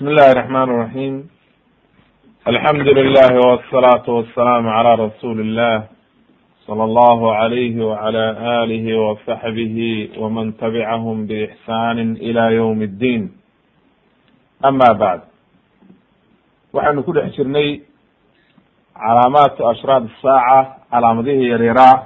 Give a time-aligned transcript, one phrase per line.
[0.00, 1.14] بسم الله الرحمن الرحيم
[2.48, 5.76] الحمد لله والصلاة والسلام على رسول الله
[6.66, 8.24] صلى الله عليه وعلى
[8.62, 9.76] آله وصحبه
[10.18, 13.22] ومن تبعهم بإحسان إلى يوم الدين
[14.64, 15.20] أما بعد
[16.76, 17.80] waxaynu ku dhex jirnay
[18.92, 21.96] calaamaatu ashraad الsaaca calaamadihii yaryaraa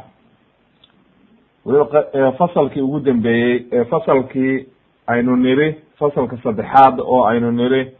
[1.66, 4.66] weliba fasalkii ugu dambeeyey ee fasalkii
[5.12, 5.68] aynu niri
[5.99, 7.91] fasalka saddexaad oo aynu niri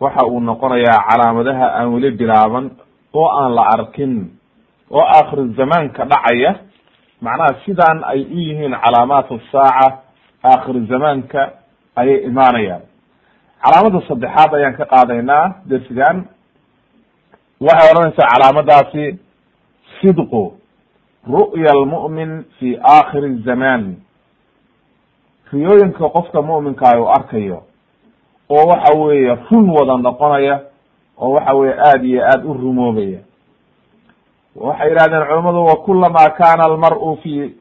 [0.00, 2.70] waxa uu noqonayaa calaamadaha aan weli bilaaban
[3.14, 4.30] oo aan la arkin
[4.90, 6.54] oo aakhiru zamaanka dhacaya.
[7.22, 9.98] Macnaha sidaan ay u yihiin calaamaat asaaca
[10.44, 11.40] aakhiru zamaanka
[11.96, 12.82] ayay imaanayaan.
[13.62, 16.16] Calaamada saddexaad ayaan ka qaadaynaa dersigan
[17.60, 19.04] waxay odhanaysaa calaamadaasi
[20.00, 20.42] sidqu
[21.34, 23.96] ru'ya almu'min fi aakhiri zaman
[25.52, 27.62] riyooyinka qofka mu'minka uu arkayo
[28.50, 30.60] oo waxa weeye run wada noqonaya
[31.18, 33.18] oo waxa weye aada iyo aada u rumoobaya.
[34.56, 37.54] Waxay yidhahdeen culamadu wakulama kana almar'u fi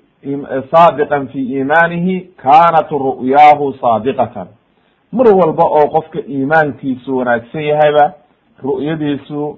[0.71, 4.47] saadiqan fi iimaanihi kanat ru'yaahu saadiqatan.
[5.11, 8.13] Mar walba oo qofka iimaankiisu wanaagsan yahayba
[8.63, 9.57] ru'yadiisu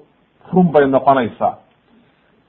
[0.54, 1.56] run bay noqonaysaa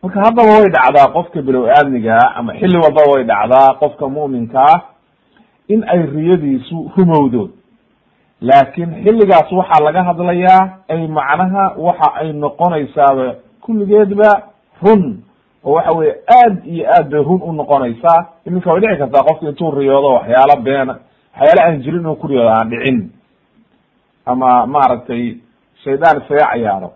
[0.03, 4.81] marka haddaba way dhacdaa qofka bilow aadmigaa ama xilli walbaba way dhacdaa qofka mu'minka ah
[5.73, 7.43] in ay riyadiisu rumowdo.
[8.49, 13.27] Laakiin xilligaas waxaa laga hadlayaa ay macnaha waxa ay noqonaysaaba
[13.65, 14.31] kulligeedba
[14.83, 15.03] run
[15.65, 18.21] oo waxa weye aad iyo aad bay run u noqonaysaa.
[18.47, 20.95] Iminka way dhici kartaa qofka intuu riyoodo waxyaalo beena
[21.37, 22.99] waxyaala aan jirin inuu ku riyoodo aan dhicin.
[24.27, 25.37] Ama maaragtay
[25.85, 26.91] shaydaan isaga cayaaro.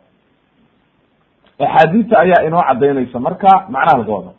[1.59, 4.33] Axaadiista ayaa inoo cadaynaysa marka macnaha laga wado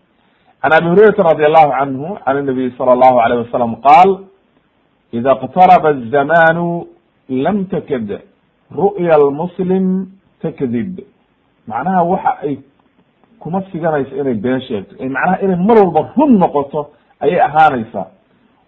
[0.62, 4.10] can abi hurayrata radi allahu canhu can nabiy sala allahu alayh wasalam qaal
[5.12, 6.86] ida اqtaraba الzamanu
[7.28, 8.08] lam takad
[8.70, 9.86] ru'ya almuslim
[10.42, 11.00] takdib
[11.68, 12.58] macnaha waxa ay
[13.38, 16.90] kuma siganayso inay been sheegto macnaha inay mar walba run noqoto
[17.20, 18.06] ayay ahaanaysaa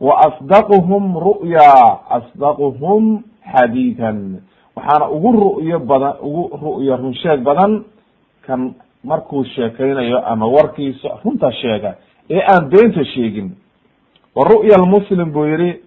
[0.00, 1.71] wa asdaquhum ru'ya
[2.19, 3.22] asdaquhum
[3.53, 4.43] xadiidan
[4.77, 7.84] waxaana ugu ru'yo badan ugu ru'yo run sheeg badan
[8.47, 11.96] kan markuu sheekaynayo ama warkiisa runta sheega
[12.30, 13.52] ee aan beenta sheegin.
[14.36, 15.82] Wa ru'ya almuslim buu yihi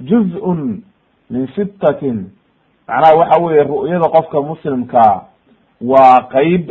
[0.00, 0.82] juz-un
[1.30, 2.30] min sittatin.
[2.88, 5.22] Macnaha waxa weeye ru'yada qofka muslimkaa
[5.80, 6.70] waa qeyb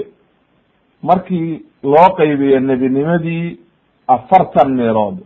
[1.03, 3.59] markii loo qaybiyo nebinimadii
[4.07, 5.18] afartan meelood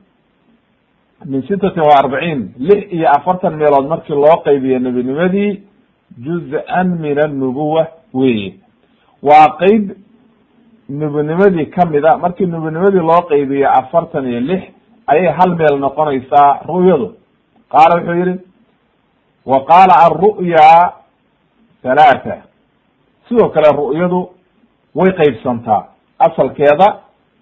[1.26, 5.62] min sittatin wa arbaciin lix iyo afartan meelood markii loo qaybiyo nebinimadii
[6.26, 8.54] juz-an min annubuwa weye
[9.24, 9.92] waa qeyb
[11.00, 14.62] nubinimadii kamida markii nubinimadii loo qaybiyo afartan iyo lix
[15.12, 17.08] ayay hal meel noqonaysaa ru'yadu.
[17.74, 18.40] Qaala wuxuu yihi
[19.52, 20.68] wa qaala alru'ya
[21.84, 22.36] halaata
[23.28, 24.20] sidoo kale ru'yadu
[24.96, 25.82] way qeybsantaa
[26.20, 26.88] asalkeeda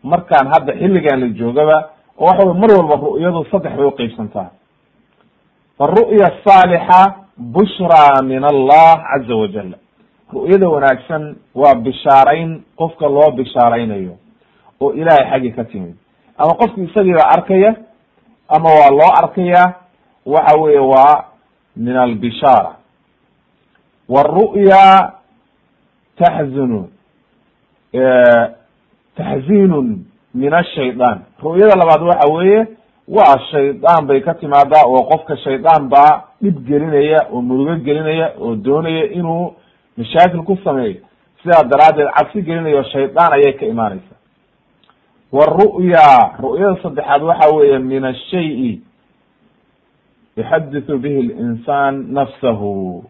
[0.04, 1.78] markaan hadda xilligan la joogaba
[2.18, 4.48] oo waxa mar walba ru'yadu saddex bay uqeybsantaa
[5.78, 7.00] faru'ya asaalixa
[7.38, 9.70] bushra min allah caza wajal
[10.34, 14.14] ru'yada wanaagsan waa bishaarayn qofka loo bishaaraynayo
[14.82, 15.96] oo ilaahay xaggi ka timid.
[16.38, 17.76] Ama qofki isagiiba arkaya
[18.50, 19.64] ama waa loo arkaya
[20.26, 21.26] waxa weeye waa
[21.78, 22.76] min albishaara
[24.10, 25.12] wاru'ya
[26.20, 26.90] taxzunu
[29.18, 32.68] taxzinun min ashaydan ru'yada labaad waxa weeye
[33.08, 38.56] waa shaydaan bay ka timaadaa oo qofka shaydaan baa dhib gelinaya oo murugo gelinaya oo
[38.56, 39.54] doonaya inuu
[40.00, 41.04] mashaakil ku sameeyo
[41.44, 44.16] sidaa daraaddeed cabsi gelinayo shaydaan ayay ka imaanaysa
[45.32, 48.80] waru'ya ru'yada saddexaad waxa weeye min ashay
[50.38, 53.04] yuxadithu bihi linsaan nafsahu.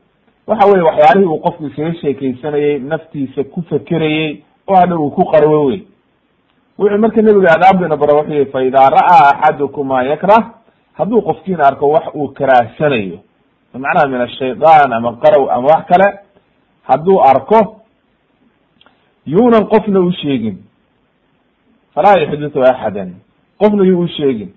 [0.48, 5.66] Waxa weye waxyaalihii uu qofku isaga sheekeysanayey naftiisa ku fekerayey oo hadha uu ku qarwo
[5.66, 5.86] wey
[6.78, 10.44] wuxuu marka nebiga adaabdina bara wuxuu yihi fa ra'aa axadukum ma yakrah
[10.94, 13.20] hadduu qofkiina arko wax uu karaahsanayo.
[13.74, 16.08] Macnaha min ashaydan ama qarow ama wax kale
[16.90, 17.60] hadduu arko
[19.26, 20.58] yuunan qofna u sheegin.
[21.94, 23.10] Falaa yuxdithu axadan.
[23.60, 24.50] Qofna yuu u sheegin.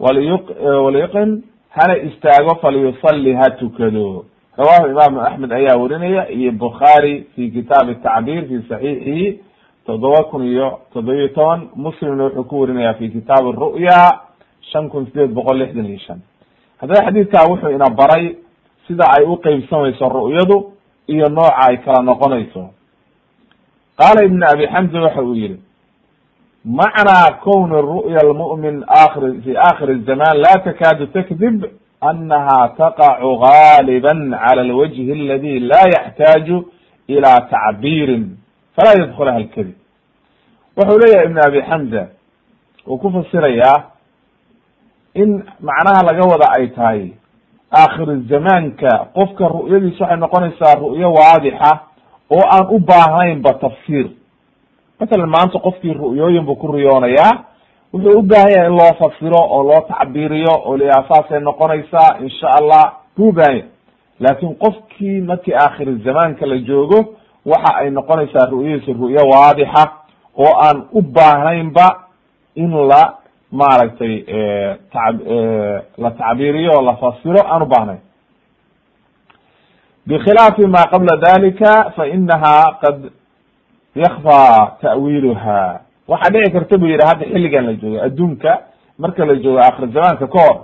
[0.00, 0.38] Waliyu
[0.84, 4.24] waliyuqin hana istaago falyusalli ha tukado.
[4.56, 9.40] Rawahu imaamu axmed ayaa warinaya iyo bukhaari fi kitaabi tacbir fi saxiixihi
[9.86, 14.20] toddoba kun iyo toddobiyo toban muslimna wuxuu ku warinaya fi kitaabi ru'ya
[14.72, 16.20] shan kun sideed boqol lixdan iyo shan.
[16.80, 18.36] Haddaba xadiidkaa wuxuu ina baray
[18.86, 20.71] sida ay u qeybsamayso ru'yadu
[21.12, 22.62] iyo nooca ay kala noqonayso.
[23.98, 25.56] Qaala ibn abi xamza waxa uu yihi
[26.64, 31.64] macnaa kowni ru'ya almu'min akhir fi akhiri zaman la takaadu takdib
[32.00, 36.56] anaha taqacu gaaliba cala alwajhi aladi la yaxtaaju
[37.08, 38.24] ila tacbiirin
[38.76, 39.74] falaa yadkulaha alkadib
[40.76, 42.02] wuxuu leeyahay ibn abi xamza
[42.86, 43.84] uu ku fasirayaa
[45.14, 47.12] in macnaha laga wada ay tahay
[47.72, 51.70] aakhiru zamaanka qofka ru'yadiis waxay noqonaysaa ru'yo waadixa
[52.30, 54.06] oo aan u baahnaynba tafsiir.
[55.00, 57.32] Masalan maanta qofkii ru'yooyin buu ku riyoonayaa
[57.92, 62.48] wuxuu u baahan yahay in loo fasiro oo loo tacbiiriyo oo layaha saasay noqonaysaa insha
[62.58, 62.84] allah
[63.16, 63.64] buu u baahan yahy
[64.20, 66.98] laakin qofkii markii aakhiri zamaanka la joogo
[67.46, 69.82] waxa ay noqonaysaa ru'yadiisa ru'yo waadixa
[70.38, 71.86] oo aan u baahnaynba
[72.54, 73.02] in la
[73.52, 74.14] maaragtay
[74.92, 75.04] ta
[76.02, 78.00] la tacbiiriyo oo la fasiro aan u baahnayn.
[80.06, 82.98] Bkhilaafi ma qabla dalika fainaha qad
[83.94, 84.42] yakfى
[84.82, 88.52] ta'wiiluha waxaa dhici karta bu yihi hadda xilligan la joogo adduunka
[88.98, 90.56] marka la joogo akhir zamaanka ka hor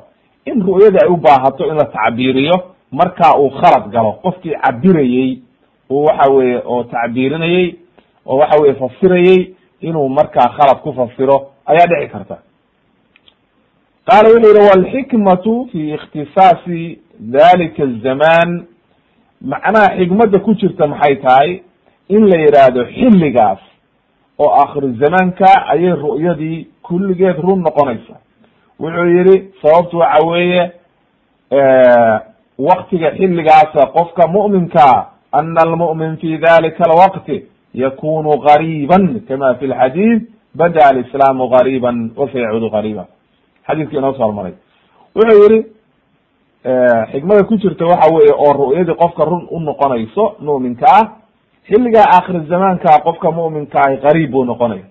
[0.46, 2.55] in ru'yada ay u baahato in la tacbiiriyo
[2.93, 4.12] marka uu khalad galo.
[4.23, 5.43] Qofkii cabirayey
[5.90, 7.76] oo waxa weye oo tacbiirinayey
[8.26, 12.37] oo waxa weye fasirayey inuu markaa khalad ku fasiro ayaa dhici karta
[14.09, 16.99] qaala wuxuu yihi walxikmatu fi ikhtisaasi
[17.37, 18.67] dalika الzaman
[19.53, 21.63] macnaha xikmadda ku jirta maxay tahay?
[22.09, 23.59] In la yidhaahdo xilligaas
[24.39, 28.15] oo akhiru zamaanka ayay ru'yadii kulligeed run noqonaysa.
[28.81, 30.71] Wuxuu yihi sababtu waxa weeye
[32.59, 37.45] waktiga xilligaasa qofka mu'minkaa ana almu'min fi dalika alwaqti
[37.75, 40.23] yakunu gariiban kama fi lxadiid
[40.55, 43.07] bada alislaamu gariiban wasayacuudu gariiba
[43.69, 44.53] xadiidki inoo soo hormaray.
[45.17, 45.59] Wuxuu yihi
[47.12, 51.05] xikmada ku jirta waxa weeye oo ru'yadii qofka run u noqonayso mu'minka ah
[51.69, 54.85] xilligaa aakhir zamaanka qofka mu'minka ahi gariib buu noqonaya.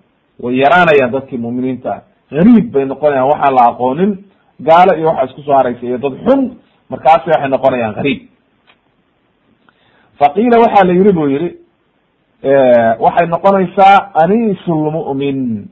[0.44, 2.02] Way yaraanayaan dadkii mu'miniinta ah.
[2.32, 4.12] Gariib bay noqonayaan waxaan la aqoonin
[4.60, 6.42] gaalo iyo waxa isku soo haraysa iyo dad xun
[6.90, 8.20] markaasi waxay noqonayaan gariib
[10.20, 11.50] faqiila waxaa la yiri bu yihi
[13.06, 15.66] waxay noqonaysaa anisu lmu'min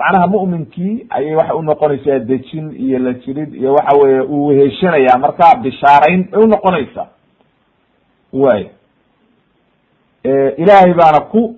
[0.00, 5.56] macnaha mu'minkii ayay waxay unoqonaysaa dejin iyo la jirid iyo waxa weye uu weheshanaya marka
[5.62, 7.06] bishaarayn ay unoqonaysaa
[8.32, 8.62] way
[10.62, 11.56] ilaahay baana ku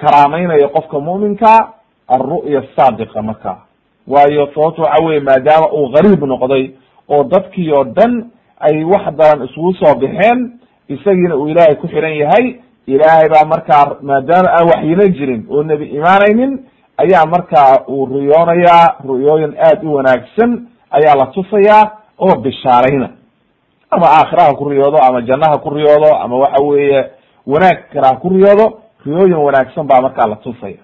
[0.00, 1.52] karaameynaya qofka mu'minka
[2.08, 3.56] alru'ya asaadiqa marka.
[4.06, 6.70] Waayo sababto waxa weye maadaama uu gariib noqday
[7.08, 8.30] oo dadkii oo dhan
[8.60, 10.52] ay wax daran isugu soo baxeen
[10.88, 12.46] isagiina uu ilaahay ku xiran yahay
[12.86, 16.58] ilaahay baa markaa maadaama aan waxyina jirin oo nebi imaanaynin
[17.02, 20.50] ayaa markaa uu riyoonayaa ru'yooyin aad u wanaagsan
[20.96, 21.82] ayaa la tusayaa
[22.18, 23.08] oo bishaarayna
[23.90, 27.00] ama aakhiraha ku riyoodo ama jannaha ku riyoodo ama waxa weeye
[27.46, 28.66] wanaag kale ku riyoodo
[29.06, 30.82] riyooyin wanaagsan baa markaa la tusaya.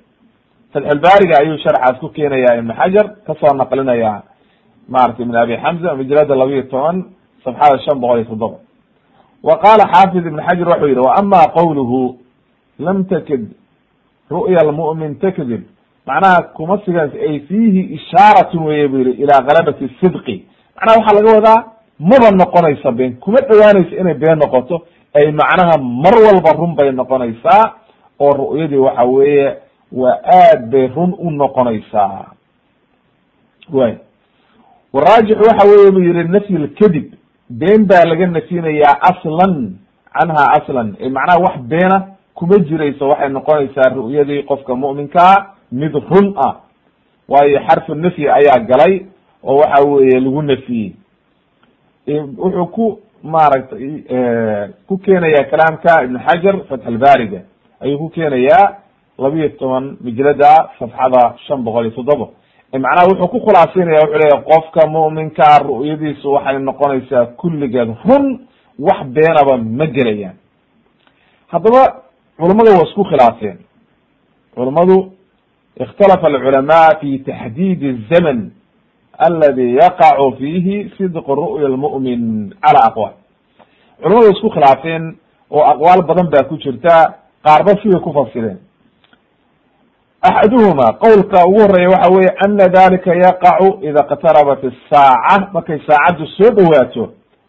[0.73, 4.23] Fatxulbaariga ayuu sharxaas ku keenaya ibn xajar ka soo naqlinaya
[4.89, 6.97] maratay ibn abi xamza majlada labiyo toban
[7.45, 8.59] safxada shan boqol iyo toddoba.
[9.43, 12.17] Wa qala xaafid ibn xajar wuxuu yihi waama qawluhu
[12.79, 13.43] lam takid
[14.31, 15.63] ru'ya lmu'min takdib
[16.07, 20.45] macnaha kuma sigan ay fiihi ishaaratun weye bu yihi ilaa galabati sidqi.
[20.77, 21.65] Macnaha waxaa laga wadaa
[21.99, 23.17] maba noqonaysa been.
[23.17, 24.83] Kuma dhowaanaysa inay been noqoto.
[25.15, 27.73] Ay macnaha mar walba run bay noqonaysaa
[28.21, 29.57] oo ru'yadii waxa weeye
[29.93, 32.25] waa aad bay run u noqonaysaa.
[33.73, 33.95] Way
[34.93, 37.13] waraajix waxa weye bu yihi nafyi lkadib
[37.51, 39.75] been baa laga nafinayaa aslan
[40.13, 40.97] canha aslan.
[41.11, 46.55] Macnaha wax beena kuma jirayso waxay noqonaysaa ru'yadii qofka mu'minkaa mid run ah.
[47.29, 49.07] Waayo xarfu nafyi ayaa galay
[49.45, 50.93] oo waxa weeye lagu nafiyey
[52.39, 54.03] wuxuu ku maaragtay
[54.89, 57.41] ku keenaya kalaamka ibn xajar fatxulbaariga
[57.81, 58.77] ayuu ku keenayaa
[59.19, 62.27] labiyo toban mijlada safxada shan boqol iyo toddoba
[62.73, 68.47] macnaha wuxuu ku khulaasinaya wuxuu leeya qofka mu'minkaa ru'yadiisu waxay noqonaysaa kulligeed run
[68.79, 70.37] wax beenaba ma gelayaan.
[71.49, 72.03] Haddaba
[72.39, 73.59] culummada waa isku khilaafeen.
[74.55, 75.13] Culummadu
[75.80, 78.40] ikhtalafa alculamaa fi taxdiid الzamn
[79.28, 82.22] aladi yaqacu fihi sidq ru'ya lmu'min
[82.64, 83.14] cala aqwaal
[84.04, 85.04] culamadu isku khilaafeen
[85.52, 86.96] oo aqwaal badan baa ku jirta
[87.46, 88.60] qaarba siday ku fasireen
[90.22, 96.52] axaduhuma qowlka ugu horeeya waxa weye ana dalika yaqacu ida اqtarabat الsaaca markay saacaddu soo
[96.58, 97.04] dhowaato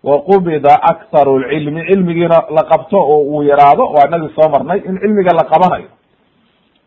[0.08, 4.98] wa qubida akharu lcilmi cilmigiina la qabto oo uu yaraado waa inagii soo marnay in
[5.02, 5.88] cilmiga la qabanayo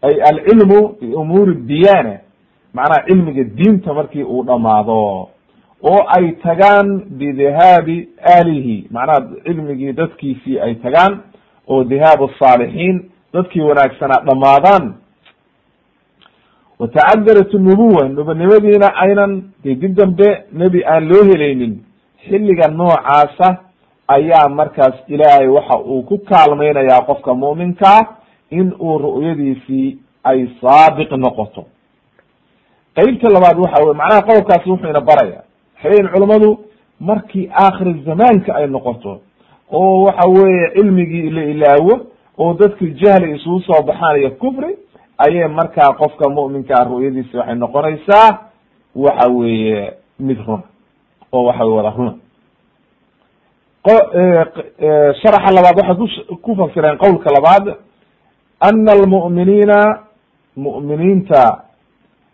[0.02, 2.18] ay alcilmu bi umuuri diyana
[2.74, 5.28] macnaha cilmiga diinta markii uu dhamaado
[5.82, 6.88] oo ay tagaan
[7.18, 11.20] bidihaabi ahlihi macnaha cilmigii dadkiisii ay tagaan.
[11.70, 14.94] Oo dihaabu saalixiin dadkii wanaagsanaa dhamaadaan
[16.78, 21.78] watacadarat nubuwa nubanimadiina aynan de dib dambe nebi aan loo helaynin.
[22.28, 23.56] Xilliga noocaasa
[24.08, 28.00] ayaa markaas ilaahay waxa uu ku kaalmaynayaa qofka mu'minkaa
[28.50, 31.64] in uu ru'yadiisii ay saadiq noqoto.
[32.96, 35.42] Qeybta labaad waxa weye macnaha qodobkaasi wuxuu ina baraya
[35.74, 36.58] waxay leyihin culammadu
[37.00, 39.20] markii aakhiri zamaanka ay noqoto
[39.72, 42.00] oo waxa weeye cilmigii la ilaawo
[42.38, 44.76] oo dadki jahli isugu soo baxaan iyo kufri
[45.18, 48.38] ayay markaa qofka mu'minkaa ru'yadiisi waxay noqonaysaa
[48.96, 50.62] waxa weeye mid runa
[51.32, 52.14] oo waxa wey wada runa.
[55.22, 55.96] Sharaxa labaad waxay
[56.28, 57.76] ku ku fasireen qowlka labaad
[58.60, 59.78] ana almu'miniina
[60.56, 61.42] mu'miniinta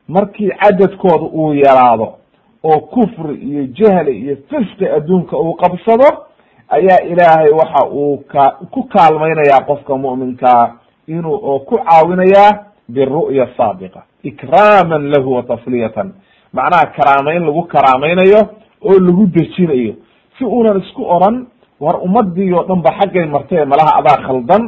[0.09, 2.09] markii cadadkooda uu yaraado
[2.65, 6.09] oo kufri iyo jahli iyo fisqi adduunka uu qabsado
[6.69, 10.65] ayaa ilaahay waxa uu ka ku kaalmaynayaa qofka mu'minkaa
[11.09, 12.51] inuu oo ku caawinayaa
[12.89, 16.13] biru'ya saadiqa ikraaman lahu wa tasliyatan
[16.53, 18.41] macnaha karaamayn lagu karaamaynayo
[18.83, 19.95] oo lagu dejinayo
[20.39, 21.47] si unan isku oran
[21.81, 24.63] war ummadii oo dhan ba xaggay martee malaha adaa khaldan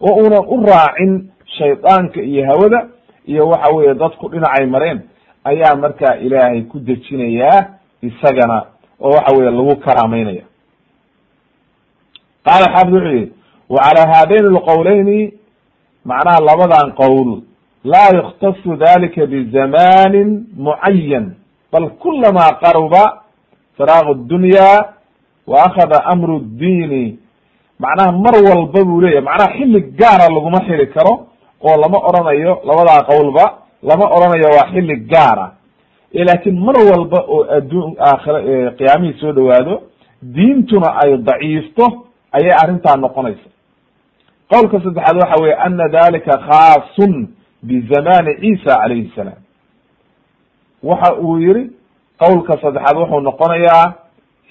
[0.00, 2.86] oo unan u raacin shaydaanka iyo hawada
[3.26, 5.00] iyo waxa weeye dadku dhinacay mareen
[5.44, 7.66] ayaa markaa ilaahay ku dejinayaa
[8.02, 8.66] isagana
[9.00, 10.44] oo waxa weye lagu karaameynaya
[12.44, 13.32] qaala xaafid wuxuu yihi
[13.68, 15.32] wa calaa haadayn lqowleyni
[16.04, 17.42] macnaha labadan qowl
[17.84, 21.34] laa yuktasu dalika bizamanin mucayan
[21.72, 23.22] bal kulama qaruba
[23.76, 24.68] firaaq dunya
[25.46, 27.18] wa akhada amru ddiini
[27.82, 31.14] macnaha mar walba buu leyahy macnaha xilli gaara laguma xili karo
[31.66, 33.44] oo lama oranayo labadaa qowlba
[33.82, 35.46] lama oranayo waa xilli gaara
[36.28, 38.38] laakiin mar walba oo adduun aakhira
[38.78, 39.74] qiyaamihii soo dhawaado
[40.36, 41.84] diintuna ay daciifto
[42.36, 43.48] ayay arrintaa noqonaysa.
[44.52, 47.14] Qowlka saddexaad waxa weye ana dalika khaasun
[47.62, 49.40] bizamani ciisa calayhi salaam.
[50.82, 51.62] Waxa uu yihi
[52.22, 53.86] qowlka saddexaad wuxuu noqonayaa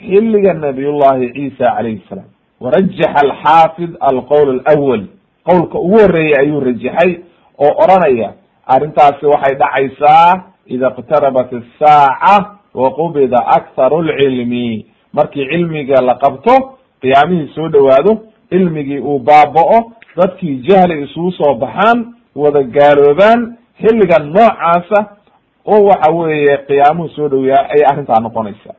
[0.07, 2.29] xilliga nabiyullahi ciisa calayhi salaam
[2.63, 5.03] warajaxa alxaafid alqowl alawal
[5.50, 7.12] qowlka ugu horeeyay ayuu rajaxay
[7.65, 8.29] oo oranaya
[8.75, 10.43] arrintaasi waxay dhacaysaa
[10.75, 12.36] ida iqtarabat asaaca
[12.74, 16.55] wa qubida akharu lcilmi markii cilmiga la qabto
[17.01, 18.17] qiyaamihii soo dhowaado
[18.50, 22.05] cilmigii uu baaba'o dadkii jahli isugu soo baxaan
[22.36, 25.00] wada gaaloobaan xilliga noocaasa
[25.65, 28.75] oo waxa weeye qiyaamuhu soo dhoweyaa ayay arrintaa noqonaysaa.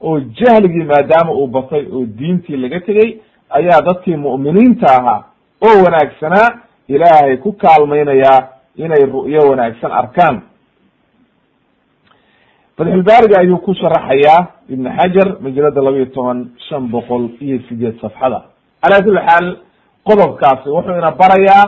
[0.00, 3.10] Oo jahligii maadaama uu batay oo diintii laga tegey
[3.50, 5.20] ayaa dadkii mu'miniinta ahaa
[5.66, 6.48] oo wanaagsanaa
[6.88, 10.42] ilaahay ku kaalmaynayaa inay ru'yo wanaagsan arkaan.
[12.76, 18.42] Fatxulbaariga ayuu ku sharaxayaa ibn xajar majalada laba iyo toban shan boqol iyo sideed safxada.
[18.82, 19.46] Calaa kuli xaal
[20.08, 21.64] qodobkaasi wuxuu ina barayaa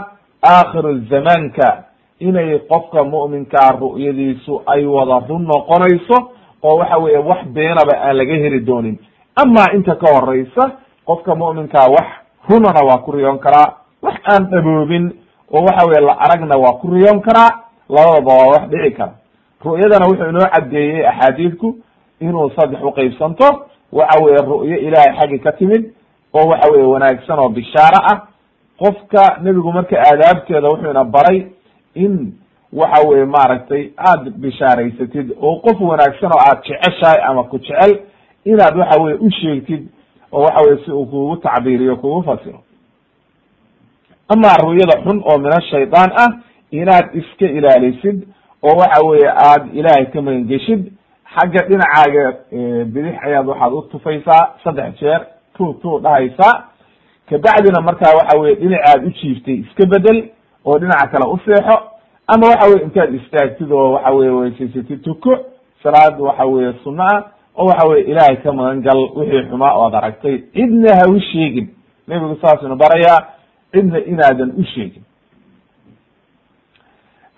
[0.53, 1.69] aakhiru zamaanka
[2.21, 6.17] inay qofka mu'minkaa ru'yadiisu ay wada run noqonayso
[6.63, 8.99] oo waxa weeye wax beenaba aan laga heli doonin.
[9.43, 10.65] Amaa inta ka horeysa
[11.09, 12.07] qofka mu'minkaa wax
[12.49, 13.69] runana waa ku riyoon karaa
[14.03, 15.05] wax aan dhaboobin
[15.53, 17.51] oo waxa weye la aragna waa ku riyoon karaa
[17.89, 19.13] labadaba waa wax dhici kara.
[19.65, 21.69] Ru'yadana wuxuu inoo caddeeyey axaadiidku
[22.21, 23.47] inuu saddex uqeybsanto
[23.93, 25.83] waxa weye ru'yo ilaahay xaggi ka timid
[26.35, 28.19] oo waxa weye wanaagsan oo bishaaro ah.
[28.79, 31.47] Qofka nebigu marka aadaabteeda wuxuu ina baray
[31.95, 32.33] in
[32.73, 37.99] waxa weye maaragtay aad bishaaraysatid oo qof wanaagsan oo aad jeceshahay ama ku jecel
[38.45, 39.89] inaad waxa weye u sheegtid
[40.33, 42.61] oo waxa weye si uu kugu tacbiiriyo kugu fasiro.
[44.29, 46.29] Amaa ru'yada xun oo min ashaytaan ah
[46.71, 48.19] inaad iska ilaalisid
[48.63, 50.93] oo waxa weye aad ilaahay ka magangeshid
[51.35, 52.25] xagga dhinacaaga
[52.93, 55.21] bidix ayaad waxaad u tufaysaa saddex jeer
[55.57, 56.65] tu tu dhahaysaa.
[57.31, 60.19] Kabacdina markaa waxa weye dhinacaad u jiiftay iska bedel
[60.65, 61.77] oo dhinaca kale u seexo
[62.27, 65.33] ama waxa weye intaad istaagtid oo waxa weye weysaysatid tuko
[65.83, 67.23] salaad waxa weye sunno ah
[67.59, 71.69] oo waxa weye ilaahay ka magan gal wixii xumaa oad aragtay cidna ha u sheegin.
[72.09, 73.21] Nebigu saasuna barayaa
[73.73, 75.03] cidna inaadan u sheegin.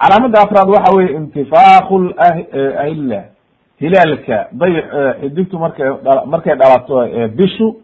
[0.00, 1.97] Calaamada afraad waxa weye intifaaku
[2.79, 3.25] ahilla
[3.81, 4.75] hilaalka day
[5.21, 5.91] xidigtu markay
[6.27, 7.77] markay dhalato bishu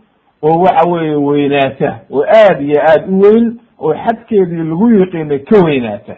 [0.43, 5.65] oo waxa weye weynaata oo aad iyo aad u weyn oo xadkeedii lagu yiqiinay ka
[5.65, 6.15] weynaata.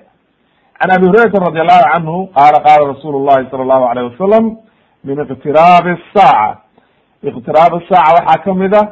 [0.81, 4.57] Can abi hurayrata radi allahu canhu qaala qaala rasuulu llahi sala allahu alayh wasalam
[5.09, 6.57] min iqtiraabi asaaca
[7.29, 8.83] iqtiraab asaaca waxaa ka mid a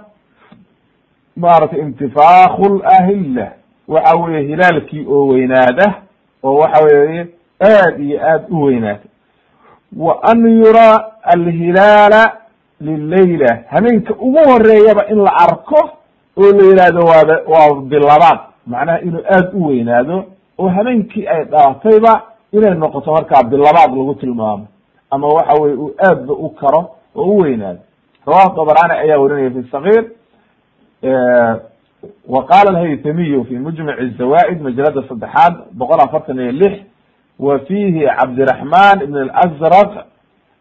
[1.42, 3.46] maaragtay intifaaku lahilla
[3.88, 5.87] waxa weye hilaalkii oo weynaada
[6.44, 7.26] oo waxa weeye
[7.70, 9.08] aad iyo aad u weynaata
[9.96, 10.88] wa an yura
[11.23, 12.23] alhilaala
[12.80, 15.80] lileyla habeenka ugu horeeyaba in la arko
[16.37, 18.38] oo la yihahdo waaba waa bilabaad.
[18.66, 20.25] Macnaha inuu aad u weynaado
[20.58, 24.66] oo habeenkii ay dhalatayba inay noqoto markaa bilabaad lagu tilmaamo
[25.16, 26.80] ama waxa weye uu aadba u karo
[27.16, 27.80] oo u weynaado
[28.26, 30.04] rawahu dabrani ayaa warinaya fi sagiir
[32.28, 36.75] wa qala alhaytamiyu fi mujmac zawa'id majalada saddexaad boqol afartan iyo lix
[37.38, 39.92] wa fihi cabdiraxman ibn alazraq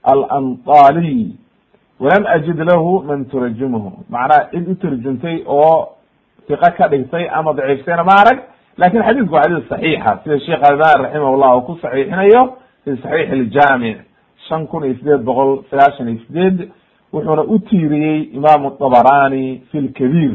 [0.03, 1.27] alanطaliy
[1.99, 5.89] walam ajid lahu man turajumuhu macnaha cid u tarjumtay oo
[6.47, 8.39] tiqa ka dhigtay ama daciiftayna ma arag
[8.77, 12.41] laakiin xadiisku waa xadiis saxiixa sida sheekh albani raximah uu ku saxiixinayo
[12.83, 13.97] fi saxiix ljaamic
[14.47, 16.69] shan kun iyo sideed boqol sagaashan iyo sideed
[17.13, 20.33] wuxuuna u tiiriyey imaamu dabarani fi lkabiir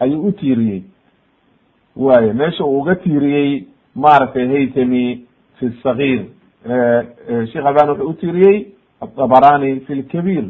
[0.00, 0.82] ayuu u tiiriyey.
[1.96, 5.26] Wayo meesha uu uga tiiriyey maaragtay haytami
[5.58, 6.24] fi sagiir.
[7.52, 8.66] Sheekh albani wuxuu utiiriyey
[9.00, 10.44] adabarani fi lkabiir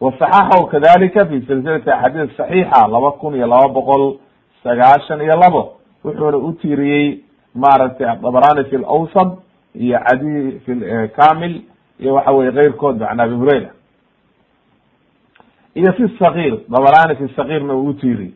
[0.00, 4.16] wasaxaxahu kadalika fi silsilati axaadiis saxiixa laba kun iyo laba boqol
[4.62, 5.62] sagaashan iyo labo.
[6.04, 7.18] Wuxuuna u tiiriyey
[7.54, 9.28] maaragtay adabarani fi lawsad
[9.74, 10.72] iyo cadi fi
[11.16, 11.62] kamil
[12.00, 13.70] iyo waxa weye keyrkood an abi hurayra.
[15.74, 18.32] Iyo fi sagiir dabarani fi sagiirna uu utiiriyey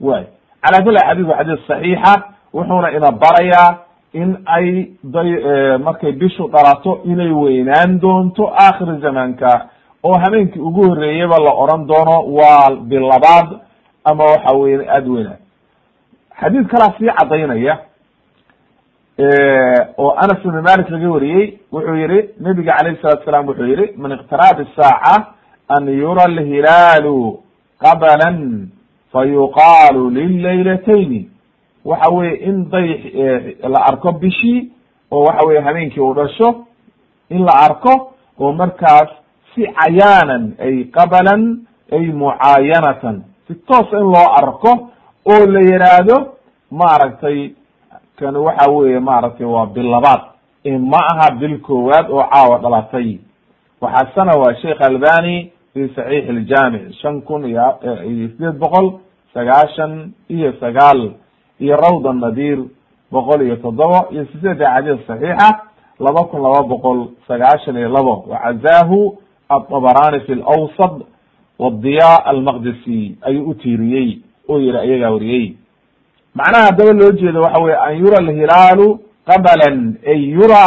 [0.00, 0.24] way
[0.62, 2.14] cala kuli xadis wa xadiis saxiixa
[2.54, 3.78] wuxuuna ina barayaa
[4.12, 5.30] in ay day
[5.78, 9.68] markay bishu dhalato inay weynaan doonto aakhir zamanka
[10.04, 13.48] oo habeenkii ugu horreeyaba la oran doono waa bilabaad
[14.04, 15.38] ama waxa weye aada weynaan
[16.40, 17.78] xadiid kalaa sii cadaynaya
[19.98, 24.12] oo anas ibn malik laga wariyey wuxuu yihi nabiga alayh salatu salam wuxuu yihi min
[24.12, 25.34] iqtiraab saaca
[25.68, 27.38] an yura alhilaalu
[27.82, 28.68] qablan
[29.12, 31.28] fayuqaalu lilaylatayni
[31.84, 34.70] waxa weye in dayx la arko bishii
[35.10, 36.64] oo waxa weye habeenkii uu dhasho
[37.30, 39.08] in la arko oo markaas
[39.54, 44.90] si cayaanan ay qabalan ay mucaayanatan si toos in loo arko
[45.26, 46.16] oo la yiraahdo
[46.70, 47.50] maaragtay
[48.18, 50.20] kan waxa weye maaragtay waa bil labaad.
[50.80, 53.18] Ma aha bil koowaad oo caawa dhalatay.
[53.80, 57.62] Waxaasana waa sheikh albani fi saxiix iljamic shan kun iyo
[58.06, 58.92] iyo sideed boqol
[59.34, 61.12] sagaashan iyo sagaal
[61.60, 62.58] iyo rawda nadir
[63.12, 65.48] boqol iyo toddoba iyo sideed axaadiis saxiixa
[66.00, 68.24] laba kun laba boqol sagaashan iyo labo.
[68.28, 71.02] Wacazahu adabarani fi lawsad
[71.58, 73.16] wadiya almaqdisi.
[73.22, 75.56] Ayuu utiiriyey oo yihi ayagaa wariyey
[76.38, 78.86] macnaha haddaba loo jeedo waxa weye an yura alhilaalu
[79.28, 79.78] qablan
[80.12, 80.64] ay yura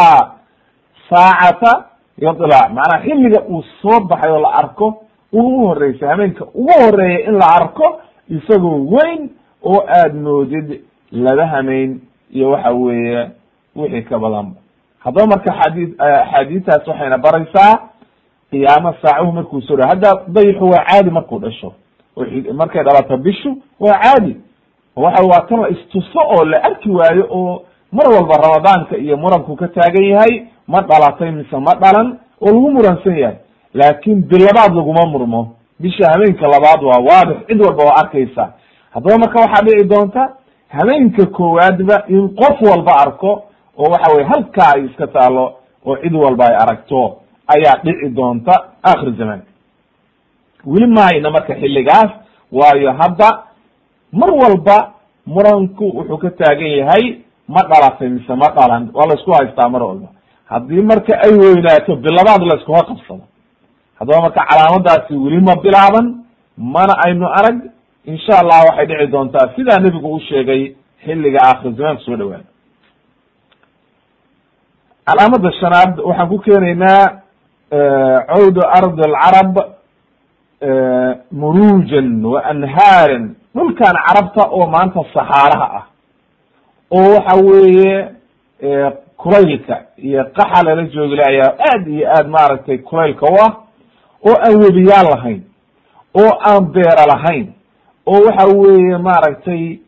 [1.10, 1.86] saacata
[2.18, 4.88] yadlac macnaha xilliga uu soo baxay oo la arko
[5.34, 9.30] ugu horeysay habeenka ugu horreeya in la arko isagoo weyn
[9.64, 10.82] oo aad moodid
[11.12, 12.00] laba hameyn
[12.34, 13.30] iyo waxa weeye
[13.76, 14.56] wixii ka badanba
[15.00, 17.80] haddaba marka xadi axaadiistaas waxayna baraysaa
[18.52, 21.74] qiyaamo saacuhu markuu soo dha hadda dayixu waa caadi markuu dhasho.
[22.54, 24.36] Markay dhalato bishu waa caadi
[25.04, 27.62] waxa waa tan la istuso oo la arki waayo oo
[27.92, 30.34] mar walba ramadaanka iyo muranku ka taagan yahay
[30.68, 33.38] ma dhalatay mise ma dhalan oo lagu muransan yahay.
[33.74, 35.56] Laakin bilabaad laguma murmo.
[35.80, 38.54] Bisha habeenka labaad waa waadix cid walba waa arkaysa.
[38.94, 40.22] Haddaba marka waxaa dhici doonta
[40.70, 43.44] habeenka koowaadba in qof walba arko
[43.78, 45.54] oo waxa weye halkaa ay iska taalo
[45.86, 49.46] oo cid walba ay aragto ayaa dhici doonta akhir zamanka
[50.66, 52.12] weli mahayna marka xilligaas
[52.52, 53.30] waayo hadda
[54.20, 54.78] mar walba
[55.26, 57.06] muranku wuxuu ka taagan yahay
[57.48, 60.08] ma dhalatay mise ma dhalan waa la isku haystaa mar walba.
[60.52, 63.24] Haddii marka ay weynaato bilabaad la iskuha qabsado.
[64.00, 66.06] Haddaba marka calaamadaasi weli ma bilaaban
[66.58, 67.58] mana aynu arag
[68.06, 72.46] insha allah waxay dhici doontaa sidaa nebigu u sheegay xilliga aakhir zamaanka soo dhawaada
[75.08, 77.04] calaamada shanaad waxaan ku keenaynaa
[78.32, 79.54] cawdu ardi alcarab
[81.42, 85.86] murujan wa anhaaran dhulkan carabta oo maanta saxaaraha ah.
[86.92, 88.10] Oo waxa weeye
[89.18, 90.82] kulaylka iyo qaxa lala
[91.28, 93.52] ayaa aad iyo aad maaragtay kulaylka u ah.
[94.26, 95.42] Oo aan webiyaal lahayn.
[96.16, 97.54] Oo aan beera lahayn.
[98.06, 99.80] Oo waxa weeye maaragtay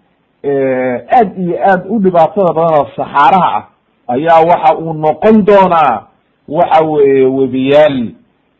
[1.17, 3.63] aad iyo aad u dhibaatada badan oo saxaaraha ah
[4.07, 6.07] ayaa waxa uu noqon doonaa
[6.47, 8.11] waxa weeye webiyaal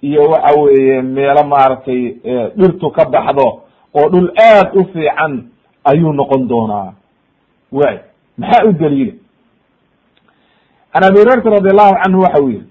[0.01, 2.15] iyo waxa weeye meelo maaragtay
[2.57, 3.62] dhirtu ka baxdo
[3.93, 5.33] oo dhul aad u fiican
[5.83, 6.93] ayuu noqon doonaa.
[7.71, 7.97] Way
[8.37, 9.13] maxaa u daliila?
[10.93, 12.63] An abi hurayrata radi allahu canhu waxa uu yihi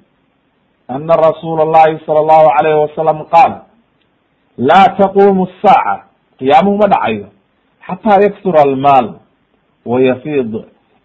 [0.88, 3.52] ana rasuula allahi sala allahu alayhi wasalam qaal
[4.58, 6.04] laa taqumu الsaaca
[6.38, 7.26] qiyaamuhu ma dhacayo
[7.86, 9.06] xataa yaksura almaal
[9.86, 10.52] wayafiid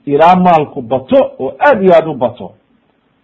[0.06, 2.52] ilaa maalku bato oo aad iyo aad u bato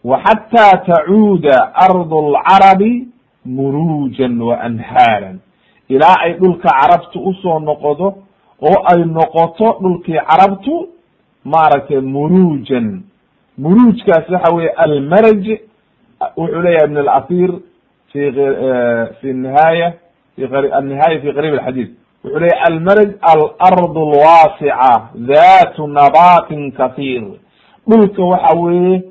[0.04, 3.08] wa xataa tacuuda ardu alcarabi
[3.46, 5.40] muruujan wa anhaaran
[5.96, 8.08] ilaa ay dhulka carabtu u soo noqodo
[8.68, 10.90] oo ay noqoto dhulkii carabtu
[11.46, 13.04] maaragtay muruujan.
[13.58, 15.46] Muruujkaas waxa weye almaraj
[16.38, 17.52] wuxuu leeyahay ibn alathir
[18.12, 18.22] fi
[19.22, 19.94] fi nihaaya
[20.80, 21.90] annihaaya fi qariib alxadiid
[22.24, 27.24] wuxuu leeyay almarj alardu alwaasica datu nabatin kahiir
[27.90, 29.04] dhulka waxa weeye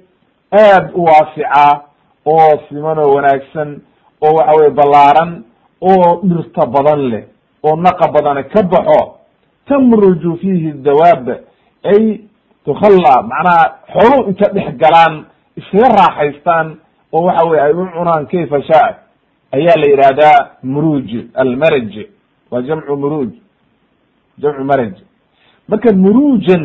[0.52, 1.80] aad u waasica
[2.26, 3.80] oo siman wanaagsan
[4.26, 5.44] oo waxa weye ballaaran
[5.90, 7.24] oo dhirta badan leh
[7.66, 9.00] oo naqa badane ka baxo
[9.68, 11.26] tamruju fihi dawaab
[11.92, 12.20] ay
[12.64, 15.14] tukhalla macnaha xooluhu inta dhex galaan
[15.56, 16.66] iskaga raaxaystaan
[17.12, 18.88] oo waxa weye ay u cunaan kayfa shaa
[19.56, 21.92] ayaa la yihahdaa muruj almaraj
[22.50, 23.30] waa jamcu muruj
[24.38, 24.94] jamcu maraj.
[25.68, 26.64] Marka murujan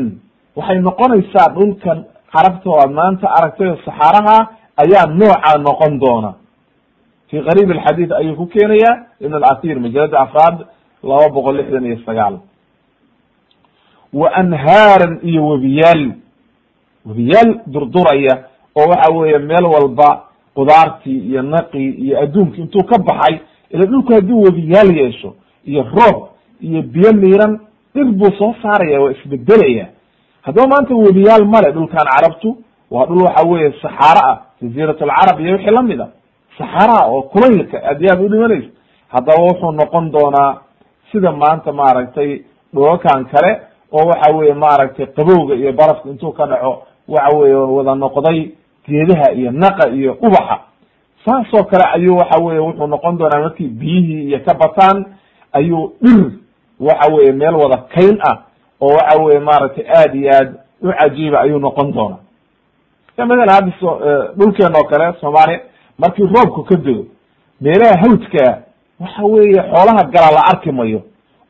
[0.56, 2.00] waxay noqonaysaa dhulkan
[2.34, 4.38] carabta oo aad maanta aragtay oo saxaaraha
[4.84, 6.32] ayaa noocaa noqon doona
[7.30, 10.58] fi qariib alxadiid ayuu ku keenaya ibn alathir majalada afraad
[11.04, 12.40] laba boqol lixdan iyo sagaal
[14.14, 16.12] wa anhaaran iyo webiyaal
[17.06, 18.44] webiyaal durduraya
[18.76, 20.24] oo waxa weeye meel walba
[20.56, 25.34] qudaartii iyo naqii iyo adduunki intuu ka baxay ila dhulku haddii webiyaal yeesho
[25.66, 26.28] iyo roob
[26.62, 27.60] iyo biyo miiran
[27.96, 29.88] dhir buu soo saaraya waa isbedelaya
[30.42, 32.58] haddaba maanta webiyaal male dhulkan carabtu
[32.92, 36.08] waa dhul waxa weeye saxaaro ah jaziirat alcarab iyo wixii la mid a
[36.58, 38.70] saxaraa oo kulaylka aad iyo aad u dhimanaysa
[39.14, 40.62] haddaba wuxuu noqon doonaa
[41.12, 42.42] sida maanta maaragtay
[42.74, 43.52] dhulalkan kale
[43.92, 48.52] oo waxa weye maaragtay qabowga iyo barafka intuu ka dhaco waxa weye wada noqday
[48.88, 50.58] geedaha iyo naqa iyo ubaxa.
[51.26, 55.06] Saasoo kale ayuu waxa weye wuxuu noqon doonaa markii biyihii iyo ka bataan
[55.54, 56.32] ayuu dhir
[56.80, 58.38] waxa weye meel wada kayn ah
[58.82, 60.50] oo waxa weye maaragtay aad iyo aad
[60.82, 62.20] u cajiiba ayuu noqon doonaa.
[63.18, 63.90] Mathalan hadda so
[64.38, 65.60] dhulkeena oo kale soomaaliya
[66.00, 67.06] markii roobku ka dego
[67.62, 68.54] meelaha hawdkaa
[69.00, 71.02] waxa weeye xoolaha gala la arki mayo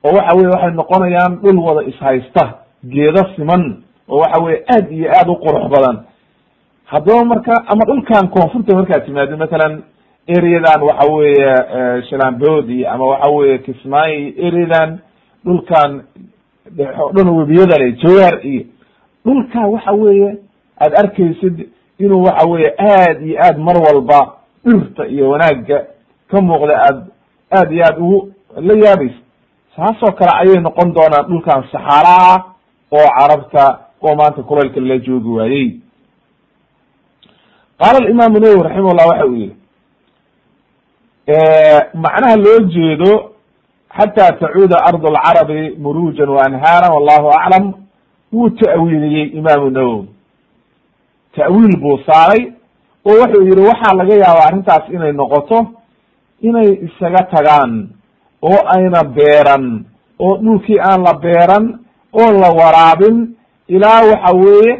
[0.04, 5.08] oo waxa weye waxay noqonayaan dhul wada ishaysta geedo siman oo waxa weye aad iyo
[5.12, 5.98] aad u qurux badan.
[6.86, 9.84] Haddaba marka ama dhulkan koonfurta markaad timaado mathalan
[10.28, 11.56] ereadan waxa weeye
[12.10, 15.00] shalambodi ama waxa weye kismaayo ereadan
[15.46, 16.02] dhulkan
[17.16, 18.64] dhan webiyada le jawaar iyo
[19.26, 20.38] dhulka waxa weeye
[20.82, 21.68] aad arkaysid
[22.00, 24.20] inuu waxa weye aad iyo aad mar walba
[24.66, 25.86] dhirta iyo wanaagga
[26.32, 26.98] ka muuqda aad
[27.58, 28.32] aad iyo aad ugu
[28.62, 29.20] la yaabaysa
[29.76, 32.44] saasoo kale ayay noqon doonaan dhulkan saxaaraha
[32.92, 35.68] oo carabta oo maanta kulaylka la joogi waayey.
[37.80, 39.54] Qaala alimaamu nawowi raximahullah waxa uu yihi
[41.94, 43.32] macnaha loo jeedo
[43.98, 47.74] xata tacuuda ardu alcarabi murujan wa anhaaran wallahu aclam
[48.34, 50.08] wuu ta'wiiliyey imaamu nawowi
[51.38, 52.42] ta'wiil buu saaray
[53.06, 55.60] oo wuxuu yihi waxaa laga yaabaa arrintaas inay noqoto
[56.42, 57.72] inay isaga tagaan
[58.42, 59.86] oo ayna beeran
[60.20, 61.66] oo dhulkii aan la beeran
[62.22, 63.18] oo la waraabin
[63.68, 64.74] ilaa waxa weeye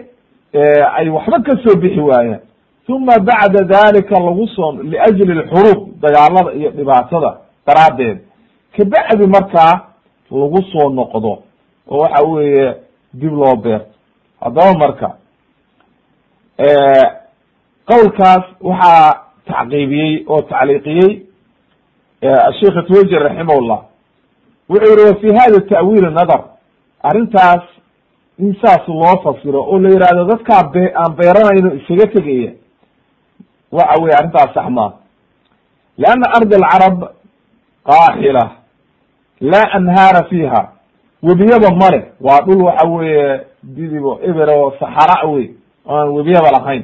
[0.98, 2.42] ay waxba ka soo bixi waayaan.
[2.90, 7.32] Uma bacda dalika lagu soo liajli lxuruub dagaalada iyo dhibaatada
[7.68, 8.18] daraaddeed.
[8.78, 9.74] Kabacdi markaa
[10.32, 11.34] lagu soo noqdo
[11.92, 12.76] oo waxa weeye
[13.14, 13.92] dib loo beerto.
[14.42, 15.08] Haddaba marka
[17.90, 19.14] qowlkaas waxaa
[19.48, 21.12] tacqiibiyey oo tacliiqiyey
[22.60, 23.80] sheikh twajir raximahullah.
[24.70, 26.42] Wuxuu yihi wa fi hada ta'wiil nadar
[27.04, 27.64] arrintaas
[28.40, 32.52] in saas loo fasiro oo la yihahdo dadkaa be aan beeranayno isaga tegaya
[33.72, 34.92] waxa weye arrintaas sax maa
[35.98, 36.98] lianna ardi alcarab
[37.90, 38.44] qaaxila
[39.42, 40.62] laa anhaara fiiha
[41.24, 45.50] webiyaba male waa dhul waxa weeye didibo eber oo saxara wey
[45.90, 46.84] aan webiyaba lahayn.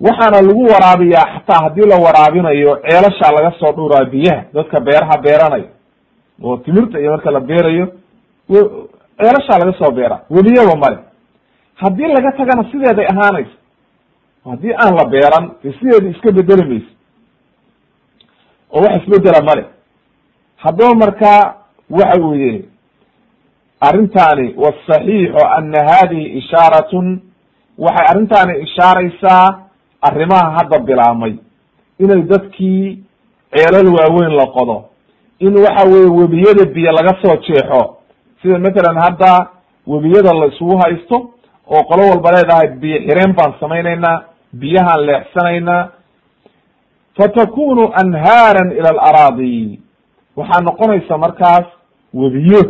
[0.00, 4.42] Waxaana lagu waraabiyaa xataa haddii la waraabinayo ceelashaa laga soo dhuuraa biyaha.
[4.54, 5.68] Dadka beeraha beeranayo
[6.42, 7.86] oo timirta iyo marka la beerayo
[9.18, 10.98] ceelashaa laga soo beeraa weliyaba male
[11.74, 13.56] haddii laga tagana sideeday ahaanaysa
[14.44, 16.92] haddii aan la beeran de sideeda iska bedeli mayso
[18.72, 19.64] oo wax isbedela male
[20.56, 21.54] haddaba markaa
[21.90, 22.68] waxa uu yihi
[23.80, 27.20] arrintaani wasaxiixu ana hadihi ishaaratun
[27.84, 29.46] waxay arrintaani ishaaraysaa
[30.08, 31.34] arrimaha hadda bilaabmay.
[31.98, 33.02] Inay dadkii
[33.54, 34.76] ceelal waaweyn la qodo.
[35.46, 37.96] In waxa weye webiyada biyo laga soo jeexo.
[38.42, 39.32] Sida matalan hadda
[39.86, 41.16] webiyada la isugu haysto
[41.74, 45.88] oo qolo walba leedahay biyo xireen baan samaynaynaa biyahaan leexsanaynaa.
[47.16, 49.80] Fatakunu anhaaran ila alaraadi
[50.36, 51.66] waxaa noqonaysa markaas
[52.14, 52.60] webiyo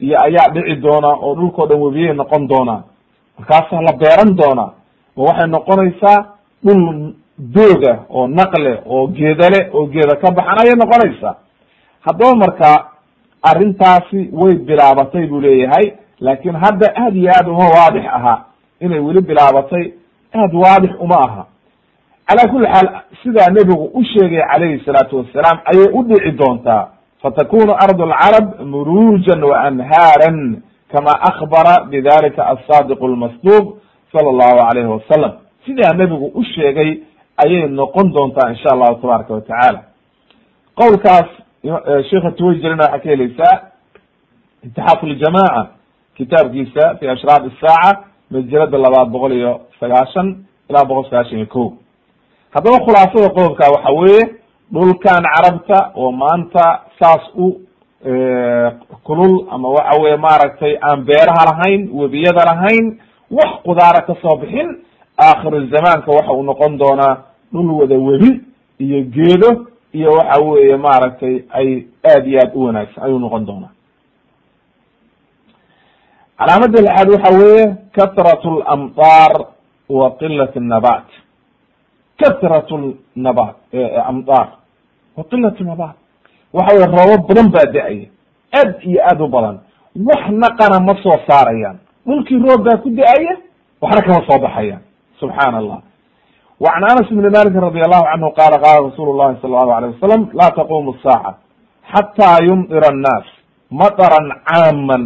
[0.00, 2.82] iyo ayaa dhici doona oo dhulkao dhan webiyay noqon doonaa
[3.38, 4.70] markaasaa la beeran doonaa
[5.16, 6.18] oo waxay noqonaysaa
[6.64, 11.34] dhul dooga oo naqle oo geedale oo geeda ka baxan ayay noqonaysaa.
[12.06, 12.70] Haddaba marka
[13.42, 18.44] arrintaasi way bilaabatay buu leeyahay laakin hadda aad iyo aad uma waadix aha
[18.80, 19.92] inay weli bilaabatay
[20.34, 21.46] aad waadix uma aha.
[22.28, 22.88] Calaa kuli xaal
[23.22, 26.88] sidaa nebigu u sheegay calayhi salaatu wasalaam ayay u dhici doontaa
[27.22, 33.66] fatakunu ardu alcarab muruujan wa anhaaran kama akbara bidalika asadiq lmasduuq
[34.12, 35.32] sala allahu alayhi wasalam
[35.66, 36.90] sidaa nebigu u sheegay
[37.44, 39.80] ayay noqon doontaa insha allahu tabaaraka wa tacaala
[40.80, 41.28] qowlkaas
[42.10, 43.54] sheikha tuwayjerina waxaa ka helaysaa
[44.64, 45.66] itixaaf ljamaca
[46.16, 51.72] kitaabkiisa fi ashraab isaaca majalada labaad boqol iyo sagaashan ilaa boqol sagaashan iyo ko
[52.54, 54.22] haddaba khulaasada qodobka waxa weeye
[54.72, 56.64] dhulkan carabta oo maanta
[57.00, 57.60] saas u
[59.06, 62.98] kulul ama waxa weye maaragtay aan beeraha lahayn webiyada lahayn
[63.30, 64.68] wax qudaara ka soo bixin
[65.18, 67.16] aakhiru zamaanka waxa uu noqon doonaa
[67.52, 68.40] dhul wada webi
[68.78, 73.72] iyo geedo iyo waxa weeye maaragtay ay aad iyo aad u wanaagsan ayuu noqon doonaa.
[76.38, 77.64] Calaamada lixaad waxa weeye
[77.96, 79.32] katrat lamطaar
[79.88, 81.06] wa qilat nabat
[82.20, 82.70] katrat
[83.16, 83.56] nabat
[84.10, 84.48] amطaar
[85.16, 85.96] wa qilat nabat
[86.52, 88.06] waxawey roobab badan baa da'aya
[88.60, 89.56] aad iyo aad u badan.
[90.08, 91.78] Wax naqana ma soo saarayaan.
[92.06, 93.34] Dhulkii roob baa ku da'aya
[93.82, 94.82] waxna kama soo baxayaan.
[95.20, 95.80] Subxaana allah
[96.60, 100.22] wacan anas ibni malikin radi allahu canhu qaala qaala rasuulu llahi sala allahu alayh wasalam
[100.38, 101.30] laa taquumu asaaca
[101.92, 103.26] xataa yumdira annaas
[103.80, 105.04] madaran caaman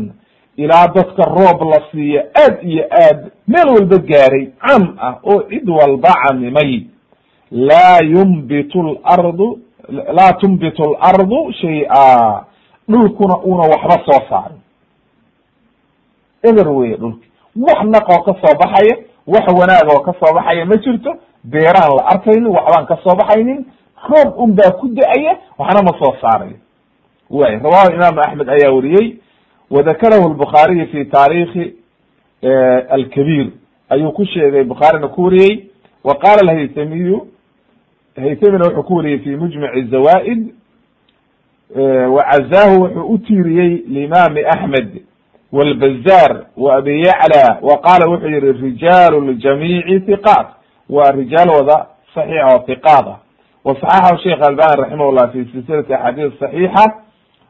[0.57, 2.21] ilaa dadka roob la siiyo.
[2.43, 3.19] Aad iyo aad
[3.53, 6.73] meel walba gaaray cam ah oo cid walba camimay
[7.51, 9.59] laa yumbitu lardu
[9.93, 12.45] laa tumbitu اlardu shay-a
[12.89, 14.59] dhulkuna una waxba soo saarin.
[16.43, 17.29] Eber weye dhulki.
[17.57, 21.11] Wax naqoo ka soo baxaya wax wanaag oo ka soo baxaya ma jirto.
[21.45, 23.65] Beeraan la arkaynin waxbaan ka soo baxaynin.
[24.09, 26.57] Roob un baa ku da'aya waxna ma soo saarayo.
[27.31, 29.17] Way rawahu imaamu axmed ayaa wariyey.
[29.71, 31.75] Wadakarahu lbukhaariyu fi taarikhi
[32.91, 33.51] alkabiir.
[33.91, 35.69] Ayuu ku sheegay bukhaarina ku wariyey.
[36.05, 37.27] Wa qala alhaytamiyu
[38.17, 40.55] haytamina wuxuu ku wariyey fi mujmac zawa'id
[42.17, 45.03] wacazahu wuxuu u tiiriyey limaami axmed
[45.53, 50.47] wlbazar wa abi yacla wa qala wuxuu yihi rijaalu ljamiici hiqaat
[50.91, 53.19] waa rijaal wada saxiix oo hiqaat ah.
[53.65, 56.85] Waصaxaxahu sheikh albani raximah llah fi silsilati axaadiis saxiixa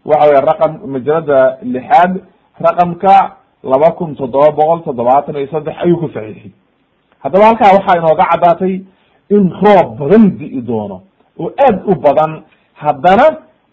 [0.05, 2.21] waxa weye raqam majalada lixaad
[2.61, 6.53] raqamka laba kun toddoba boqol toddobaatan iyo saddex ayuu ku saxiixiyey
[7.23, 8.85] haddaba halkaa waxaa inooga caddaatay
[9.31, 11.03] in roob badan di'i doono.
[11.39, 12.43] Oo aad u badan
[12.75, 13.27] haddana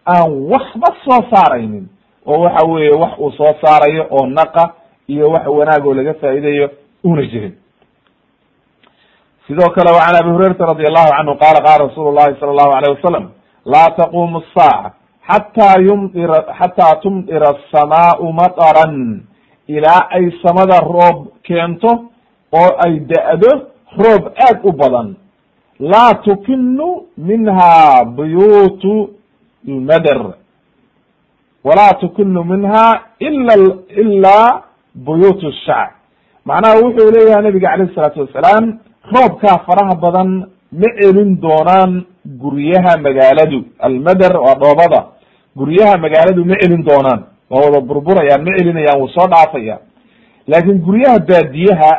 [0.05, 1.87] aan waxba soo saaraynin.
[2.25, 4.73] Oo waxa weeye wax uu soo saarayo oo naqa
[5.07, 6.69] iyo wax wanaag oo laga faa'iidayo
[7.03, 7.55] una jirin.
[9.47, 12.71] Sidoo kale wa can abi hurayrata radi allahu canhu qala qala rasuulu llahi sala allahu
[12.77, 13.25] alayh wasalam
[13.65, 14.93] laa taqumu asaaca
[15.29, 19.23] xataa yumdira xataa tumdira asamaau mataran
[19.67, 21.91] ilaa ay samada roob keento
[22.53, 23.51] oo ay da-do
[23.97, 25.15] roob aad u badan
[25.79, 29.09] laa tukinu minha buyuutu
[29.67, 30.33] lmader
[31.63, 33.53] walaa tukinu minha ila
[33.97, 34.63] ila
[34.95, 35.91] buyuut shacb
[36.45, 38.79] macnaha wuxuu leeyahay nabiga calayh isalaatu wasalaam
[39.13, 40.29] roobkaa faraha badan
[40.71, 45.05] ma celin doonaan guryaha magaaladu almader waa dhoobada
[45.55, 49.79] guryaha magaaladu ma celin doonaan waa wada burburayaan ma celinayaan wuu soo dhaafayaan
[50.47, 51.91] laakin guryaha baadiyaha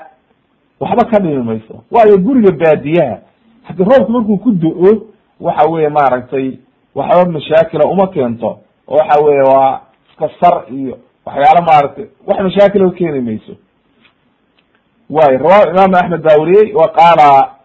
[0.80, 3.16] waxba ka dhimi mayso waayo guriga baadiyaha
[3.62, 5.06] hadi roobka markuu ku do-o
[5.40, 6.58] waxa weye maaragtay
[6.94, 12.90] waxba mashaakila uma keento oo waxa weye waa iska sar iyo waxyaalo maaragtay wax mashaakila
[12.90, 13.52] keeni mayso.
[15.10, 16.38] Way rawahu imam axmed baa
[16.74, 17.60] wa qaala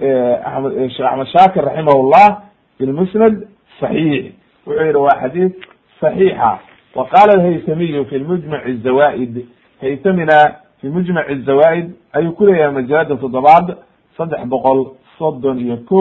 [0.00, 2.42] amed sheekh axmed shaakir raximah llah
[2.78, 3.46] fi lmusnad
[3.80, 4.32] صaxiix
[4.66, 5.52] wuxuu yihi waa xadiis
[6.00, 6.58] صaxiixa
[6.94, 9.46] wa qala alhaytamiyu fi mujmac zawa'id
[9.80, 13.76] haytamina fi mujmac zawa'id ayuu ku leeyahay majalada toddobaad
[14.16, 16.00] saddex boqol soddon iyo ko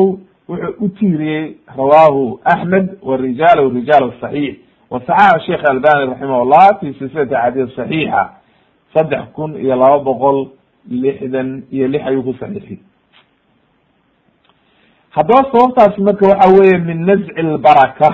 [0.50, 1.46] wuxuu u tiiriyey
[1.78, 4.56] rawahu axmed warijaal rijaal صaxiix
[4.92, 8.22] wasaxaxa sheikh albani raximah llah fi silsilati axaadiis صaxiixa
[8.94, 10.38] saddex kun iyo laba boqol
[11.04, 12.80] lixdan iyo lix ayuu ku saxiixiyey
[15.16, 18.10] haddaba sababtaasi marka waxa weeye min nazci lbaraka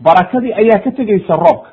[0.00, 1.70] barakadii ayaa ka tegeysa roobka.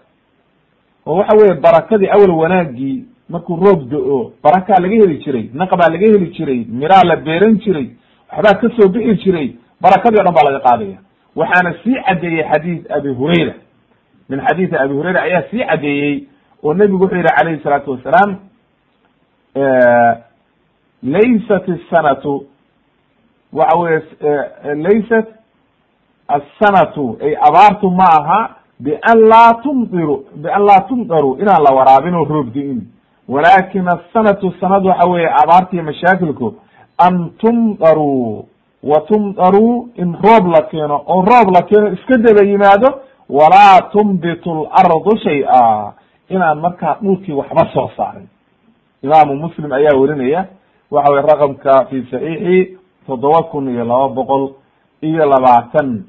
[1.05, 6.05] Oo waxa weye barakadii awal wanaagii markuu roob do-o barakaa laga heli jiray naqbaa laga
[6.07, 7.87] heli jiray miraa la beeran jiray
[8.31, 10.97] waxbaa ka soo bixi jiray barakadii o dhan baa laga qaadaya.
[11.35, 13.53] Waxaana sii caddeeyey xadiis abi hurayra.
[14.29, 16.27] Min xadiisi abi hurayra ayaa sii caddeeyey
[16.63, 18.31] oo nebigu wuxuu yihi calayhi salaatu wasalaam
[21.03, 22.45] laysat isanatu
[23.53, 24.01] waxa weye
[24.75, 25.27] laysat
[26.27, 32.25] assanatu ay abaartu ma aha bian laa tumdiru bian laa tumdaru inaan la waraabin oo
[32.25, 32.81] roobdi-in.
[33.27, 36.55] Walaakin asanatu sanadu waxa weeye abaartiiyo mashaakilku
[36.97, 38.45] an tumdaruu
[38.83, 44.67] wa tumdaruu in roob la keeno oo roob la keeno iska daba yimaado walaa tumbitu
[44.69, 45.93] lardu shay-a
[46.29, 48.27] inaan markaa dhulkii waxba soo saarin.
[49.03, 50.45] Imaamu muslim ayaa werinaya
[50.91, 52.77] waxa weye raqamka fi saxiixi
[53.07, 54.49] toddoba kun iyo laba boqol
[55.01, 56.03] iyo labaatan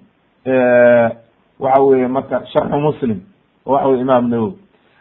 [1.61, 3.20] waxa weye marka sharxu muslim
[3.66, 4.55] waxa weye imaam nawowi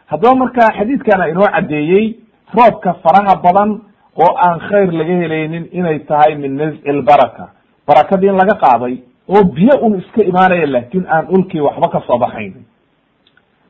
[0.06, 2.16] haddaba marka xadiidkana inoo caddeeyey
[2.54, 3.80] roobka faraha badan
[4.16, 7.50] oo aan khayr laga helaynin inay tahay min nazci lbaraka
[7.86, 8.94] barakadii in laga qaaday
[9.28, 12.64] oo biyo un iska imaanaya laakin aan dhulkii waxba ka soo baxaynin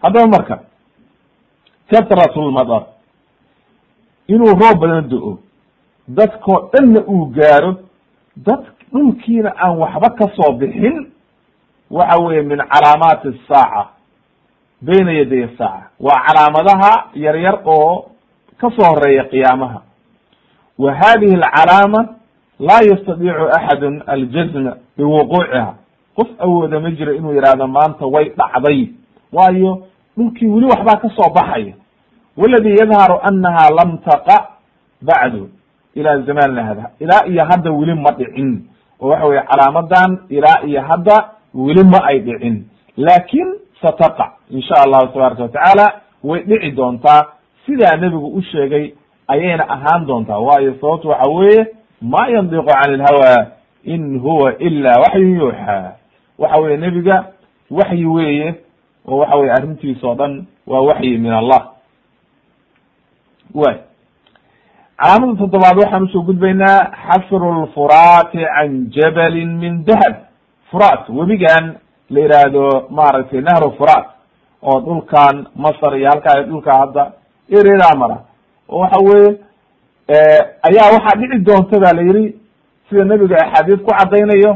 [0.03, 0.57] haddaba marka
[1.91, 2.83] katratulmadar
[4.29, 5.39] inuu roob badan do-o
[6.09, 7.73] dadkoo dhanna uu gaaro
[8.37, 11.13] dad dhulkiina aan waxba ka soo bixin
[11.91, 13.83] waxa weeye min calaamaati asaaca
[14.83, 15.91] bayna yaday saaca.
[16.01, 18.11] Waa calaamadaha yar yar oo
[18.61, 19.81] ka soo horreeya qiyaamaha
[20.79, 22.09] wa hadihi alcalaama
[22.61, 25.75] laa yastadiicu axadu aljazma biwuquuciha.
[26.17, 28.89] Qof awooda ma jiro inuu yihahdo maanta way dhacday.
[29.33, 29.87] Waayo
[30.17, 31.75] dhulkii weli waxbaa ka soo baxaya.
[32.37, 34.49] Waladi yadharu anaha lam taqa
[35.03, 35.49] bacdu.
[35.95, 36.91] Ila zamanina hada.
[37.01, 38.65] Ilaa iyo hadda weli ma dhicin.
[39.01, 42.65] Oo waxa weye calaamadan ilaa iyo hadda weli ma ay dhicin.
[42.97, 43.49] Laakin
[43.83, 45.93] sataqac insha allahu tabaraka watacaala
[46.25, 47.27] way dhici doontaa.
[47.67, 48.95] Sidaa nebigu u sheegay
[49.29, 50.39] ayayna ahaan doontaa.
[50.39, 51.67] Waayo sababtu waxa weeye
[52.03, 53.47] ma yandiqu can ilhawa
[53.85, 55.93] in huwa ila waxyu yuuxa.
[56.39, 57.25] Waxa weye nebiga
[57.71, 58.55] waxyi weeye
[59.09, 61.73] oo waxa weye arrintiisa o dhan waa waxyi min allah.
[63.55, 63.77] Way
[64.99, 70.15] calaamada toddobaad waxaan u soo gudbaynaa xasru lfuraati can jabalin min dahab.
[70.71, 71.79] Furat webigan
[72.11, 74.07] la yidhaahdo maaragtay nahru furat
[74.63, 77.13] oo dhulkan masr iyo halkaa dhulka hadda
[77.51, 78.17] eredaa mara
[78.69, 79.29] oo waxa weye
[80.69, 82.35] ayaa waxaa dhici doonta ba la yihi
[82.89, 84.53] sida nebiga axaadiis ku caddaynayo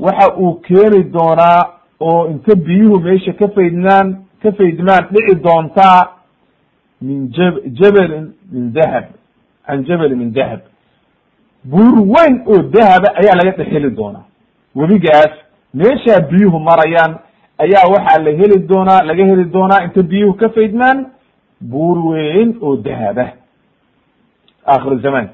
[0.00, 1.60] waxa uu keeni doonaa
[2.00, 6.00] oo inta biyuhu meesha ka faydmaan ka faydmaan dhici doontaa
[7.02, 9.04] min jab jabalin min dahab
[9.66, 10.60] can jabalin min dahab.
[11.64, 14.24] Buur weyn oo dahaba ayaa laga dhexheli doonaa.
[14.76, 15.32] Webigaas
[15.74, 17.12] meeshaa biyuhu marayaan
[17.64, 20.98] ayaa waxaa la heli doonaa laga heli doonaa inta biyuhu ka faydmaan
[21.60, 23.26] buur weyn oo dahaba
[24.66, 25.28] akhir zaman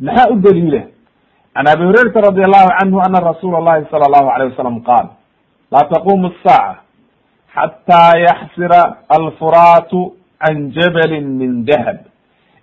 [0.00, 0.82] maxaa u daliila
[1.54, 5.06] can abi hurayrata radi allahu canhu ana rasuula allahi sala allahu alayh wasalam qaal
[5.72, 6.82] laa taqumu asaaca
[7.54, 11.98] xataa yaxsira alfuraatu can jabalin min dahab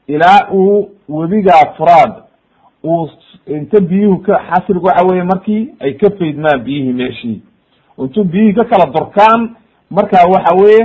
[0.08, 2.14] ilaa uu webigaa furaad
[2.84, 3.10] uu
[3.48, 7.42] inta biyuhu ka xasriga waxa weye markii ay ka faydmaan biyihii meeshii
[7.98, 9.56] intuu biyihii ka kala durkaan
[9.92, 10.82] markaa waxa weye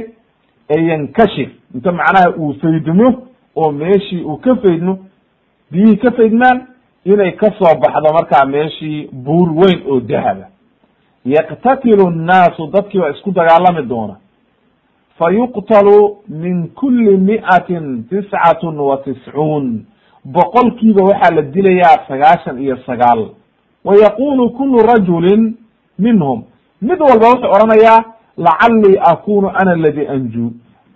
[0.91, 3.09] yankashif inta macnaha uu faydmo
[3.57, 4.99] oo meeshii uu ka faydmo
[5.71, 6.67] biyihii ka faydmaan
[7.05, 10.47] inay ka soo baxdo markaa meeshii buur weyn oo dahaba.
[11.25, 14.17] Yaqtatilu nnaasu dadkii baa isku dagaalami doona.
[15.19, 19.85] Fa yuqtalu min kuli mi'atin tiscatun wa tiscuun
[20.25, 23.29] boqolkiiba waxaa la dilayaa sagaashan iyo sagaal.
[23.85, 25.55] Wa yaqulu kulu rajulin
[25.99, 26.43] minhum.
[26.83, 28.05] Mid walba wuxuu odhanayaa
[28.39, 30.53] lacallii akunu ana aladi anju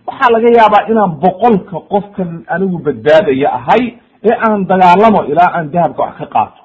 [0.07, 3.83] waxaa laga yaabaa inaan boqolka qofkan anigu badbaadaya ahay
[4.29, 6.61] ee aan dagaalamo ilaa aan dahabka wax ka qaato.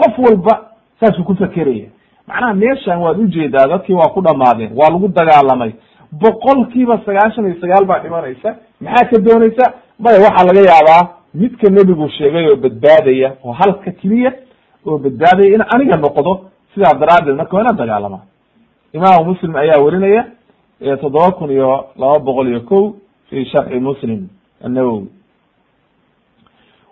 [0.00, 0.54] Qof walba
[1.00, 1.88] saasuu ku fekeraya
[2.28, 5.72] macnaha meeshan waad u jeedaa dadkii waa ku dhamaadeen waa lagu dagaalamay.
[6.22, 9.64] Boqolkiiba sagaashan iyo sagaal baa dhimanaysa maxaa ka doonaysa?
[9.98, 11.02] Maya waxaa laga yaabaa
[11.34, 14.32] midka nebigu sheegay oo badbaadaya oo halka keliya
[14.86, 16.32] oo badbaadaya in aniga noqdo
[16.74, 18.18] sidaa daraaddeed marka waa inaan dagaalama.
[18.96, 20.22] Imaamu muslim ayaa werinaya
[20.80, 22.96] toddoba kun iyo laba boqol iyo ko
[23.30, 24.28] fi sharxi muslim
[24.64, 25.08] annawowi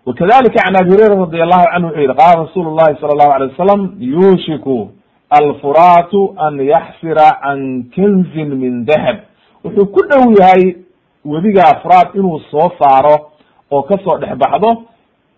[0.06, 3.48] wakadalika can abi hurayra radi allahu canhu wuxuu yihi qaala rasuulu llahi sala allahu alay
[3.48, 4.90] wasalam yuushiku
[5.30, 9.16] alfuraatu an yaxsira can kanzin min dahab.
[9.64, 10.76] Wuxuu ku dhow yahay
[11.24, 13.30] webigaa furaat inuu soo saaro
[13.70, 14.84] oo ka soo dhex baxdo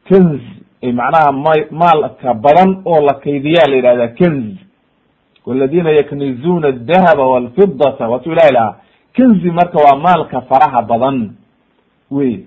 [0.08, 0.40] kanz
[0.82, 4.63] macnaha ma maalka badan oo la kaydiyaa la yidhahda kanz
[5.46, 8.74] waladina yaknizuna adahaba walfidata waatu ilahi
[9.16, 11.30] kanzi marka waa maalka faraha badan
[12.10, 12.38] wey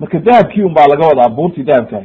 [0.00, 2.02] marka dahabkii un baa laga wadaa buurtii dahabkaah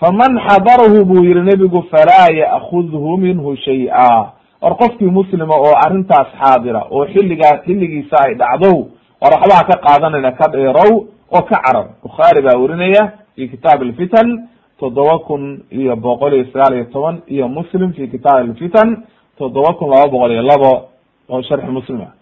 [0.00, 6.82] faman xadarahu buu yihi nebigu falaa ya'kudhu minhu shay-a or qofkii muslima oo arrintaas xaadira
[6.90, 8.88] oo xilligaa xilligiisa ay dhacdow
[9.20, 10.92] war waxbaa ka qaadanayna ka dheerow
[11.32, 14.48] oo ka carar bukhaari baa werinaya fi kitaab alfitan
[14.80, 18.96] toddoba kun iyo boqol iyo sagaal iyo toban iyo muslim fi kitaab alfitan
[19.38, 20.88] toddoba kun laba boqol iyo labo
[21.28, 22.12] oo sharxi muslim ah.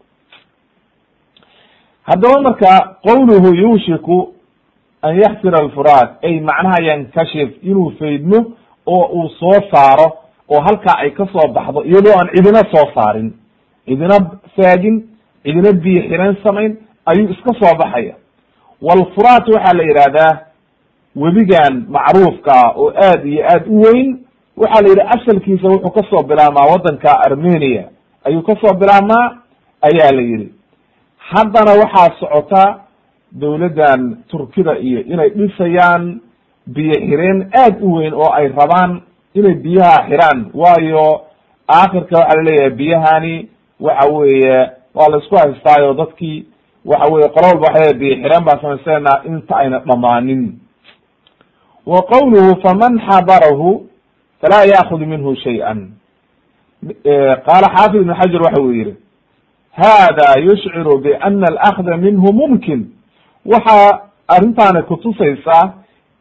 [2.02, 4.34] Haddaba marka qowluhu yuushiku
[5.02, 8.38] an yaxsira alfuraat ay macnaha yankashif inuu faydmo
[8.86, 10.08] oo uu soo saaro
[10.48, 13.32] oo halkaa ay ka soo baxdo iyadoo aan cidina soo saarin
[13.86, 14.16] cidina
[14.56, 14.96] saagin
[15.42, 18.14] cidina biyo xiran samayn ayuu iska soo baxaya.
[18.82, 20.32] Walfuraat waxaa la yidhahdaa
[21.16, 24.18] webigan macruufkaa oo aad iyo aad u weyn
[24.56, 27.84] waxaa la yidhi asalkiisa wuxuu ka soo bilaabmaa waddanka armenia.
[28.24, 29.26] Ayuu ka soo bilaabmaa
[29.82, 30.52] ayaa la yidhi.
[31.18, 32.80] Haddana waxaa socota
[33.32, 36.20] dowladdan turkida iyo inay dhisayaan
[36.66, 39.00] biyo xireen aad u weyn oo ay rabaan
[39.34, 40.50] inay biyaha xiraan.
[40.54, 41.20] Waayo
[41.68, 43.48] aakhirka waxaa la leeyahay biyahani
[43.80, 46.46] waxa weeye waa la isku haystaayo dadkii
[46.84, 50.58] waxa weye qola walba waxay biyo xireen baan samaysanayna inta ayna dhamaanin.
[51.86, 53.86] Wa qawluhu faman xadarahu
[54.42, 55.78] falaa yaakud minhu shay-an
[57.46, 58.94] qaala xaafid ibn xajar waxa uu yihi
[59.72, 62.80] hada yushciru biana alakda minhu mumkin
[63.46, 65.72] waxaa arrintaani kutusaysaa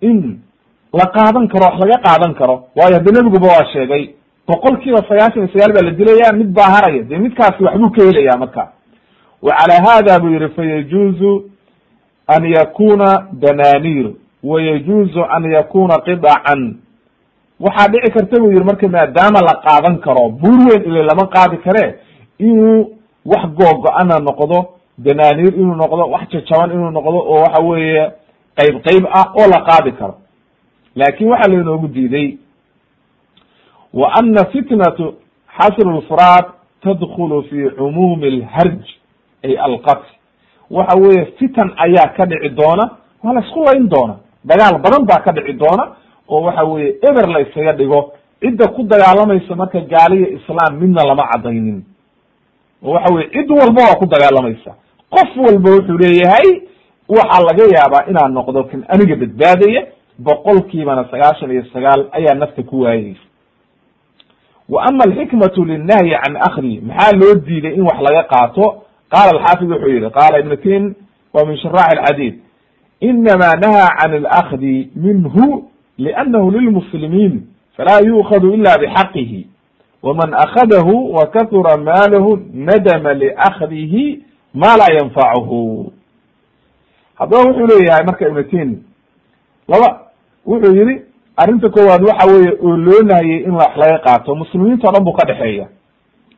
[0.01, 0.39] in
[0.93, 4.09] la qaadan karo wax laga qaadan karo waayo hadde nebiguba waa sheegay
[4.47, 8.03] boqol kiiba sagaashan iyo sagaal baa la dilaya mid baa haraya dee midkaasi waxbuu ka
[8.07, 8.63] helaya marka
[9.41, 11.31] wa calaa hada buu yihi fayajuuzu
[12.27, 14.11] an yakuna dananir
[14.43, 16.61] wayajuuzu an yakuna qidacan
[17.65, 21.57] waxaa dhici karta buu yihi marka maadaama la qaadan karo buur weyn ile lama qaadi
[21.65, 21.85] kare
[22.39, 22.89] inuu
[23.25, 24.57] wax googo-ana noqdo
[24.97, 28.03] dananir inuu noqdo wax jajaban inuu noqdo oo waxa weeye
[28.57, 30.15] qayb qayb ah oo la qaadi karo.
[30.95, 32.37] Laakin waxaa lainoogu diiday
[33.93, 35.13] wa ana fitnatu
[35.57, 36.47] xasr lfuraat
[36.83, 38.81] tadkulu fi cumuumi alharj
[39.43, 40.07] ay alqatl.
[40.71, 42.89] Waxa weeye fitan ayaa ka dhici doona
[43.23, 45.83] waa la isku layn doona dagaal badan baa ka dhici doona
[46.29, 51.23] oo waxa weeye eber la ysaga dhigo cidda ku dagaalamaysa marka gaaliya islaam midna lama
[51.31, 51.83] cadaynin
[52.83, 54.71] oo waxa weye cid walba waa ku dagaalamaysa
[55.09, 56.49] qof walba wuxuu leeyahay
[57.09, 59.81] waxaa laga yaabaa inaan noqdo kan aniga badbaadaya
[60.19, 63.25] boqolkiibana sagaashan iyo sagaal ayaa nafta ku waayeysa
[64.69, 68.83] wa ama alxikmatu linnahyi can akdi maxaa loo diiday in wax laga qaato?
[69.11, 70.95] Qaala alxaafid wuxuu yihi qaala ibn tin
[71.33, 72.35] wa min sharax alxadiid
[73.01, 75.63] inama nahaa can alakdi minhu
[75.97, 77.41] liannahu lilmuslimiin
[77.77, 79.47] falaa yu'khadu ila bxaqihi
[80.03, 84.23] waman akadahu wa kahura maalahu nadama liakdihi
[84.53, 85.93] ma laa yanfacuhu
[87.15, 88.83] haddaba wuxuu leeyahay marka ibn tin
[89.67, 90.01] laba
[90.45, 91.01] wuxuu yihi
[91.37, 95.13] arrinta koowaad waxa weeye oo loo nahiyey in wax laga qaato muslimiinta o dhan buu
[95.13, 95.67] ka dhexeeya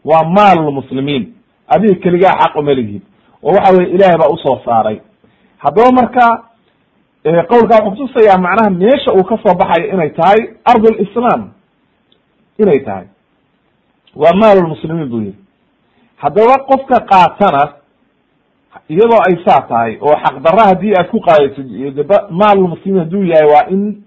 [0.06, 1.34] waa maal muslimiin
[1.68, 3.01] adiga keligaa xaq uma lihid
[3.43, 4.99] oo waxa weye ilaahay baa u soo saaray
[5.58, 6.43] haddaba marka
[7.24, 11.52] qowlkaa wuxuu kutusayaa macnaha meesha uu ka soo baxayo inay tahay ard lislaam
[12.60, 13.06] inay tahay.
[14.16, 15.36] Waa maal lmuslimiin buu yihi
[16.18, 17.74] haddaba qofka qaatana
[18.90, 21.68] iyadoo ay saa tahay oo xaqdarra haddii aad ku qaadaysid
[22.30, 24.04] maalmuslimiin hadduu yahay waa in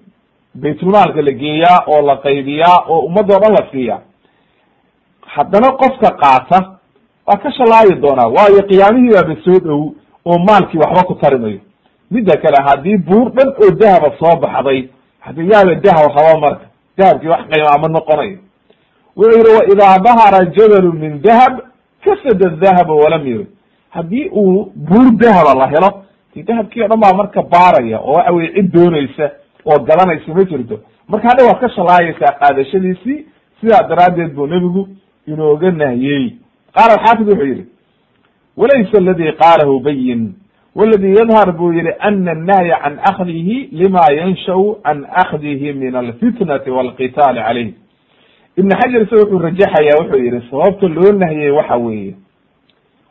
[0.55, 4.01] baytulmaalka la geeyaa oo la qaybiyaa oo ummadoo dhan la siiyaa.
[5.27, 6.59] Haddana qofka qaata
[7.27, 9.81] waa ka shalaayi doonaa waayo qiyaamihii baaba soo dhow
[10.25, 11.61] oo maalkii waxba ku tarimayo
[12.11, 14.88] midda kale haddii buur dhan oo dahaba soo baxday
[15.52, 16.66] yaaba dahab raba marka
[16.98, 18.38] dahabkii wax qiimaa ma noqonayo
[19.16, 21.52] wuxuu yihi waidaa dahara jabalu min dahab
[22.04, 23.46] kasada dahaba walam yurid.
[23.90, 25.90] Haddii uu buur dahaba la helo
[26.48, 29.30] dahabkii o dhan baa marka baaraya oo waxa weye cid doonaysa
[29.66, 30.80] oo gadanaysa ma jirto.
[31.09, 33.18] Marka hadha waad ka shalaayaysaa qaadashadiisii
[33.61, 34.88] sidaa daraaddeed buu nebigu
[35.26, 36.36] inooga nahiyey
[36.74, 37.64] qaala alxaafid wuxuu yihi
[38.57, 40.34] walaysa aladi qaalahu bayin
[40.77, 47.41] waladi yadhar buu yihi ana annahya can akdihi lima yanshau can akdihi min alfitnati walqitaali
[47.47, 47.72] calayh
[48.57, 52.14] ibn xajar isaga wuxuu rajaxaya wuxuu yihi sababta loo nahiyey waxa weeye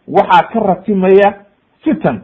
[0.08, 1.30] waxaa ka ratimaya
[1.84, 2.22] fitan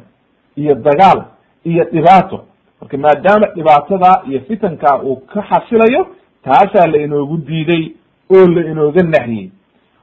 [0.56, 1.24] iyo dagaal
[1.66, 2.38] iyo dhibaato
[2.82, 6.08] marka maadaama dhibaatada iyo fitanka uu ka xasilayo
[6.44, 7.84] taasaa la inoogu diiday
[8.36, 9.50] oo la inooga nahyey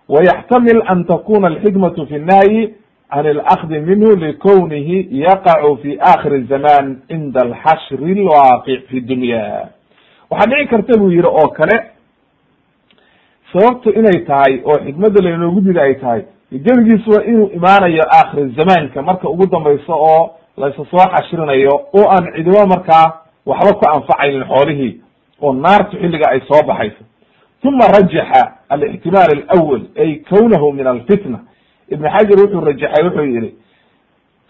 [0.09, 2.75] wayaxtamil an takuna alxikmatu fi nnahyi
[3.13, 9.69] can alakdi minhu likownihi yaqacu fi akhiri zaman cinda alxashri alwaaqic fi dunya
[10.31, 11.77] waxaa dhici karta buu yihi oo kale
[13.53, 19.03] sababtu inay tahay oo xikmadda lainoogu diiday ay tahay gebigiisu waa inuu imaanayo aakhir zamaanka
[19.03, 23.07] marka ugu dambayso oo laysa soo xashrinayo oo aan cidibo markaa
[23.47, 25.01] waxba ku anfacaynin xoolihii
[25.43, 27.03] oo naartu xilliga ay soo baxayso
[27.65, 31.39] uma rajaxa alixtimaal alawal ay kownahu min alfitna
[31.95, 33.51] ibn xajar wuxuu rajaxay wuxuu yihi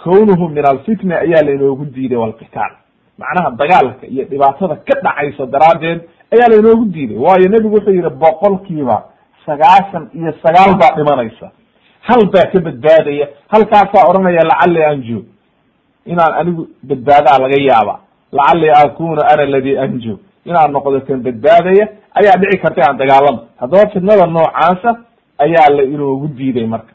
[0.04, 2.72] kownuhu min alfitna ayaa lainoogu diiday walqitaal.
[3.18, 6.00] Macnaha dagaalka iyo dhibaatada ka dhacaysa daraaddeed
[6.34, 7.16] ayaa lainoogu diiday.
[7.24, 8.96] Waayo nebigu wuxuu yihi boqolkiiba
[9.46, 11.50] sagaashan iyo sagaal baa dhimanaysa.
[12.08, 15.18] Hal baa ka badbaadaya halkaasaa odhanaya lacali anju
[16.06, 17.94] inaan anigu badbaadaa laga yaaba.
[18.32, 20.14] Lacali akuna ana aladi anju
[20.48, 21.84] inaad noqdo kan badbaadaya
[22.18, 24.90] ayaa dhici karta aan dagaalama haddaba fitnada noocaasa
[25.44, 26.92] ayaa la inoogu diiday marka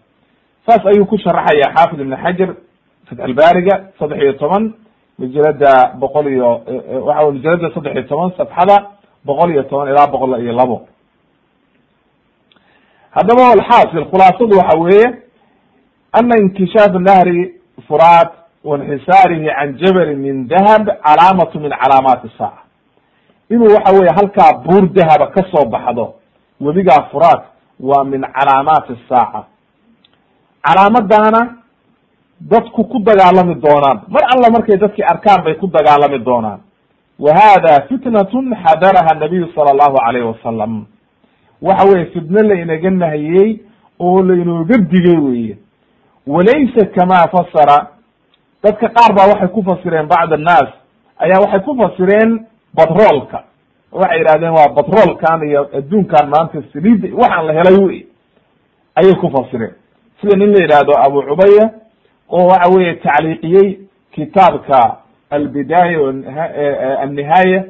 [0.65, 2.49] saas ayuu ku sharaxaya xaafid ibn xajar
[3.09, 4.73] fatxulbaariga saddex iyo toban
[5.19, 6.49] majalada boqol iyo
[7.07, 8.77] waxa majalada saddex iyo toban safxada
[9.25, 10.77] boqol iyo toban ilaa boqol iyo labo.
[13.15, 15.07] Haddaba alxaasil khulaasadu waxa weeye
[16.19, 17.55] ana inkishaaf nahri
[17.87, 18.31] furaat
[18.63, 22.63] wainxisaarihi can jabalin min dahab calaamatu min calaamaati saaca
[23.49, 26.13] inuu waxa weye halkaa buur dahaba ka soo baxdo
[26.61, 27.43] webigaa furaat
[27.79, 29.45] waa min calaamaati saaca
[30.65, 31.41] calaamadana
[32.41, 33.97] dadku ku dagaalami doonaan.
[34.09, 36.59] Mar alla markay dadkii arkaan bay ku dagaalami doonaan.
[37.19, 40.85] Wa hada fitnatun xadaraha nabiyu sala allahu alayhi wasalam
[41.61, 43.59] waxa weye fitno la inaga nahiyey
[43.99, 45.57] oo lainooga digay weye
[46.27, 47.87] walaysa kama fasara
[48.63, 50.69] dadka qaar baa waxay ku fasireen bacd annaas
[51.19, 53.43] ayaa waxay ku fasireen batroolka.
[53.91, 57.99] Waxay yidhahdeen waa batroolkan iyo adduunkan maanta saliidda waxaan la helay wey
[58.95, 59.75] ayay ku fasireen
[60.23, 61.69] sida nin la yidhaahdo abu cubaya
[62.29, 63.79] oo waxa weye tacliiqiyey
[64.11, 64.97] kitaabka
[65.29, 65.99] albidaaya
[67.01, 67.63] annihaaya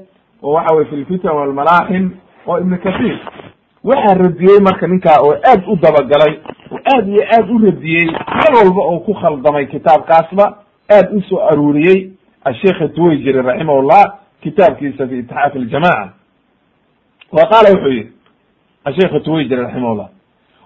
[0.44, 2.12] oo waxa weye fi walmalaaxim
[2.48, 3.20] oo ibn kathir.
[3.84, 6.40] Waxaa radiyey marka ninkaa oo aad u dabagalay
[6.72, 10.58] oo aad iyo aad u radiyey mar walba oo ku khaldamay kitaabkaasba
[10.92, 12.12] aad u soo aruuriyey
[12.46, 14.04] asheikh tuwayjiri raximahullah
[14.42, 16.14] kitaabkiisa fi itixaaf aljamaca
[17.32, 18.12] wa wuxuu yihi
[18.86, 20.10] asheikh tuwayjiri raximahullah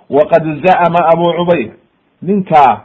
[0.10, 1.72] waqad za'ama abu cubayr
[2.22, 2.82] ninkaa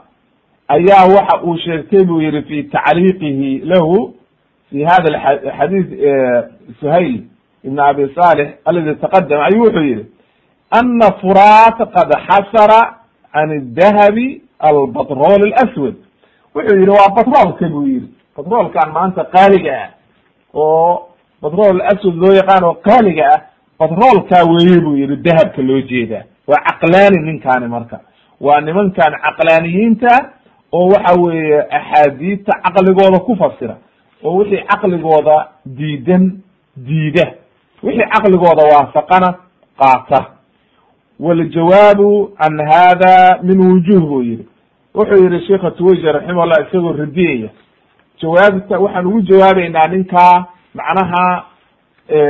[0.68, 4.14] ayaa waxa uu sheegtay buu yihi fi tacliiqihi lahu
[4.70, 5.20] fi hada
[5.58, 5.86] xadiis
[6.80, 7.22] suhayl
[7.64, 10.06] ibn abi salix aladi taqadama ayuu wuxuu yihi
[10.70, 12.80] ana furat qad xasara
[13.32, 15.94] can dahabi albatrol اlaswad
[16.54, 19.88] wuxuu yihi waa batroolka buu yihi batroolkan maanta qaaliga ah
[20.54, 21.08] oo
[21.42, 23.40] batrol aswad loo yaqaan oo qaaliga ah
[23.78, 28.00] batroolkaa weeye buu yihi dahabka loo jeedaa waa caqlaani ninkaani marka.
[28.40, 30.12] Waa nimankan caqlaaniyiinta
[30.72, 33.76] oo waxa weeye axaadiista caqligooda ku fasira.
[34.24, 35.36] Oo wixii caqligooda
[35.66, 36.24] diidan
[36.76, 37.26] diida
[37.82, 39.34] wixii caqligooda waafaqana
[39.80, 40.20] qaata.
[41.20, 44.46] Waljawaabu can hada min wujuh buu yihi
[44.94, 47.50] wuxuu yihi sheikha tuwayja raximahullah isagoo radiyaya.
[48.22, 51.44] Jawaabta waxaan ugu jawaabeynaa ninkaa macnaha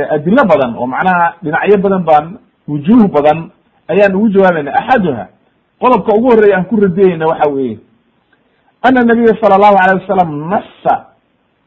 [0.09, 2.37] adilo badan oo macnaha dhinacyo badan baan
[2.67, 3.49] wujuh badan
[3.87, 5.27] ayaan ugu jawaabayna axaduha
[5.79, 7.79] qodobka ugu horreeya aan ku radiyeyna waxa weeye.
[8.81, 10.95] Ana nabiya sala allahu alayh wasalam nasa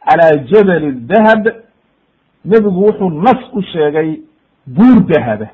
[0.09, 1.45] cala jabali dahab.
[2.45, 4.21] Nebigu wuxuu nas u sheegay
[4.67, 5.49] buur dahaba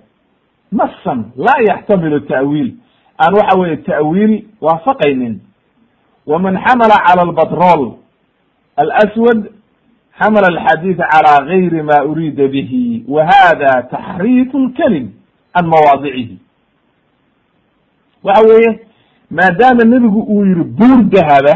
[0.72, 2.74] nasan laa yaxtamilu ta'wiil.
[3.18, 5.40] Aan waxa weye ta'wiil waafaqaynin.
[6.26, 7.96] Waman xamala cala albatrol
[8.76, 9.50] alaswad
[10.20, 13.04] xamala alxadiid cala gayri ma uriida bihi.
[13.08, 15.10] Wa hada taxriifu lkelim
[15.54, 16.38] can mawaadicihi
[18.24, 18.70] waxa weeye
[19.30, 21.54] maadaama nebigu uu yihi buur dahaba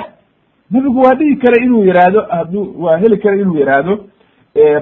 [0.70, 3.94] nebigu waa dhigi kara inuu yihahdo hadduu waa heli kara inuu yihahdo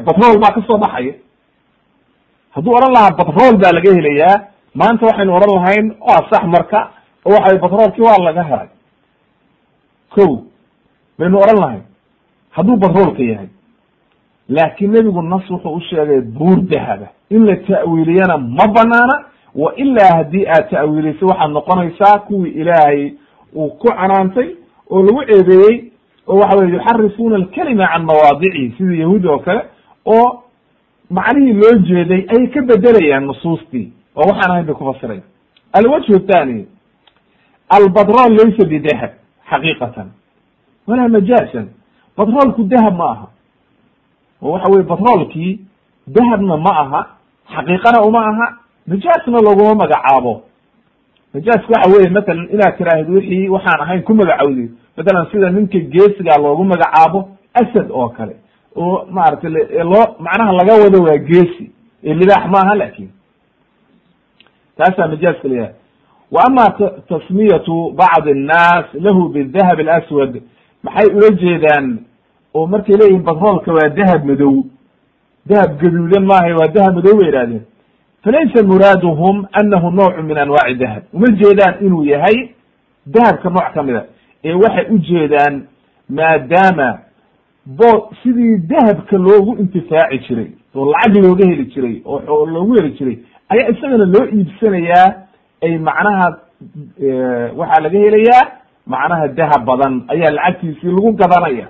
[0.06, 1.14] batrol baa ka soo baxaya.
[2.54, 4.36] Hadduu odhan lahaa batrol baa laga helayaa
[4.74, 6.80] maanta waxaynu odhan lahayn waa sax marka
[7.26, 8.68] oo waxa batroolkii waa laga helay.
[10.14, 10.24] Ko
[11.18, 11.82] baynu odhan lahayn
[12.56, 13.48] hadduu batroolka yahay
[14.48, 19.14] laakiin nebigu nas wuxuu u sheegay buur dahaba in la ta'wiiliyana ma banaana
[19.54, 23.12] wa ilaa haddii aad ta'wiilisay waxaad noqonaysaa kuwii ilaahay
[23.56, 24.48] uu ku canaantay
[24.90, 25.90] oo lagu ceebeeyey
[26.28, 29.62] oo waxa weye yuxarifuuna alkalima can mawaadicihi sidii yahuudi oo kale
[30.06, 30.42] oo
[31.10, 35.22] macnihii loo jeeday ayay ka bedelayaan nusuustii oo waxaan ahayn bay kufasiraya
[35.72, 36.66] alwajhu thani
[37.68, 39.10] albatrol laysa bidahab
[39.50, 40.06] xaqiiqatan.
[40.86, 41.66] Walaa majaasan
[42.16, 43.26] batroolku dahab ma aha.
[44.42, 45.58] Oo waxa weye batroolkii
[46.06, 47.00] dahabna ma aha
[47.54, 48.46] xaqiiqana uma aha
[48.86, 50.42] najaasna laguma magacaabo.
[51.34, 56.36] Najaaska waxa weye matalan inaad tiraahid wixii waxaan ahayn ku magacowdi matalan sida ninka geesiga
[56.38, 58.36] loogu magacaabo asad oo kale.
[58.76, 59.50] Oo maaragtay
[59.84, 61.70] loo macnaha laga wado waa geesi.
[62.04, 63.10] Ee libaax maaha laakiin
[64.76, 65.74] taasaa majaaska la yahay
[66.32, 66.64] wa ama
[67.08, 70.42] tasmiyatu bacdi annaas lahu bidahab alaswad.
[70.82, 71.98] Maxay ula jeedaan?
[72.54, 74.64] Oo markay leeyihiin batroolka waa dahab madow.
[75.46, 77.62] Dahab gaduudan maaha waa dahab madow bay ihahdeen
[78.24, 82.48] falaysa muraaduhum anahu nawcu min anwaaci dahab uma jeedaan inuu yahay
[83.06, 84.04] dahabka nooc ka mida
[84.44, 85.62] ee waxay u jeedaan
[86.08, 86.98] maadaama
[87.66, 93.18] bo sidii dahabka loogu intifaaci jiray oo lacag looga heli jiray oo loogu heli jiray
[93.48, 95.08] ayaa isagana loo iibsanayaa
[95.62, 96.26] ay macnaha
[97.58, 98.42] waxaa laga helayaa
[98.86, 101.66] macnaha dahab badan ayaa lacagtiisii lagu gadanaya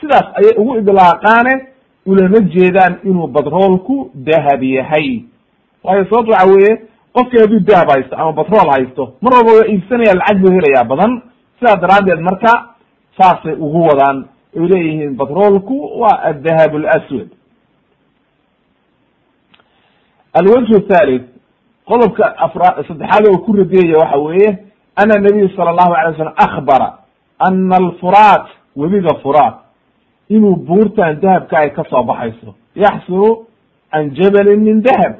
[0.00, 1.54] sidaas ayay ugu idlaaqaane
[2.06, 5.08] ulama jeedaan inuu batroolku dahab yahay
[5.86, 6.72] waayo sababto waxa weeye
[7.14, 9.04] qofkii hadduu dahab haysto ama batrool haysto.
[9.22, 11.12] Mar walba waa iibsanaya lacag buu helayaa badan.
[11.58, 12.52] Sidaa daraaddeed marka
[13.18, 14.18] saasay ugu wadaan.
[14.56, 17.28] Ay leeyihiin batroolku waa adahab lswad
[20.38, 21.24] alwajhu thalith
[21.88, 24.58] qodobka afra saddexaad oo ku radiyaya waxa weeye
[24.96, 26.88] ana nabiyu sala allahu alay slam akbara
[27.38, 29.54] ana alfuraat webiga furaat
[30.28, 32.54] inuu buurtan dahabka ay ka soo baxayso.
[32.76, 33.46] Yaxsuru
[33.92, 35.14] can jabalin min dahab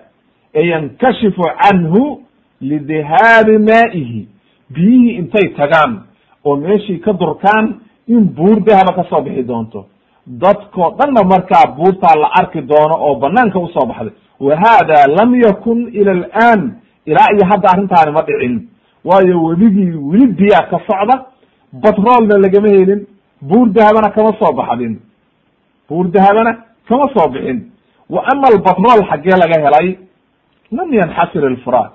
[0.54, 2.20] ee yankashifu canhu
[2.60, 4.28] lidihaabi maa'ihi.
[4.74, 6.02] Biyihii intay tagaan
[6.44, 7.74] oo meeshii ka durkaan
[8.08, 9.86] in buur dahaba ka soo bixi doonto.
[10.26, 14.12] Dadkoo dhanna markaa buurtaa la arki doono oo banaanka u soo baxday.
[14.40, 16.60] Wa hada lam yakun ila alaan.
[17.06, 18.68] Ilaa iyo hadda arrintaani ma dhicin.
[19.04, 21.24] Waayo webigii weli biyaa ka socda
[21.72, 23.06] batroolna lagama helin
[23.42, 24.98] buur dahabana kama soo baxdin.
[25.88, 26.52] Buur dahabana
[26.88, 27.70] kama soo bixin.
[28.10, 29.98] Wa ama albatrool xaggee laga helay
[30.72, 31.94] lam yanxasir alfuraat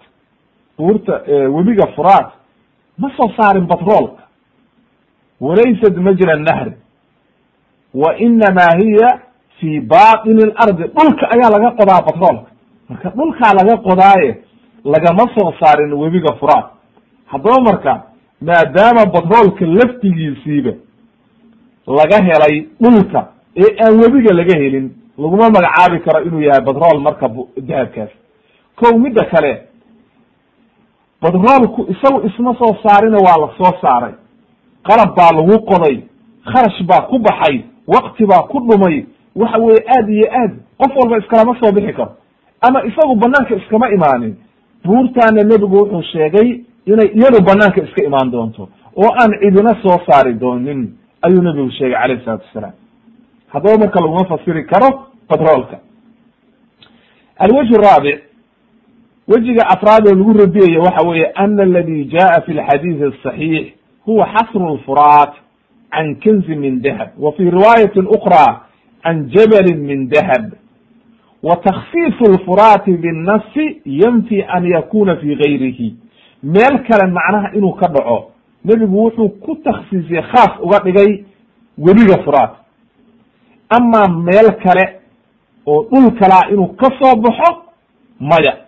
[0.78, 1.13] buurta
[1.55, 2.30] webiga furaat
[2.97, 4.24] ma soo saarin batroolka
[5.41, 6.74] walaysat majra nahri
[7.93, 9.09] wa inama hiya
[9.59, 12.49] fi baطini اlardi dhulka ayaa laga qodaa batroolka
[12.89, 14.32] marka dhulkaa laga qodaaye
[14.93, 16.67] lagama soo saarin webiga furaat
[17.32, 17.93] haddaba marka
[18.41, 20.74] maadaama batroolka laftigiisiiba
[21.88, 23.28] laga helay dhulka
[23.63, 27.30] ee aan webiga laga helin laguma magacaabi karo inuu yahay batrool marka
[27.69, 28.09] dahabkaas
[28.80, 29.51] kow midda kale
[31.22, 34.13] batroolku isagu isma soo saarina waa la soo saaray.
[34.88, 36.03] Qalab baa lagu qoday
[36.51, 39.05] kharash baa ku baxay waqti baa ku dhumay.
[39.36, 42.11] Waxa weeye aad iyo aad qof walba iskalama soo bixi karo.
[42.61, 44.36] Ama isagu banaanka iskama imaanin.
[44.86, 46.49] Buurtaana nebigu wuxuu sheegay
[46.86, 51.97] inay iyadu banaanka iska imaan doonto oo aan cidina soo saari doonin ayuu nebigu sheegay
[52.01, 52.74] calayh isalaatu wassalaam
[53.53, 54.89] haddaba marka laguma fasiri karo
[55.30, 55.78] batroolka
[57.43, 58.17] alwajhu raabic
[59.28, 63.66] wejiga afraad oo lagu radiyaya waxa weeye ana aladi jaءa fi اlxadiiث الصaxiix
[64.07, 65.32] huwa xasru الfuraat
[65.90, 68.47] can kanzi min dahab wa fi riwaayati أkrى
[69.03, 70.53] can jabali min dahab
[71.42, 75.94] wa taksiifu اlfuraati binnasi yanfi an yakuna fi gayrihi
[76.42, 78.30] meel kale macnaha inuu ka dhaco
[78.64, 81.24] nebigu wuxuu ku taksiisiyey khaas uga dhigay
[81.78, 82.53] webiga furaat
[83.68, 84.84] ama meel kale
[85.66, 87.62] oo dhul kalaa inuu ka soo baxo
[88.20, 88.59] maya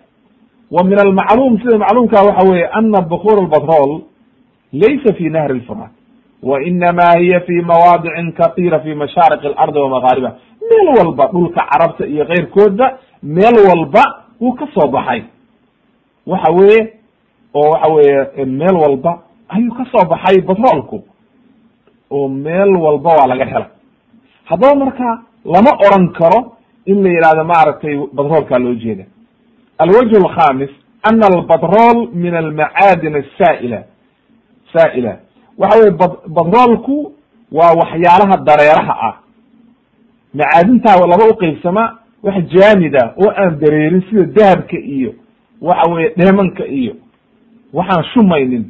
[0.76, 3.91] wa min almacluum sida macluumka waxa weeye ana bukuur albatrol
[4.82, 5.91] laysa fi nahri lfuraat
[6.49, 10.34] wa inama hiya fi mawaadicin katira fi mashaariq alardi wa magaaribiha
[10.69, 12.88] meel walba dhulka carabta iyo keyrkoodba
[13.24, 14.03] meel walba
[14.41, 15.21] wuu ka soo baxay.
[16.28, 16.93] Waxa weeye
[17.53, 19.11] oo waxa weeye meel walba
[19.49, 21.03] ayuu ka soo baxay batroolku
[22.11, 23.69] oo meel walba waa laga helay
[24.49, 25.09] haddaba marka
[25.45, 26.39] lama oran karo
[26.86, 29.03] in la yihahdo maaragtay batroolkaa loo jeeda
[29.79, 30.70] alwجه الkhamis
[31.03, 33.83] ana albatrol min almacaadin asaa'ila
[34.74, 35.16] saa'ila
[35.59, 35.91] waxa weye
[36.29, 37.12] batroolku
[37.53, 39.14] waa waxyaalaha dareeraha ah
[40.35, 45.14] macaadintaa laba uqeybsama wax jaamida oo aan dareerin sida dahabka iyo
[45.62, 46.95] waxa weye dheemanka iyo
[47.72, 48.64] waxaan shumaynin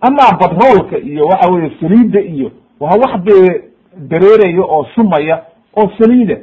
[0.00, 2.50] ama batroolka iyo waxa weye saliida iyo
[2.80, 3.62] waa wax be
[3.96, 5.42] dareeraya oo shumaya
[5.76, 6.36] oo saliida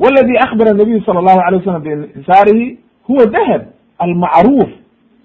[0.00, 2.78] wladi akbara nabiyu sala allahu alay wasalam biinxisaarihi
[3.08, 3.62] huwa dahab
[3.98, 4.70] almacruuf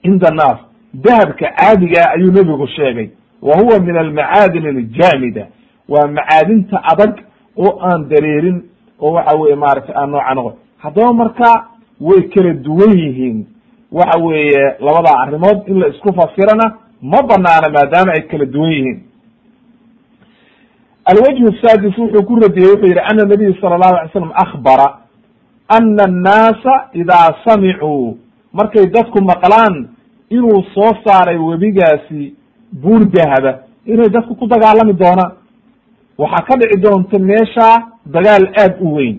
[0.03, 0.57] cinda annaas
[0.93, 3.09] dahabka caadigaa ayuu nebigu sheegay
[3.41, 5.47] wa huwa min almacaadin aljaamida
[5.89, 7.13] waa macaadinta adag
[7.57, 8.63] oo aan dareerin
[9.01, 11.65] oo waxa weye maaragtay aan nooca noqon haddaba marka
[12.01, 13.45] way kala duwan yihiin
[13.91, 18.99] waxa weeye labada arrimood in la isku fasirana ma banaana maadaama ay kala duwan yihiin
[21.11, 24.88] alwجه الsadis wuxuu ku radiyey wuxuu yihi ana nabiy salى الlahu alay slam akbara
[25.68, 28.18] ana الnaasa idaa samicuu
[28.53, 29.88] markay dadku maqlaan
[30.30, 32.34] inuu soo saaray webigaasi
[32.82, 33.53] buur dahaba
[33.86, 35.32] inay dadku ku dagaalami doonaan
[36.18, 37.76] waxaa ka dhici doonta meeshaa
[38.07, 39.16] dagaal aad u weyn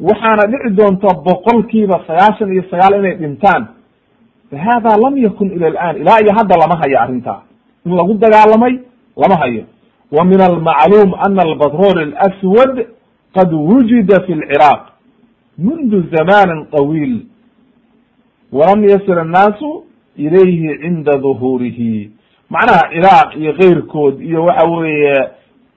[0.00, 3.62] waxaana dhici doonta boqol kiiba sagaashan iyo sagaal inay dhintaan
[4.50, 7.40] fahada lam yakun ila alan ilaa iyo hadda lama hayo arrintaa
[7.86, 8.74] in lagu dagaalamay
[9.22, 9.64] lama hayo
[10.11, 12.85] min almacluum ana albatrol اlaswad
[13.35, 14.81] qad wujida fi lciraaq
[15.57, 17.19] mundu zamani طawiil
[18.51, 19.83] walam yasir annaasu
[20.17, 22.11] ilayhi cinda duhuurihi
[22.49, 25.15] macnaha ciraaq iyo keyrkood iyo waxa weeye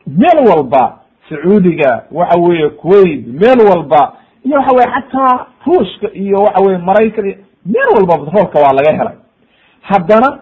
[0.07, 4.12] meel walba sacuudiga waxa weeye kuwait meel walba
[4.45, 7.24] iyo waxa weye xataa ruushka iyo waxa weye maraykan
[7.66, 9.14] meel walba batroolka waa laga helay.
[9.83, 10.39] Haddana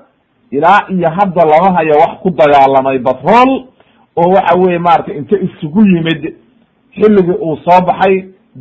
[0.51, 3.65] ilaa iyo hadda lama hayo wax ku dagaalamay batrool
[4.21, 6.23] oo waxa weye maratay inta isugu yimid
[6.99, 8.15] xilligii uu soo baxay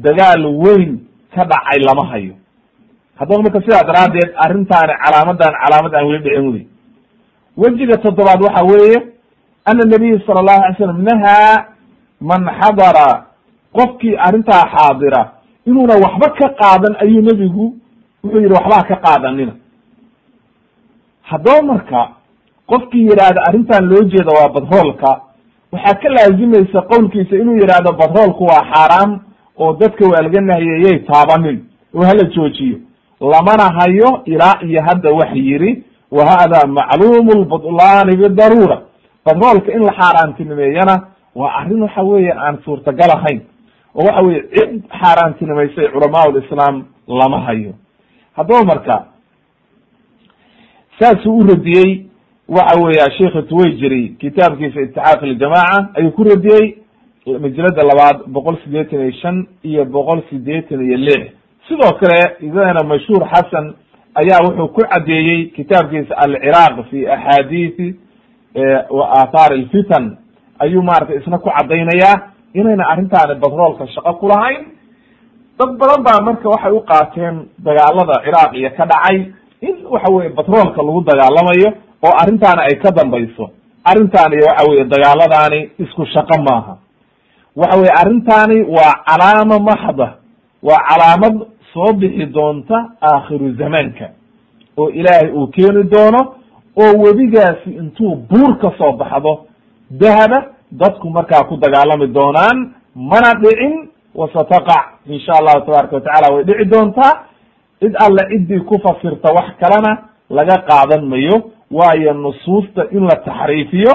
[0.05, 0.91] dagaal weyn
[1.35, 2.33] ka dhacay lama hayo.
[3.19, 6.65] Haddaba marka sidaa daraaddeed arrintaani calaamadan calaamad aan weli dhicin wey
[7.57, 8.97] wejiga toddobaad waxa weeye
[9.69, 11.65] ana nabiy sala allahu alay slam nahaa
[12.21, 13.09] man xadara.
[13.77, 15.21] Qofkii arrintaa xaadira
[15.65, 17.65] inuuna waxba ka qaadan ayuu nebigu
[18.23, 19.53] wuxuu yidhi waxbaa ka qaadanina
[21.29, 22.01] haddaba marka
[22.71, 25.21] qofkii yidhaahda arrintan loo jeeda waa badroolka
[25.71, 29.19] waxaa ka laazimaysa qowlkiisa inuu yidhaahdo badroolku waa xaaraam
[29.59, 31.57] oo dadka waa laga nahiyeyay taabanin
[31.95, 32.77] oo hala joojiyo.
[33.21, 38.81] Lamana hayo ilaa iyo hadda wax yidhi wa hada macluumu lbutlaani bidaruura.
[39.25, 40.95] Badroolka in la xaaraantinimeeyana
[41.35, 43.41] waa arrin waxa weeye aan suurtagal ahayn.
[43.95, 47.73] Oo waxa weye cid xaaraantinimaysay culamaa lislaam lama hayo.
[48.35, 49.05] Haddaba marka
[50.99, 52.05] saasuu u radiyey
[52.49, 56.65] waxa weeya sheikh tuwayjiri kitaabkiisa itixaaq iljamaaca ayuu ku radiyey
[57.43, 61.21] majalada labaad boqol sideetan iyo shan iyo boqol sideetan iyo lix.
[61.67, 63.73] Sidoo kale idana mashhuur xasan
[64.21, 67.87] ayaa wuxuu ku caddeeyey kitaabkiisa alciraaq fi axaadiisi
[68.89, 70.17] wa aathaar alfitan.
[70.59, 72.15] Ayuu maratay isna ku caddaynayaa
[72.53, 74.65] inayna arrintaani batroolka shaqo ku lahayn.
[75.59, 79.17] Dad badan baa marka waxay u qaateen dagaalada ciraaq iyo ka dhacay
[79.61, 81.69] in waxa weye batroolka lagu dagaalamayo
[82.03, 83.49] oo arrintaani ay ka dambayso.
[83.83, 86.77] Arrintaani waxa weye dagaaladaani isku shaqo maaha.
[87.55, 90.07] Waxa weye arrintaani waa calaama maxda
[90.63, 91.35] waa calaamad
[91.73, 94.09] soo bixi doonta aakhiru zamaanka.
[94.77, 96.21] Oo ilaahay uu keeni doono
[96.81, 99.45] oo webigaasi intuu buur ka soo baxdo
[99.91, 100.39] dahaba
[100.71, 102.57] dadku markaa ku dagaalami doonaan
[102.95, 107.13] mana dhicin wasataqac insha allahu tabaraka watacala way dhici doontaa.
[107.79, 109.91] Cid alle ciddii ku fasirta wax kalena
[110.29, 111.37] laga qaadan mayo
[111.71, 113.93] waayo nusuusta in la taxriifiyo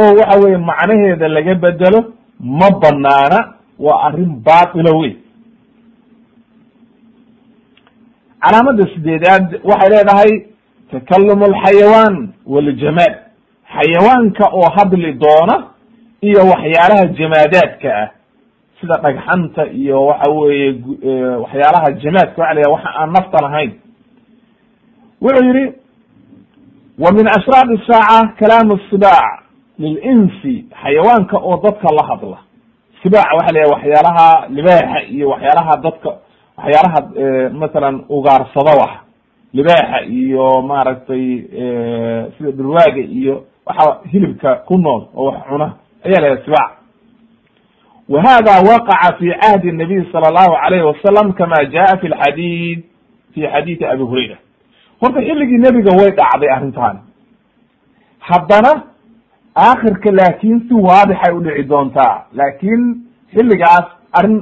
[0.00, 2.00] oo waxa weye macnaheeda laga bedelo
[2.40, 3.38] ma banaana
[3.78, 5.12] waa arrin baatilo wey
[8.42, 10.32] calaamada sideedaad waxay leedahay
[10.92, 12.14] takalum alxayawaan
[12.46, 13.14] waljamaad
[13.76, 15.56] xayawaanka oo hadli doona
[16.28, 18.08] iyo waxyaalaha jamaadaadka ah
[18.80, 20.68] sida dhagxanta iyo waxa weeye
[21.44, 23.72] waxyaalaha jamaadka waxa la yaha waxa aan nafta lahayn.
[25.22, 25.72] Wuxuu yihi
[27.02, 29.42] wa min ashraad saaca kalaamu sibaac
[29.78, 32.38] lilinsi xayawaanka oo dadka la hadla.
[33.02, 36.10] Sibaac waxa la waxyaalaha libaaxa iyo waxyaalaha dadka
[36.58, 36.98] waxyaalaha
[37.60, 38.92] masalan ugaarsado wax.
[39.54, 41.24] Libaaxa iyo maaragtay
[42.38, 45.68] sida dhulwaaga iyo waxa hilibka ku nool oo wax cuna
[46.04, 46.70] ayaa laha sibaac.
[48.08, 52.82] Wa hada waqaca fi cahdi nabiy sala allahu alayhi wasalam kama jaa fi lxadid
[53.34, 54.36] fi xadiidi abi hurayra
[55.00, 57.00] horta xilligii nebiga way dhacday arrintaani
[58.28, 58.72] haddana
[59.66, 62.80] aakhirka laakin si waadixay u dhici doontaa laakin
[63.34, 63.86] xilligaas
[64.18, 64.36] arrin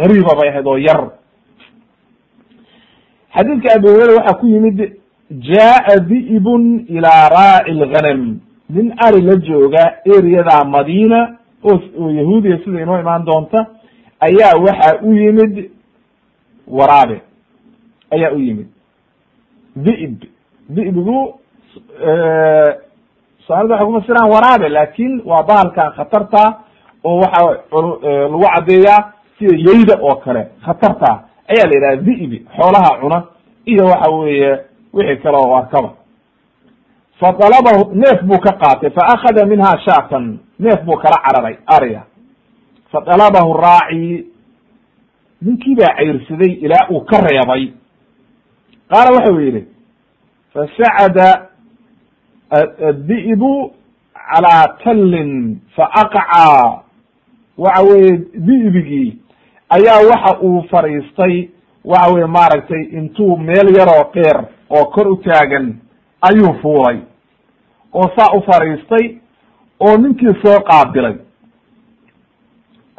[0.00, 1.00] gariiba bay ahayd oo yar.
[3.34, 4.78] Xadiidka abi hurayra waxaa ku yimid
[5.48, 6.62] jaa di'bun
[6.96, 8.20] ilaa raaci lghanam
[8.74, 9.84] nin ari la jooga
[10.14, 11.18] eriyada madiina
[11.70, 13.58] oo yahuudiya sida inoo imaan doonta
[14.20, 15.70] ayaa waxaa u yimid
[16.76, 17.16] waraabe
[18.14, 18.68] ayaa u yimid
[19.76, 20.20] di'b
[20.68, 21.18] di'bigu
[23.46, 26.42] soomaalida waxay kumafasiraan waraabe laakin waa bahalkan khatarta
[27.04, 27.42] oo waxa
[27.72, 31.10] lagu caddeeyaa sida yeyda oo kale khatarta
[31.52, 33.18] ayaa la yidhaha di'bi xoolaha cuna
[33.66, 34.58] iyo waxa weeye
[34.92, 35.90] wixii kale oo arkaba
[37.20, 42.02] fadalabahu neef buu ka qaatay faakada minha shaatan neef buu kala cararay arya
[42.92, 44.26] fadalabahu raaci
[45.42, 47.72] ninkii baa cayrsaday ilaa uu ka reebay
[48.92, 49.62] qaala waxau yidhi
[50.54, 51.28] fasacada
[52.90, 53.52] adi'bu
[54.30, 55.32] calaa tallin
[55.76, 56.82] faaqacaa
[57.64, 58.12] waxa weeye
[58.48, 59.08] di'bigii
[59.76, 61.34] ayaa waxa uu fadhiistay
[61.84, 64.38] waxa weye maaragtay intuu meel yaroo dheer
[64.70, 65.66] oo kor u taagan
[66.28, 66.98] ayuu fuulay.
[67.92, 69.04] Oo saa u fadhiistay
[69.80, 71.14] oo ninkii soo qaabilay.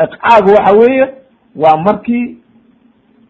[0.04, 1.06] Iqcaagu waxa weeye
[1.56, 2.38] waa markii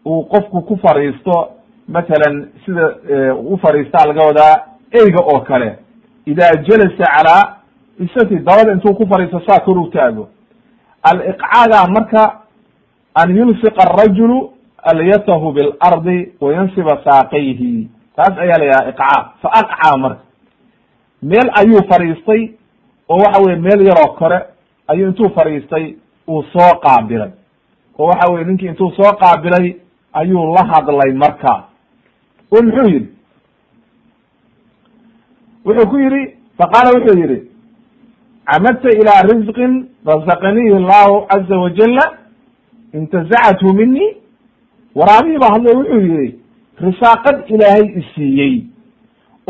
[0.06, 1.50] uu qofku ku fadhiisto
[1.88, 2.94] matalan sida
[3.52, 4.54] u fadhiistaa laga wadaa
[4.92, 5.78] eyga oo kale
[6.26, 7.56] ida jalasa calaa
[7.98, 10.28] isati dabada intuu ku fadhiisto saa kor u taago
[11.02, 12.40] aliqcaaga marka
[13.14, 14.50] an yulsiqa arajulu
[14.82, 20.20] alyatahu bilardi wayansiba saaqayhi taas ayaa la yidhaha iqcaa fa aqcaa marka
[21.22, 22.42] meel ayuu fadhiistay
[23.08, 24.38] oo waxa weye meel yaroo kore
[24.88, 25.94] ayuu intuu fadhiistay
[26.28, 27.30] uu soo qaabilay
[27.98, 29.76] oo waxa weye ninkii intuu soo qaabilay
[30.12, 31.62] ayuu la hadlay marka
[32.56, 33.08] oo muxuu yidhi?
[35.64, 36.22] Wuxuu ku yidhi
[36.58, 37.38] faqaala wuxuu yidhi
[38.50, 39.72] camadta ilaa risqin
[40.06, 42.04] razaqanihi llahu caza wajala
[42.98, 44.06] intazacathu mini
[44.98, 46.28] waraabihii baa hadlay wuxuu yihi
[46.86, 48.54] risaaqad ilaahay isiiyey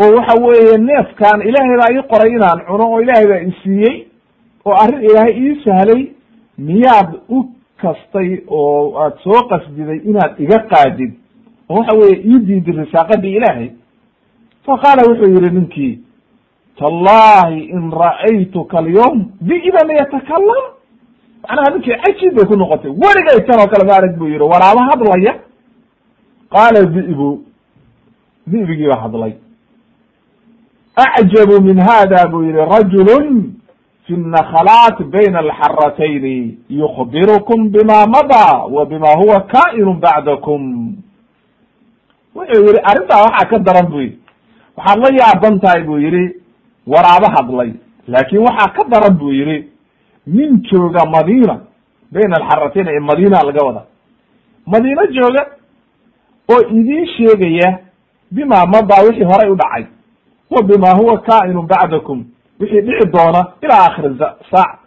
[0.03, 3.97] oo waxa weeye neefkan ilaahay baa ii qoray inaan cuno oo ilaahay baa isiiyey
[4.65, 6.03] oo arrin ilaahay ii sahlay
[6.59, 7.39] miyaad u
[7.83, 11.13] kastay oo aad soo qasdiday inaad iga qaadid
[11.69, 13.71] oo waxa weye ii diidi risaaqadii ilaahay.
[14.67, 15.99] Fa qaala wuxuu yihi ninkii
[16.79, 20.65] tallahi in ra'aytuka alyawm di'ban yatakalam
[21.43, 22.91] macnaha ninkii cajiib bay ku noqotay.
[22.91, 25.35] Werigay tan oo kale ma arag buu yihi walaaba hadlaya.
[26.51, 27.43] Qaala di'bu
[28.47, 29.33] di'bigiiba hadlay.
[30.97, 33.45] Acjabu min hada buu yihi rajulu
[34.07, 40.93] fi nakhlaat bayna alxaratayni yukbirukum bima madaa wa bima huwa ka'inu bacdakum
[42.35, 44.19] wuxuu yihi arrintaa waxaa ka daran bu yihi
[44.77, 46.23] waxaad la yaaban tahay bu yihi
[46.87, 47.71] waraabo hadlay.
[48.09, 49.69] Laakin waxaa ka daran bu yihi
[50.27, 51.55] nin jooga madina
[52.13, 53.83] bayna alxaratayn ee madina laga wada.
[54.67, 55.43] Madino jooga
[56.53, 57.79] oo idiin sheegaya
[58.31, 59.85] bima mada wixii horay u dhacay
[60.51, 62.25] wa bima huwa kaئn bacdakum
[62.61, 64.05] wixii dhici doona ilaa akhir
[64.51, 64.79] saac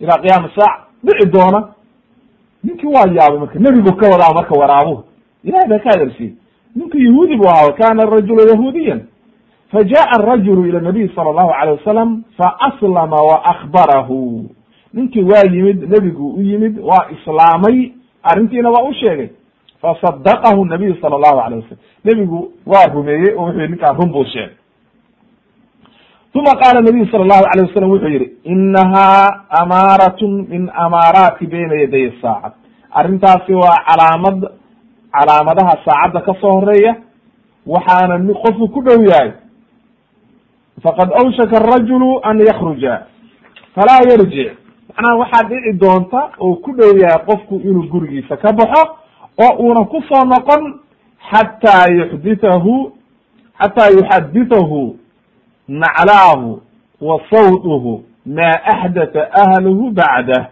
[0.00, 1.68] ilaa qiyaama saac dhici doona.
[2.64, 5.04] Ninkii waa yaabay marka nebigu ka wadaa marka waraabuhu.
[5.44, 6.32] Ilahay baa ka adersiyey
[6.78, 9.00] ninku yahuudi bu ahaa kana rajulu yahuudiyan.
[9.72, 14.46] Fajaءa arajulu ila nabiy sala allahu alayh wasalam faaslama wa akbarahu
[14.94, 19.28] ninkii waa yimid nebigu u yimid waa islaamay arrintiina waa u sheegay.
[19.82, 24.56] Fasadaqahu nabiyu sala allahu alayh wasalam nebigu waa rumeeyey oo wuxuu ninkaan run buu sheegay.
[26.34, 32.12] Uma qaala nabiyu sala allahu alayh wasalam wuxuu yihi inahaa amaaratun min amaaraati bayna yaday
[32.22, 32.54] saaca
[32.90, 34.38] arrintaasi waa calaamad
[35.12, 36.96] calaamadaha saacadda ka soo horreeya
[37.66, 39.32] waxaana qofku ku dhow yahay
[40.82, 43.06] faqad awshaka arajulu an yakruja
[43.74, 44.52] falaa yarjic
[44.88, 48.82] macnaha waxaa dhici doonta oo ku dhow yahay qofku inuu gurigiisa ka baxo
[49.38, 50.80] oo uuna ku soo noqon
[51.30, 52.92] xataa yuxdithahu
[53.62, 54.96] xataa yuxadithahu
[55.68, 56.60] naclaahu
[57.00, 60.46] wa sawduhu maa axdatha ahluhu bacdah.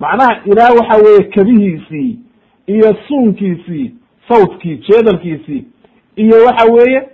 [0.00, 2.18] Macnaha ilaa waxa weeye kabihiisii
[2.66, 3.94] iyo suunkiisii
[4.28, 5.64] sawdkii jeedalkiisii
[6.16, 7.08] iyo waxa weeye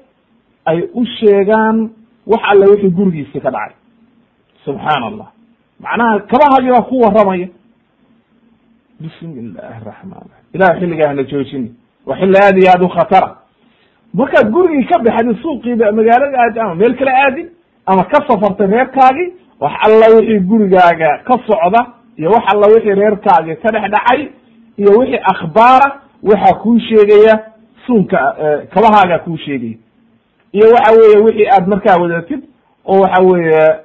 [0.65, 1.91] ay u sheegaan
[2.27, 3.75] wax alle wixii gurigiisii ka dhacay.
[4.65, 5.29] Subxaana allah
[5.81, 7.49] macnaha kabahagii baa ku warramaya
[9.01, 11.71] bismi illaahi raxmaan raxim ilah xilligaa hana joojini.
[12.07, 13.37] Waa xilli aad iyo aad u khatara.
[14.15, 17.49] Markaad gurigii ka baxdid suuqiiba magaalada aadi ama meel kale aadin
[17.87, 19.29] ama ka safartay reerkaagii
[19.61, 21.81] wax alla wixii gurigaaga ka socda
[22.19, 24.21] iyo wax alla wixii reerkaagi ka dhex dhacay
[24.77, 27.45] iyo wixii akhbaara waxaa kuu sheegaya
[27.87, 28.19] suunka
[28.75, 29.77] kabahaaga kuu sheegaya.
[30.53, 32.41] Iyo waxa weeye wixii aad markaa wadatid
[32.87, 33.77] oo waxa weeye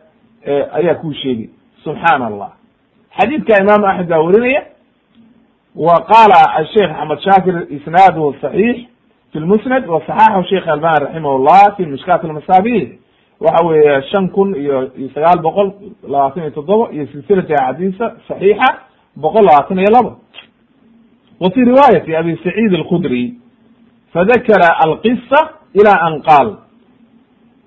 [0.73, 1.49] ayaa kuu sheegay
[1.83, 2.51] subxaana allah
[3.19, 4.63] xadiidka imaam axmed baa werinaya
[5.75, 8.77] wa qaala asheikh axmed shaakir isnaaduhu saxiix
[9.33, 12.89] fi lmusnad wa saxaxahu sheikh albani raximah llah fi mishkaat almasaabih.
[13.39, 15.71] Waxa weeye shan kun iyo sagaal boqol
[16.07, 18.69] labaatan iyo toddoba iyo silsilati axaadiisa saxiixa
[19.15, 20.11] boqol labaatan iyo laba
[21.39, 23.33] wa fi riwaayati abi saciid alkhudri
[24.13, 25.39] fadakara alqisa
[25.73, 26.47] ila an qaal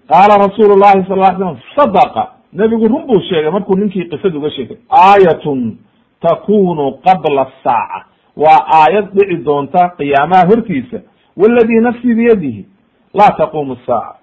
[0.09, 4.51] qaala rasuulu llahi sal ly slam sadaqa nebigu run buu sheegay markuu ninkii qisada uga
[4.51, 5.79] sheegay aayatun
[6.21, 8.05] takunu qabla asaaca
[8.37, 10.99] waa aayad dhici doonta qiyaamaha hortiisa
[11.37, 12.66] waladii nafsii biyadihi
[13.14, 14.18] laa taqumu saaca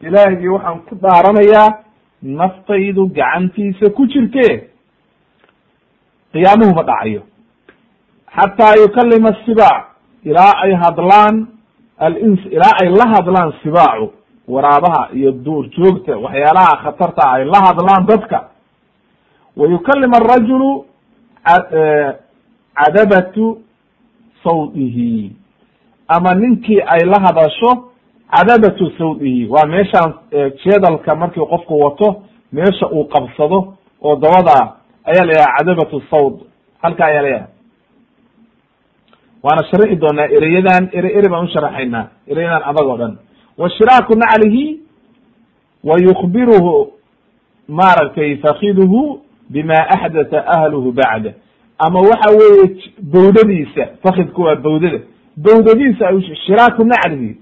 [0.00, 1.68] ilaahigii waxaan ku dhaaranayaa
[2.22, 4.46] naftaydu gacantiisa ku jirte
[6.32, 7.22] qiyaamuhu ma dhacayo
[8.36, 9.84] xataa yukalima asibaac
[10.24, 11.46] ilaa ay hadlaan
[11.98, 14.12] alins ilaa ay la hadlaan sibaacu
[14.48, 18.38] waraabaha iyo duur joogta waxyaalaha khatarta ay la hadlaan dadka.
[19.56, 20.84] Wa yukalim arajulu
[22.74, 23.58] cadabatu
[24.44, 25.32] sawdihi.
[26.08, 27.90] Ama ninkii ay la hadasho
[28.30, 29.46] cadabatu sawdihi.
[29.48, 30.14] Waa meeshaan
[30.64, 32.22] jeedalka markii qofku wato
[32.52, 34.72] meesha uu qabsado oo dabada
[35.04, 36.34] ayaa la yidhaha cadabatu sawd.
[36.82, 37.28] Halka ayaa la
[39.46, 43.14] waana sharixi doonaa ereyadan ere ere baan u sharaxaynaa ereyadan adag oo dhan.
[43.60, 44.64] Wa shiraaku naclihi
[45.88, 46.74] wa yukbiruhu
[47.68, 49.20] maaragtay fakiduhu
[49.50, 51.32] bima axdatha ahluhu bacda
[51.78, 52.66] ama waxa weeye
[53.12, 55.00] bawdadiisa fakidku waa bawdada
[55.36, 56.04] bawdadiisa
[56.46, 57.36] shiraaku naclihi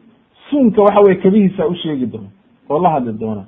[0.50, 2.28] suunka waxa weye kabihiisa u sheegi doona
[2.70, 3.44] oo la hadli doona.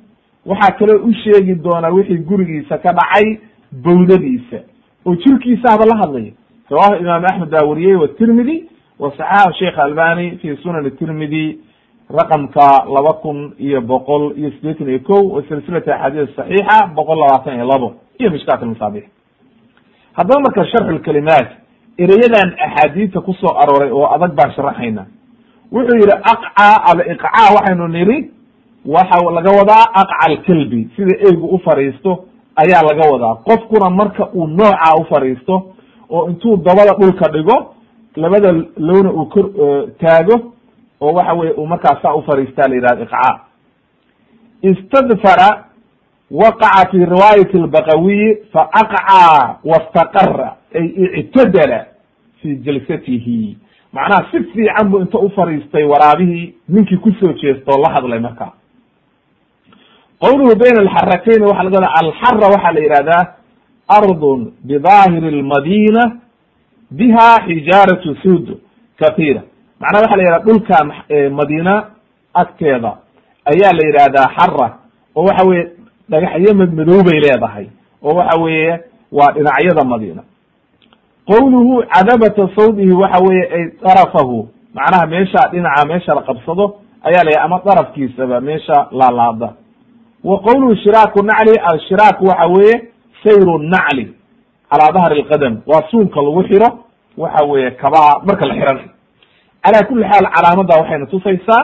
[0.47, 3.39] Waxaa kaloo u sheegi doona wixii gurigiisa ka dhacay
[3.85, 4.59] bawdadiisa
[5.07, 6.33] oo jirkiisahaba la hadlaya
[6.71, 8.57] rawahu imaam axmed baa wariyey watirmidi
[8.99, 11.59] wa saxaxahu sheikh albani fi sunan tirmidi
[12.11, 17.55] raqamka laba kun iyo boqol iyo sideetan iyo ko wa silsilati axaadiis saxiixa boqol labaatan
[17.57, 19.05] iyo labo iyo mishkaat almasaabix
[20.17, 21.49] haddaba marka sharxu lkalimaat
[21.99, 25.07] ereyadan axaadiista ku soo arooray oo adag baan sharaxayna
[25.73, 28.31] wuxuu yihi aqca ama iqca waxaynu niri
[28.87, 32.25] waxa laga wadaa aqca alkelbi sida eygu u fariisto
[32.63, 35.55] ayaa laga wadaa qofkuna marka uu nooca u fariisto
[36.11, 37.75] oo intuu dabada dhulka dhigo
[38.17, 39.47] labada lowna uu kor
[40.01, 40.53] taago
[41.01, 43.41] oo waxa weye uu markaas saa ufariistaa la yihahdo iqca
[44.63, 45.65] istadfara
[46.31, 50.87] waqaca fi riwaayati albaqawiyi faaqca wastaqara ay
[51.21, 51.87] ictadala
[52.43, 53.59] fi jalsatihi.
[53.93, 58.53] Macnaha si fiican bu inta ufariistay waraabihii ninkii ku soo jeesta oo la hadlay marka.
[60.21, 63.23] Qowluhu bayna alxarakayn waxa laga alxara waxaa la yihahdaa
[63.89, 66.13] ardun bidaahiri lmadina
[66.91, 68.59] biha xijaaratu sud
[68.99, 69.43] kathira
[69.81, 70.93] macnaha waxa la yihahda dhulkan
[71.33, 71.85] madiina
[72.35, 72.93] agteeda
[73.45, 74.69] ayaa la yidhahdaa xara
[75.17, 75.71] oo waxa weye
[76.09, 77.67] dhagaxyo madmadow bay leedahay
[78.03, 78.81] oo waxa weeye
[79.13, 80.23] waa dhinacyada madiina
[81.27, 87.43] qowluhu cadabata sawdihi waxa weye ay darafahu macnaha meesha dhinaca meesha la qabsado ayaa la
[87.43, 89.53] ama darafkiisaba meesha laalaada
[90.25, 92.89] wa qowluhu shiraaku nacli alshiraaku waxa weeye
[93.25, 94.05] sayru nacli
[94.71, 96.69] calaa dahri lqadam waa suunka lagu xiro
[97.17, 98.91] waxa weeye kabaha marka la xiranayo
[99.65, 101.63] calaa kuli xaal calaamadda waxayna tusaysaa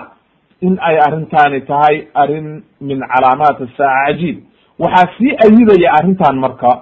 [0.67, 4.37] in ay arrintaani tahay arrin min calaamaat asaaca cajiib.
[4.79, 6.73] Waxaa sii ayidaya arrintan marka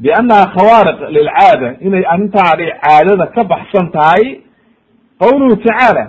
[0.00, 4.40] biannaha khawaariq lilcaada inay arrintaani caadada ka baxsan tahay
[5.22, 6.04] qowluhu tacaala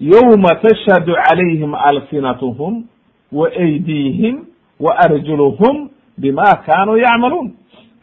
[0.00, 2.84] yowma tashhadu calayhim alsinatuhum
[3.32, 4.36] wa aydiihim
[4.80, 7.52] wa arjuluhum bima kanuu yacmaluun.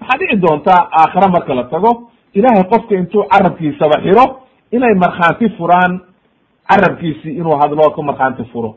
[0.02, 4.26] Waxaa dhici doontaa aakhira marka la tago ilahay qofka intuu carabkiisaba xiro
[4.72, 6.00] inay markhaanti furaan
[6.70, 8.76] carabkiisii inuu hadlo ku markhaanti furo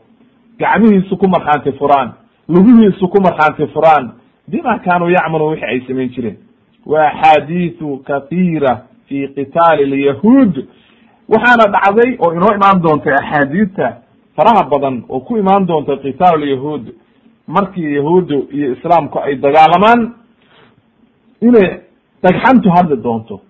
[0.59, 2.11] gacmihiisu ku markhaanti furaan
[2.49, 4.11] lugihiisu ku markhaanti furaan
[4.47, 6.37] bima kanuu yacmaluun wixi ay samayn jireen.
[6.85, 10.65] Wa axaadiisu kathiira fi qitaali lyahuud
[11.29, 13.97] waxaana dhacday oo inoo imaan doonta axaadiista
[14.35, 16.87] faraha badan oo ku imaan doonta qitaal lyahuud
[17.47, 20.13] markii yahuuddu iyo islaamku ay dagaalamaan
[21.41, 21.79] inay
[22.23, 23.41] dhagxantu hadli doonto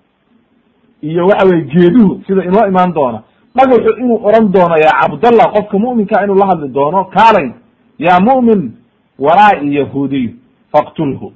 [1.01, 3.23] iyo waxa weye geeduhu sida inoo imaan doona
[3.55, 7.51] dhagaxu inuu oran doono yaa cabdallah qofka mu'minka inuu la hadli doono kaalay
[7.99, 8.71] yaa mu'min
[9.19, 10.29] walaa-i yahuudiy
[10.71, 11.33] faqtulhu.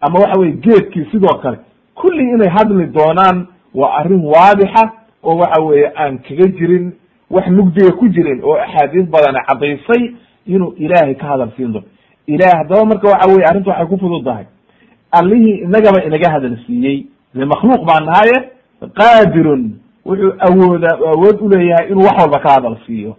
[0.00, 1.58] Ama waxa weye geedkii sidoo kale
[1.94, 4.90] kulli inay hadli doonaan waa arrin waadixa
[5.22, 6.92] oo waxa weeye aan kaga jirin
[7.30, 10.02] wax mugdiga ku jirin oo axaadiis badani caddaysay
[10.46, 11.86] inuu ilaahay ka hadal siin doono.
[12.26, 14.44] Ilahay haddaba marka waxa weye arrinta waxay ku fududahay
[15.12, 17.06] allihii inagaba inaga hadal siiyey.
[17.34, 18.36] Makhluuq baa nahaye
[18.94, 19.70] qaadirun.
[20.06, 23.16] Wuxuu awooda awood uleeyahay inuu wax walba ka hadal siiyo.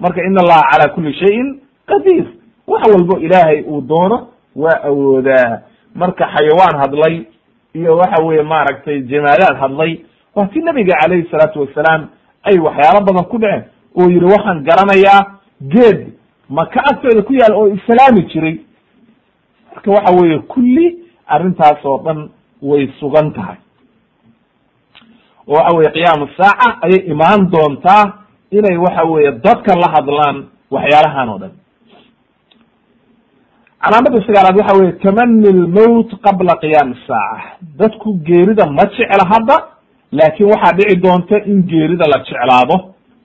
[0.00, 2.26] Marka in allaha calaa kuli shayin qadiir.
[2.66, 5.60] Wax walbo ilaahay uu doono waa awoodaa.
[5.94, 7.24] Marka xayawaan hadlay
[7.74, 10.00] iyo waxa weye maaragtay jamaadaad hadlay
[10.34, 12.08] waa ti nabiga calayhi salaatu wasalaam
[12.42, 13.64] ay waxyaalo badan ku dhaceen.
[13.96, 15.20] Oo yihi waxaan garanayaa
[15.60, 16.12] geed
[16.48, 18.60] maka agteeda ku yaal oo islaami jiray.
[19.74, 20.86] Marka waxa weeye kulli
[21.26, 22.28] arrintaas oo dhan
[22.62, 23.56] way sugan tahay.
[25.46, 28.04] Oo waxa weye qiyaamu saaca ayay imaan doontaa
[28.50, 30.36] inay waxa weeye dadka la hadlaan
[30.70, 31.52] waxyaalahan oo dhan.
[33.82, 37.58] Calaamada sagaalaad waxa weye tamani lmowt qabla qiyaam saaca.
[37.78, 39.56] Dadku geerida ma jecla hadda
[40.12, 42.76] laakin waxaa dhici doonta in geerida la jeclaado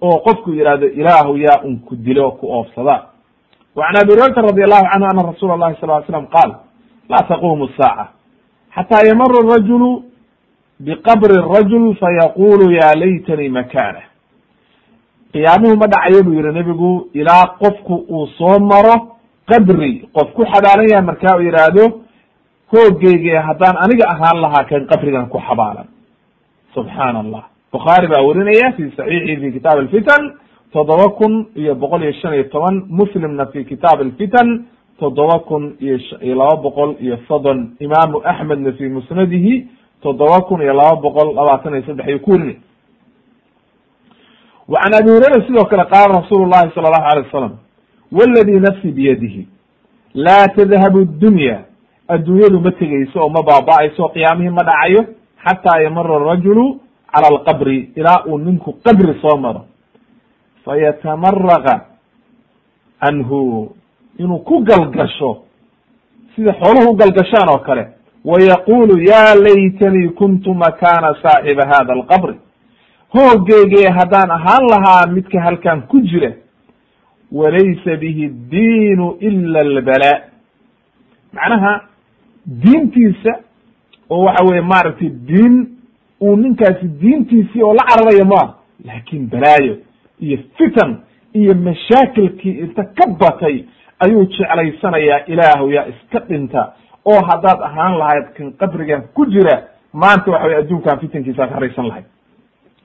[0.01, 3.10] oo qofku yihahdo ilaahu yaa un ku dilo ku oofsada
[3.75, 6.49] وعn abi hurayrata رضي allahu canhu ana rasuula lahi sal ly slam qaal
[7.09, 8.05] laa taqumu saaca
[8.75, 9.89] xataa yamru rajulu
[10.81, 14.01] الرجل rajul fayaqulu ya laytani makaana
[15.33, 18.95] qiyaamuhu ma dhacayo buu yihi nebigu ilaa qofku uu soo maro
[19.49, 21.83] qabri qof ku xabaalan yahay markaa uu yihaahdo
[22.71, 25.87] hoogeyge haddaan aniga ahaan lahaa kan qabrigan ku xabaalan
[26.75, 27.43] subxaan allah
[27.75, 30.21] bukhaari baa werinaya fi saxiixihi fi kitaab alfitan
[30.73, 34.65] toddoba kun iyo boqol iyo shan iyo toban muslimna fi kitaab alfitan
[34.99, 39.67] toddoba kun iyo iyo laba boqol iyo soddon imaamu axmedna fi musnadihi
[40.01, 42.57] toddoba kun iyo laba boqol labaatan iyo saddex iyo ku werinay
[44.67, 47.53] wa can abi hurayra sidoo kale qaala rasuulu llahi sala allahu alay wasalam
[48.11, 49.47] wladi nafsi biyadihi
[50.13, 51.59] laa tadhabu dunya
[52.07, 55.05] adduunyadu ma tegeyso oo ma baaba-ayso qiyaamihii ma dhacayo
[55.45, 56.79] xataa yamara rajulu
[57.13, 59.65] cala alqabri ilaa uu ninku qabri soo maro
[60.65, 61.75] fayatamaraqa
[63.01, 63.71] canhu
[64.17, 65.43] inuu ku galgasho
[66.35, 67.87] sida xooluhu u galgashaan oo kale
[68.25, 72.35] wa yaqulu ya laytanii kuntu makana saaxiba hada alqabri
[73.15, 76.31] hooggeygee haddaan ahaan lahaa midka halkan ku jira
[77.31, 80.11] walaysa bihi diinu ila albala
[81.33, 81.81] macnaha
[82.45, 83.31] diintiisa
[84.09, 85.55] oo waxa weye maaragtay diin
[86.21, 88.53] uu ninkaasi diintiisii oo la cararayo maa
[88.85, 89.75] laakin balaayo
[90.21, 90.97] iyo fitan
[91.33, 93.63] iyo mashaakilkii inta ka batay
[93.99, 96.73] ayuu jeclaysanayaa ilaahu yaa iska dhinta
[97.05, 99.63] oo haddaad ahaan lahayd kan qabrigan ku jira
[99.93, 102.05] maanta waxa weye adduunkan fitankiisa ka haraysan lahayd.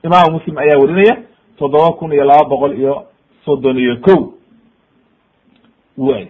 [0.03, 1.15] Imaamu muslim ayaa werinaya
[1.57, 3.03] toddoba kun iyo laba boqol iyo
[3.45, 4.33] soddon iyo ko
[5.97, 6.27] way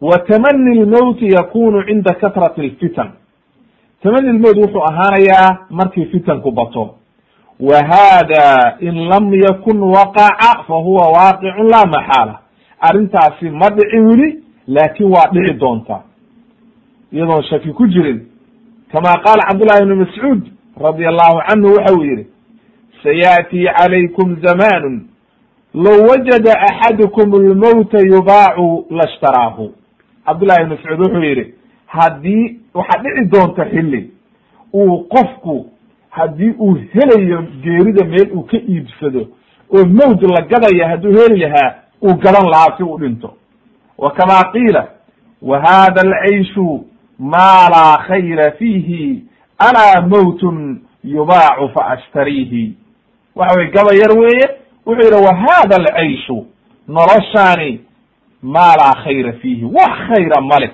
[0.00, 3.10] wa tamani lmowti yakunu cinda katrati lfitan
[4.02, 6.94] tamani lmowt wuxuu ahaanayaa markii fitanku bato
[7.60, 12.38] wa hada in lam yakun waqaca fa huwa waaqicun la maxaala
[12.80, 16.02] arrintaasi ma dhicin weli laakin waa dhici doonta
[17.12, 18.26] iyadoon shaki ku jirin
[18.92, 20.42] kama qaala cabdullahi ibni mascuud
[20.80, 22.26] radi allahu canhu waxa uu yihi
[23.02, 25.00] sayaأtii calaykum zamanu
[25.74, 29.72] low wajada axadukum lmowta yubaacu lashtaraahu
[30.26, 31.54] cabdullahi ibn mascuud wuxuu yihi
[31.86, 34.10] haddii waxaa dhici doonta xilli
[34.74, 35.66] uu qofku
[36.20, 39.26] haddii uu helayo geerida meel uu ka iibsado
[39.74, 43.34] oo mowt la gadaya hadduu heli lahaa uu gadan lahaa si uu dhinto.
[43.98, 44.88] Wa kama qiila
[45.42, 46.86] wa hada alcayshu
[47.18, 49.24] maa laa khayra fiihi
[49.58, 52.74] alaa mowtun yubaacu faashtariihi
[53.36, 54.48] waxa weye gaba yar weeye
[54.86, 56.46] wuxuu yidhi wa hada alcayshu
[56.88, 57.80] noloshaani
[58.42, 60.70] maa laa khayra fiihi wax khayra male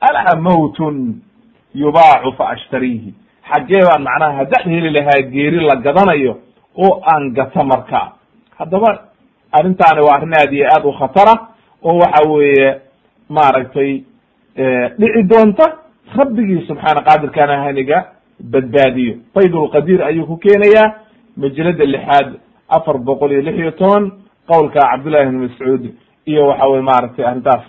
[0.00, 1.14] alaa mowtun
[1.74, 3.14] yubaacu faashtariihi
[3.52, 6.32] xaggee baan macnaha haddaan heli lahaa geeri la gadanayo
[6.84, 8.06] oo aan gato markaa
[8.58, 8.90] haddaba
[9.52, 11.34] arrintaani waa arrin aad iyo aad u khatara
[11.82, 12.68] oo waxa weeye
[13.28, 13.90] maaragtay
[15.00, 15.64] dhici doonta
[16.18, 17.98] rabbigii subxaana qaadirkaana haniga
[18.52, 19.14] badbaadiyo.
[19.34, 20.94] Faydulqadiir ayuu ku keenayaa
[21.36, 22.28] majalada lixaad
[22.68, 24.04] afar boqol iyo lix iyo toban
[24.48, 25.82] qowlka cabdullahi ibn mascuud
[26.26, 27.64] iyo waxa weye maaragtay arrintaas.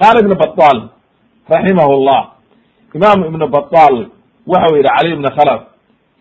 [0.00, 0.78] Qaala ibn batal
[1.50, 2.22] raximah llah
[2.94, 3.94] imam ibn batal
[4.47, 5.61] waxa u yidhi cali ibn khalaf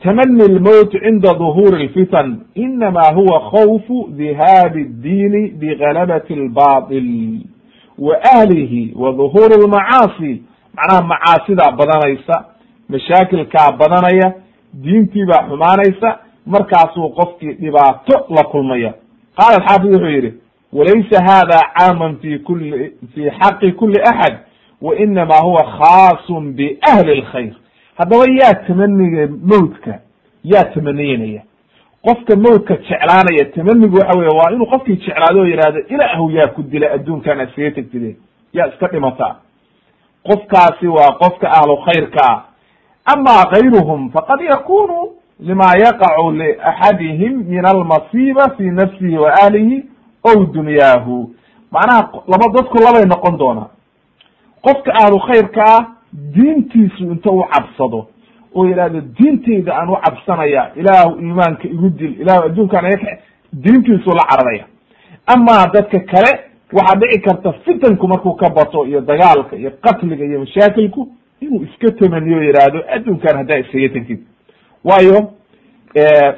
[0.02, 7.40] tamani lmowt cinda duhuri lfitan inama huwa khawfu dihaabi اddiini bigalabati اlbaطil
[7.98, 10.42] wa ahlihi wa duhuri lmacaasi
[10.74, 12.44] macnaha macaasidaa badanaysa
[12.88, 14.32] mashaakilkaa badanaya
[14.74, 18.94] diintii baa xumaanaysa markaasuu qofkii dhibaato la kulmaya
[19.36, 20.34] qaala alxaafid wuxuu yidhi
[20.72, 24.36] walaysa hada caaman fi kuli fi xaqi kuli axad
[24.82, 27.52] wa inama huwa khaasun biahli اlkhayr
[28.01, 29.93] haddaba yaa tamaniga mowtka
[30.43, 31.41] yaa tamaniynaya
[32.05, 36.63] qofka mowtka jeclaanaya tamanigu waxa weye waa inuu qofkii jeclaado oo yihahdo ilaahu yaa ku
[36.63, 38.15] dila adduunkan aad iskaga tegtide.
[38.53, 39.35] Yaa iska dhimataa
[40.27, 42.21] qofkaasi waa qofka ahlu khayrka.
[42.29, 42.43] Ah
[43.05, 44.97] ama kayruhum faqad yakunu
[45.39, 49.85] lima yaqacu liaxadihim min almasiba fi nafsihi wa ahlihi
[50.23, 51.29] ow dunyaahu.
[51.71, 53.69] Macnaha laba dadku labay noqon doonaa
[54.61, 58.07] qofka ahlu khayrka ah diintiisu inta u cabsado
[58.55, 63.17] oo yidhahdo diinteyda aan u cabsanaya ilaahu iimaanka igu dil ilahu adduunkaan iga
[63.53, 64.65] diintiisu la cararaya.
[65.27, 66.31] Ama dadka kale
[66.73, 71.07] waxaa dhici karta fitanku markuu ka bato iyo dagaalka iyo qatliga iyo mashaakilku
[71.41, 74.19] inuu iska tamaniyo o yihahdo adduunkan haddaa iskaga tegtid.
[74.83, 75.31] Waayo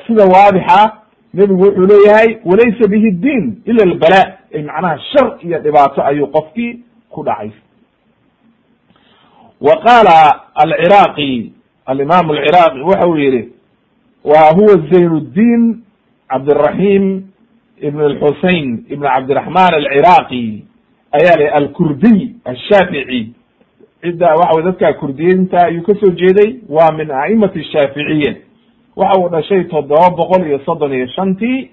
[0.07, 0.91] sida waadixa
[1.34, 4.34] nebigu wuxuu leeyahay walaysa bihi diin ila albala
[4.65, 7.51] macnaha shar iyo dhibaato ayuu qofkii ku dhacay
[9.68, 10.18] wa qaala
[10.64, 11.51] alciraaqi
[11.86, 13.42] alimaam alciraaqi waxa uu yihi
[14.24, 15.62] wa huwa zayn اdin
[16.29, 17.24] cabdiraxim
[17.88, 20.43] ibn alxusein ibn cabdiraxman alciraaqi
[21.17, 23.33] ayaa li alkurdiy ashaafici
[24.01, 28.33] cidda waxa wey dadka kurdiyiinta ayuu ka soo jeeday waa min a'imati shaaficiya
[28.96, 31.70] waxa uu dhashay toddoba boqol iyo soddon iyo shantii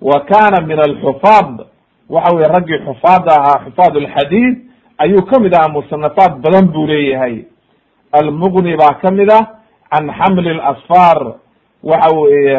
[0.00, 1.66] wa kana min alxufaad
[2.08, 4.56] waxa weye raggii xufaada ahaa xufaad alxadiid
[5.04, 7.44] ayuu ka mid ahaa musanafaad badan buu leeyahay.
[8.12, 9.44] Almuqni baa ka mid ah
[9.90, 11.18] can xamli اlasfar
[11.82, 12.58] waxa weeye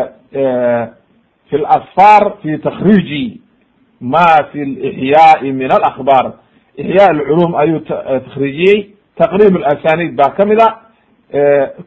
[1.49, 3.41] fi lasfar fi takriiji
[4.01, 6.25] ma fi lixyaai min alakbar
[6.77, 8.79] ixyaa alculum ayuu takriijiyey
[9.17, 10.67] taqrib asanid baa ka mid a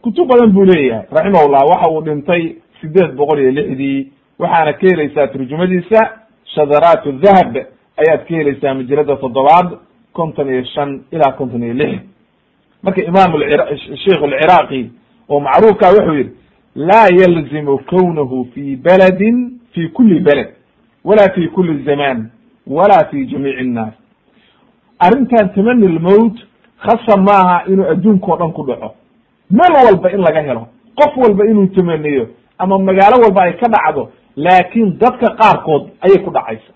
[0.03, 1.62] kutub badan buu leeyahay raximahullah.
[1.70, 2.43] Waxa uu dhintay
[2.81, 4.12] sideed boqol iyo lixdii.
[4.39, 6.01] Waxaana ka helaysaa turjumadiisa
[6.55, 7.53] shadaraat dahab
[8.03, 9.69] ayaad ka helaysaa majalada toddobaad
[10.18, 11.93] konton iyo shan ilaa konton iyo lix
[12.82, 13.30] marka imam
[14.05, 14.90] sheikh alciraaqi
[15.28, 16.30] oo macruufka wuxuu yihi
[16.88, 19.36] laa yalzimu kownahu fi baladin
[19.72, 20.48] fi kuli baled
[21.05, 22.30] wala fi kuli zaman
[22.66, 23.94] wala fi jamiic الnaas
[24.98, 26.36] arrintan tamani lmowt
[26.84, 28.94] khasa maaha inuu adduunka o dhan ku dhaco.
[29.51, 30.66] Meel walba in laga helo
[30.98, 32.26] qof walba inuu tamaniyo
[32.59, 36.72] ama magaalo walba ay ka dhacdo laakiin dadka qaarkood ayay ku dhacaysa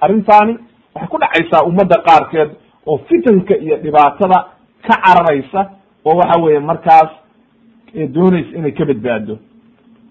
[0.00, 0.52] arrintaani
[0.94, 2.50] waxay ku dhacaysaa ummadda qaarkeed
[2.86, 4.38] oo fitanka iyo dhibaatada
[4.86, 5.70] ka cararaysa
[6.04, 7.10] oo waxa weeye markaas
[8.14, 9.38] doonaysa inay ka badbaado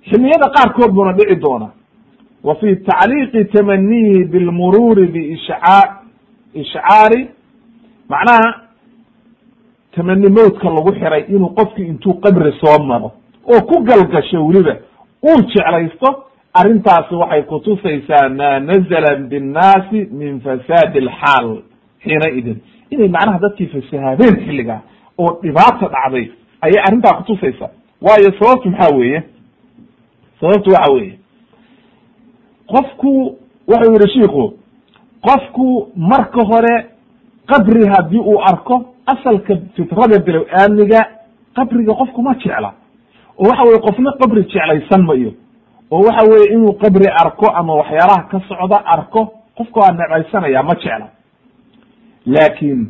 [0.09, 1.69] xiliyada qaarkood buuna dhici doona.
[2.43, 5.83] Wa fi tacliiqi tamanihi bilmuruuri biishcaa
[6.53, 7.29] ishcaari
[8.09, 8.61] macnaha
[9.95, 13.11] tamani mowdka lagu xiray inuu qofki intuu qabri soo maro
[13.53, 14.75] oo ku galgasho weliba
[15.23, 16.23] uu jeclaysto
[16.53, 21.57] arrintaasi waxay kutusaysaa maa nazala binnaasi min fasaadi alxaal
[22.03, 22.57] xiina idin.
[22.91, 24.81] Inay macnaha dadkii fasahaadeen xilligaa
[25.17, 26.25] oo dhibaata dhacday
[26.61, 27.69] ayay arrintaa kutusaysaa
[28.01, 29.23] waayo sababtu maxaa weeye?
[30.41, 31.19] Sababtu waxa weeye.
[32.67, 34.53] Qofku wuxuu yihi shiiku
[35.27, 36.75] qofku marka hore
[37.45, 41.01] qabri haddii uu arko asalka fitrada bilow aamniga
[41.55, 42.73] qabriga qofku ma jecla.
[43.39, 45.31] Oo waxa weye qofna qabri jeclaysan mayo.
[45.91, 49.21] Oo waxa weye inuu qabri arko ama waxyaalaha ka socda arko
[49.57, 51.07] qofka waa necbaysanaya ma jecla
[52.35, 52.81] laakiin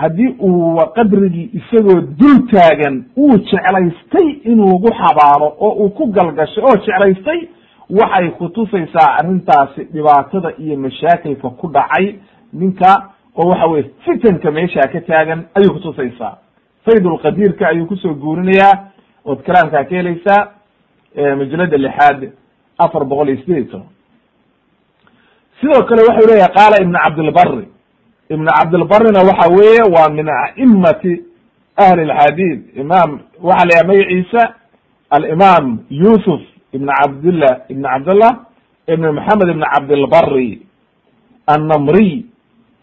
[0.00, 6.64] haddii uu qabrigii isagoo dul taagan uu jeclaystay inuu lagu xabaalo oo uu ku galgashay
[6.64, 7.40] oo jeclaystay
[7.98, 12.06] waxay kutusaysaa arrintaasi dhibaatada iyo mashaakilka ku dhacay.
[12.52, 12.90] Ninka
[13.36, 16.34] oo waxa weye fitanka meeshaa ka taagan ayay kutusaysaa
[16.84, 18.74] faydulqadiirka ayuu ku soo guurinayaa.
[19.24, 20.40] Ood kalaamkaa ka helaysaa
[21.38, 22.20] majalada lixaad
[22.78, 23.88] afar boqol iyo sideed iyo toban
[25.60, 27.68] sidoo kale waxau leeyahay qaala ibn cabdilbari
[28.30, 31.22] ibn cabdilbarina waxa weeye waa min a'imati
[31.76, 34.54] ahli lxadiid imam waxaa la yahay magaciisa
[35.10, 36.40] alimaam yusuf
[36.72, 38.32] ibn cabdillah ibn cabdillah
[38.86, 40.62] ibn maxamed ibn cabdilbari
[41.46, 42.24] annamriy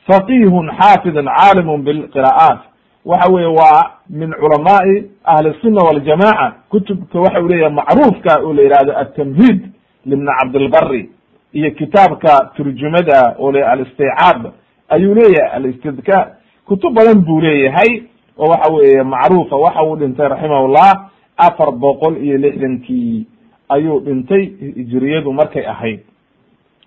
[0.07, 2.59] faqihun xaafidun caalimun bilqira'aat
[3.05, 8.61] waxa weye waa min culamaai ahli الsuna waljamaca kutubka waxa u leeyahay macruufka oo la
[8.61, 9.59] yihahdo atamhid
[10.05, 11.09] libn cabdilbari
[11.53, 14.51] iyo kitaabka turjumada oo le alisticaab
[14.89, 16.27] ayuu leeyahay alistidkaar
[16.67, 17.91] kutub badan buu leeyahay
[18.37, 23.25] oo waxa weeye macruufa waxa uu dhintay raximahullah afar boqol iyo lixdankii
[23.69, 24.43] ayuu dhintay
[24.75, 25.99] hijriyadu markay ahayd.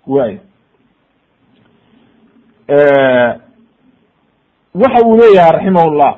[0.07, 0.37] Way
[4.81, 6.11] waxa uu leeyahay raximahullah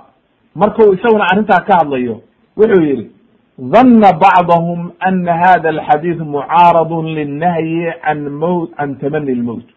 [0.56, 2.22] marku isaguna arrintaa ka hadlayo
[2.58, 3.12] wuxuu yihi
[3.60, 9.68] dhanna bacdahum ana hada alxadiid mucaaradun linnahyi can mowt can tamani lmowt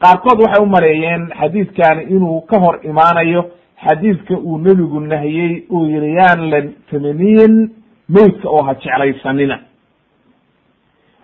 [0.00, 3.50] qaarkood waxay u maleeyeen xadiidkani inuu ka hor imaanayo
[3.86, 7.70] xadiidka uu nebigu nahiyey uu yihi yaan la tamaniyin
[8.08, 9.58] mowtka oo ha jeclaysanina.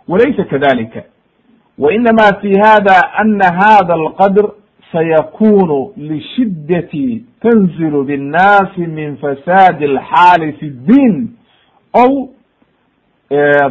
[0.09, 1.03] Walaysa kadalika
[1.79, 4.49] wa inama fi hada ana hada alqadr
[4.93, 11.29] sayakunu lishiddati tanzilu binnaasi min fasaadi alxaali fi ddin
[11.93, 12.27] aw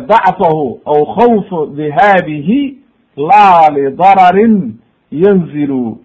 [0.08, 2.78] dacfahu aw khawfu dhihaabihi
[3.18, 4.74] laa lidararin
[5.12, 5.98] yanzilu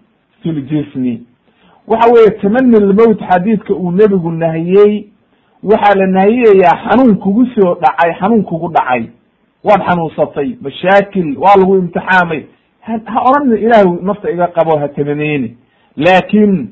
[0.43, 1.23] fi ljismi
[1.87, 5.05] waxa weeye tamani lmowt xadiidka uu nebigu nahiyey
[5.63, 9.03] waxaa la nahiyayaa xanuun kugu soo dhacay xanuun kugu dhacay.
[9.63, 12.43] Waad xanuunsatay mashaakil waa lagu imtixaamay.
[12.81, 15.57] Ha odhanin ilaahu nafta iga qabo ha tamaneyni
[15.97, 16.69] laakiin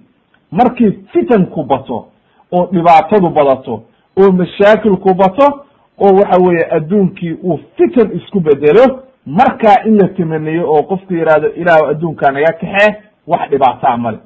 [0.51, 2.05] markii fitanku bato
[2.51, 3.83] oo dhibaatadu badato
[4.17, 5.65] oo mashaakilku bato
[5.99, 11.47] oo waxa weeye adduunkii uu fitan isku bedelo markaa in la tamaneyo oo qofku yihahdo
[11.49, 12.95] ilaahu adduunkaa naga kaxee
[13.27, 14.17] wax dhibaataa male.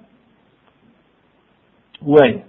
[2.07, 2.39] Way.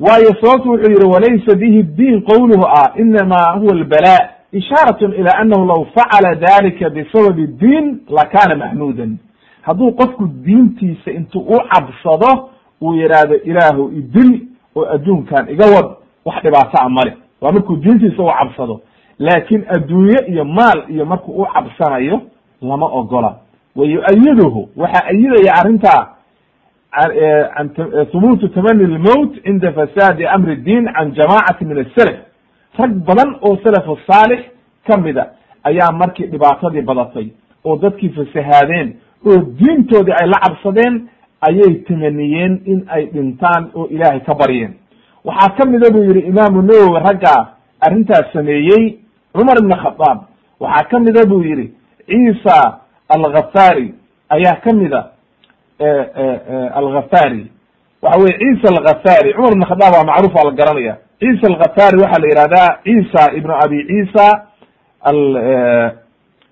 [0.00, 5.64] Waayo sababtu wuxuu yihi walaysa bihi diin qowluhu ah inama huwa albala ishaarat ila anahu
[5.66, 9.16] law facala dalika bisababi diin lakana maxmuudan
[9.62, 12.50] hadduu qofku diintiisa intuu u cabsado
[12.82, 14.40] uu yidhaahdo ilaahu idil
[14.76, 15.86] oo adduunkan iga wad
[16.24, 17.16] wax dhibaato a male.
[17.40, 18.80] Waa markuu diintiisa u cabsado
[19.26, 22.20] laakin adduunye iyo maal iyo markuu u cabsanayo
[22.62, 23.34] lama ogola.
[23.76, 26.06] Wa yu-ayiduhu waxaa ayidaya arrintaa
[28.12, 32.16] hubuutu tamani lmowt cinda fasaadi amri diin can jamacati min asalaf
[32.78, 34.40] rag badan oo salafu saalix
[34.86, 35.30] kamida
[35.64, 37.26] ayaa markii dhibaatadii badatay
[37.64, 38.94] oo dadkii fasahaadeen
[39.26, 41.08] oo diintoodii ay la cabsadeen
[41.40, 44.74] ayay tamaniyeen in ay dhintaan oo ilaahay ka baryeen
[45.24, 47.46] waxaa kamida buu yihi imaamu nawowi raggaa
[47.80, 48.99] arrintaas sameeyey
[49.32, 50.18] cumar ibn khadaab
[50.60, 51.66] waxaa kamida buu yihi
[52.06, 52.78] ciisa
[53.08, 53.94] alghafari
[54.28, 55.04] ayaa kamida
[56.74, 57.46] alghafari
[58.02, 60.96] waxa weye ciisa alghafari cumar ibn khadaab waa macruuf waa la garanaya.
[61.20, 64.26] Ciisa alghafari waxaa la yihahdaa ciisa ibnu abi ciisa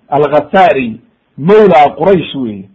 [0.09, 1.01] alghafari
[1.37, 2.69] mawla quraysh weye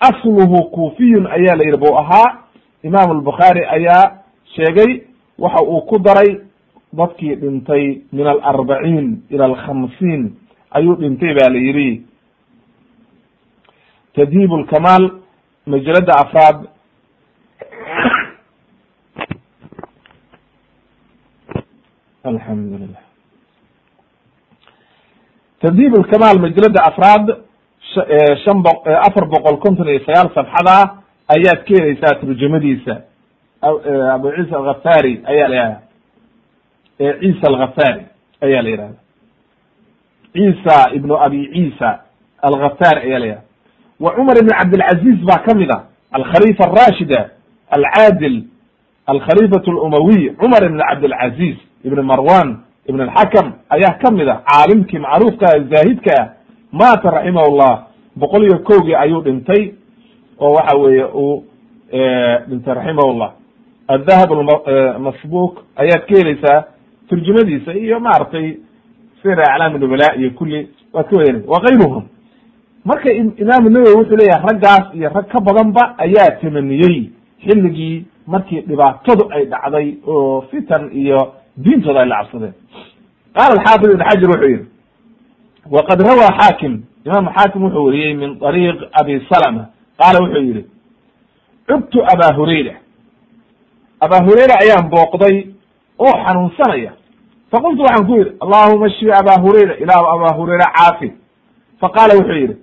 [0.00, 2.36] asluhu kufiyun ayaa la yidhi bu ahaa.
[2.82, 4.12] Imam albukhaari ayaa
[4.56, 5.00] sheegay
[5.38, 6.40] waxa uu ku daray
[6.98, 10.22] dadkii dhintay min alarbaciin ila alkhamsiin
[10.70, 12.06] ayuu dhintay ba la yidhi.
[14.14, 15.04] Tadhiib lkamaal
[15.66, 16.58] majalada afraad.
[22.24, 23.10] Alxamdu lilah
[25.60, 27.26] tadhiib lkamaal majalada afraad
[28.44, 28.72] shan bo
[29.08, 30.76] afar boqol konton iyo sagaal safxada
[31.36, 32.94] ayaad ka helaysaa turjamadiisa
[34.16, 35.80] abu ciisa alghafari ayaa yihahda
[37.20, 38.02] ciisa alghafari
[38.40, 38.98] ayaa la yihahda
[40.32, 42.00] ciisa ibnu abi ciisa
[42.42, 43.42] alghafari ayaa la yihahda
[44.00, 47.30] wa cumar ibn cabdilcaziz baa ka mid a alkhalifa arashida
[47.70, 48.44] alcaadil
[49.06, 55.46] alkhalifat lumawiy cumar ibn cabdilcaziz ibn marwan ibn alxakam ayaa ka mid a caalimkii macruufka
[55.70, 56.28] zaahidka ah.
[56.72, 57.86] Maata raximah llah
[58.16, 59.74] boqol iyo kowgii ayuu dhintay
[60.38, 61.44] oo waxa weeye uu
[62.48, 63.32] dhintay raximah llah
[63.88, 64.30] adahab
[65.02, 66.64] masbuk ayaad ka helaysaa
[67.10, 68.46] turjumadiisa iyo maaragtay
[69.22, 72.04] sir aclaam nubala iyo kulli waad ka wadanaysa wa kayruhum
[72.84, 77.10] marka imaamu nawowi wuxuu leeyahay raggaas iyo rag ka badanba ayaa tamaniyey
[77.46, 81.18] xilligii markii dhibaatadu ay dhacday oo fitan iyo
[81.56, 82.54] diintooda ay la cabsadeen.
[83.34, 84.64] Qaala alxaafid ibn xajar wuxuu yihi
[85.70, 86.74] waqad rawaa xaakim
[87.06, 89.64] imaamu xaakim wuxuu weriyey min ariiq abi salama.
[89.98, 90.64] Qaala wuxuu yihi
[91.68, 92.74] cubtu aba hurayra.
[94.00, 95.36] Aba hurayra ayaan booqday
[95.98, 96.92] oo xanuunsanaya
[97.50, 101.12] faqultu waxaan ku yidhi allahuma shfi aba hurayra ilaahu aba hurayra caafi
[101.80, 102.56] faqaala wuxuu yidhi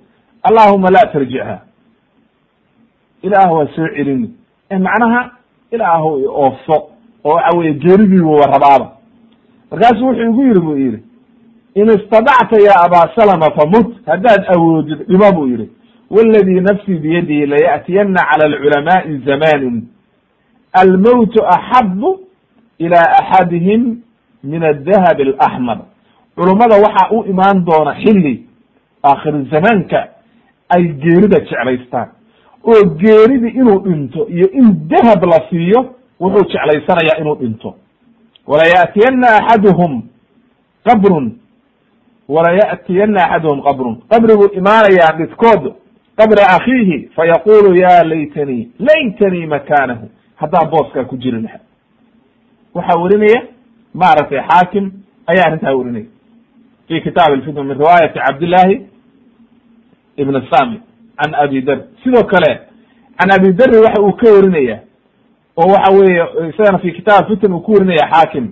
[0.44, 1.60] allahuma la tarjichaa
[3.24, 4.30] ilaah waa soo celini
[4.72, 5.32] macnaha
[5.72, 6.78] ilaahu i oofo
[7.24, 8.92] oo waxa weye geeridiibu wa rabaaba
[9.72, 11.00] markaasu wuxuu igu yidhi buu yidhi
[11.76, 15.70] in istadacta ya aba salama famut haddaad awoodid dhimo buu yidhi
[16.10, 19.88] waladii nafsii biyadihi laya'tiyanna cala alculamaai zamanin
[20.74, 22.20] almowtu axabu
[22.80, 24.02] ila axadihim
[24.52, 25.78] min adahab alaxmar
[26.36, 28.34] culummada waxaa u imaan doona xilli
[29.04, 30.00] aakhir zamaanka
[30.76, 32.10] ay geerida jeclaystaan.
[32.70, 35.80] Oo geeridi inuu dhinto iyo in dahab la siiyo
[36.20, 37.70] wuxuu jeclaysanayaa inuu dhinto.
[38.48, 40.04] Walaya'tiyana axaduhum
[40.88, 41.26] qabrun.
[42.30, 43.96] Walaya'tiyana axaduhum qabrun.
[44.12, 45.64] Qabriguu imaanayaa dhidkood.
[46.20, 50.10] Qabra akhiihi fayaqulu ya laytanii laytanii makaanahu.
[50.36, 51.60] Haddaan booskaa ku jiri laha
[52.74, 53.42] waxaa werinaya
[54.02, 54.86] maaragtay xaakim
[55.28, 56.06] ayaa arrintaa werinaya
[56.88, 58.76] fi kitaab alfitn min riwaayati cabdillahi
[60.18, 60.80] ibn sami
[61.20, 62.52] can abi der sidoo kale
[63.18, 64.80] can abi deri waxa uu ka warinaya
[65.58, 68.48] oo waxa weeye isagana fi kitaab fitn uu ku warinaya xaakim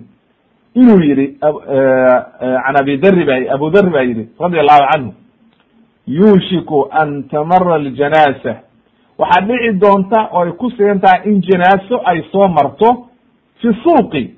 [0.74, 5.12] inuu yihi can abi deri ba abu deri baa yihi radi allahu canhu
[6.06, 8.54] yuushiku an tamara aljanaasa.
[9.18, 13.08] Waxaa dhici doonta oo ay ku sigan tahay in janaaso ay soo marto
[13.60, 14.35] fi suuqi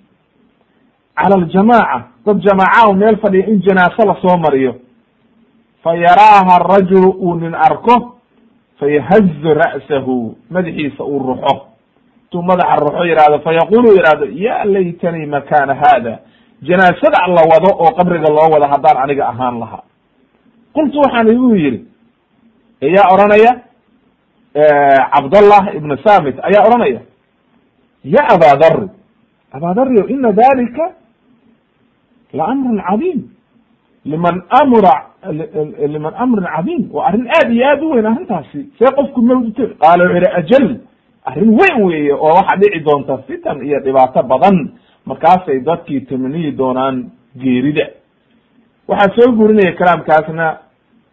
[1.23, 4.75] cala aljamaaca dad jamaaca meel fadhiya in janaaso la soo mariyo
[5.83, 8.15] fa yaraaha arajulu uu nin arko
[8.81, 10.17] fayahazu ra'sahu
[10.51, 11.55] madaxiisa uu ruxo
[12.25, 16.19] intuu madaxa ruxo yihahdo fayaqulu yihahdo ya laytanii makana hada
[16.63, 19.83] janaasada la wado oo qabriga loo wado haddaan aniga ahaan lahaa
[20.75, 21.81] qultu waxaan igu yidhi
[22.83, 23.53] ayaa odhanaya
[25.15, 27.01] cabdallah ibn samit ayaa odhanaya
[28.05, 28.89] ya aba dari
[29.53, 30.93] aba dario ina dalika
[32.33, 33.21] cadiim
[34.05, 34.95] liman amra
[35.95, 40.05] liman amrin cadiim waa arrin aad iyo aad u weyn arrintaasi see qofku mawdito qaala
[40.05, 40.67] wuxu yihi ajal
[41.25, 44.57] arrin weyn weeye oo waxaa dhici doonta fitan iyo dhibaato badan
[45.07, 47.11] markaasay dadkii tamaniyi doonaan
[47.43, 47.87] geerida
[48.89, 50.47] waxaa soo gurinaya kalaamkaasna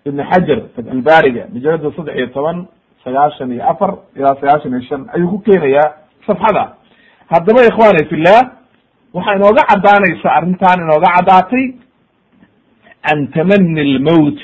[0.05, 2.57] ibn xajar fatxulbaariga majalada saddex iyo toban
[3.03, 5.93] sagaashan iyo afar ilaa sagaashan iyo shan ayuu ku keenayaa
[6.27, 6.63] safxada
[7.33, 8.39] haddaba ikhwani fillah
[9.15, 11.65] waxaa inooga caddaanaysa arrintan inooga caddaatay
[13.05, 14.39] can tamani lmowt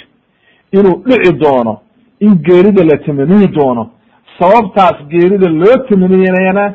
[0.78, 1.74] inuu dhici doono
[2.20, 3.84] in geerida la tamaniyi doono.
[4.40, 6.66] Sababtaas geerida loo tamaniyana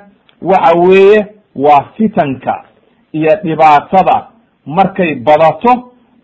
[0.42, 1.26] waxa weeye
[1.64, 2.64] waa fitanka
[3.12, 4.26] iyo dhibaatada.
[4.66, 5.72] Markay badato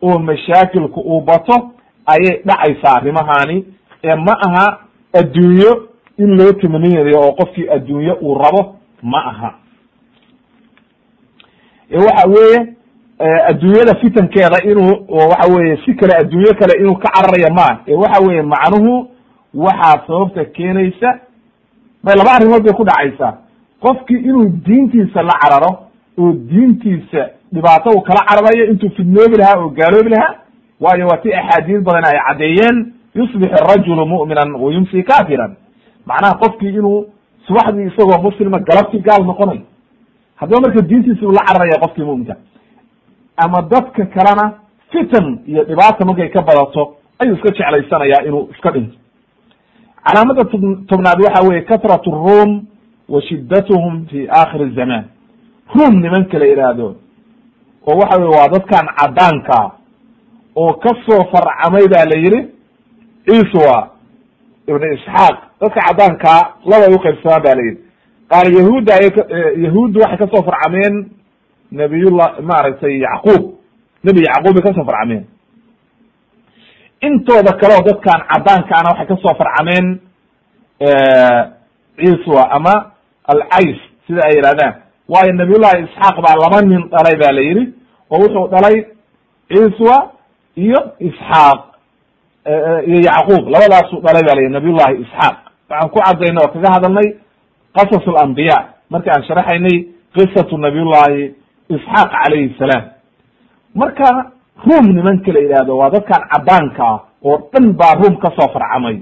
[0.03, 1.71] oo mashaakilku uu bato
[2.07, 3.65] ayay dhacaysaa arrimahani
[4.05, 4.79] ee ma aha
[5.21, 5.89] adduunyo
[6.19, 9.55] in loo tamaninayo oo qofkii adduunyo uu rabo ma aha
[11.93, 12.67] ee waxa weeye
[13.49, 18.23] adduunyada fitankeeda inuu waxa weye si kale adduunyo kale inuu ka cararaya maa ee waxa
[18.27, 19.09] weye macnuhu
[19.55, 21.19] waxaa sababta keenaysa
[22.05, 23.33] may laba arrimood bay ku dhacaysaa
[23.81, 25.79] qofkii inuu diintiisa la cararo
[26.19, 30.35] oo diintiisa dhibaato uu kala cararayo intuu fidnoobi lahaa oo gaaloobi lahaa
[30.81, 35.55] waayo waa ti axaadiis badan ay caddeeyeen yusbix arajulu mu'minan wa yumsi kafiran
[36.07, 37.07] macnaha qofkii inuu
[37.47, 39.61] subaxdii isagoo muslima galabtii gaal noqonayo
[40.43, 42.35] haddaba marka diintiisa uu la cararaya qofkii mu'minka
[43.45, 44.45] ama dadka kalena
[44.93, 46.83] fitan iyo dhibaata markay ka badato
[47.23, 48.97] ayuu iska jeclaysanayaa inuu iska dhinto.
[50.07, 50.45] Calaamada
[50.91, 52.51] tobnaad waxa weye katrat الrum
[53.09, 55.05] wa shiddatuhum fi akhir zaman.
[55.75, 56.97] Rum nimanka la yidhaahdo
[57.87, 59.59] oo waxa weye waa dadkan cadaanka
[60.57, 62.41] oo ka soo farcamay ba la yihi
[63.39, 63.77] iswa
[64.69, 65.37] ibn isxaaq.
[65.61, 66.41] Dadka cadaankaa
[66.71, 67.79] labay uqaybsamaan ba la yihi
[68.33, 69.07] qaar yahuudda ay
[69.65, 70.95] yahuuddu waxay ka soo farcameen
[71.81, 73.43] nabiyullah maaragtay yacquub.
[74.05, 75.25] Nebi yacquub bay ka soo farcameen.
[77.09, 79.87] Intooda kale oo dadkan cadaankaana waxay ka soo farcameen
[81.99, 82.75] ciswa ama
[83.33, 84.75] alcays sida ay yihahdaan
[85.09, 87.63] waayo nabiyullahi isxaaq baa laba nin dhalay ba la yihi
[88.11, 88.77] oo wuxuu dhalay
[89.51, 89.97] ciswa
[90.57, 91.59] iyo isxaaq
[92.89, 93.45] iyo yacquub.
[93.53, 95.37] Labadaasuu dhalay ba la yihi nabiyullahi isxaaq.
[95.71, 97.09] Waxaan ku cadayna oo kaga hadalnay
[97.77, 98.59] qasas alambiya
[98.91, 99.77] marki aan sharaxaynay
[100.15, 101.35] qisatu nabiyullahi
[101.69, 102.85] isxaaq calayhi salaam.
[103.75, 104.09] Marka
[104.67, 109.01] ruom nimanka la yidhaahdo waa dadkan cadaanka ah oo dhan baa ruom ka soo farcamay.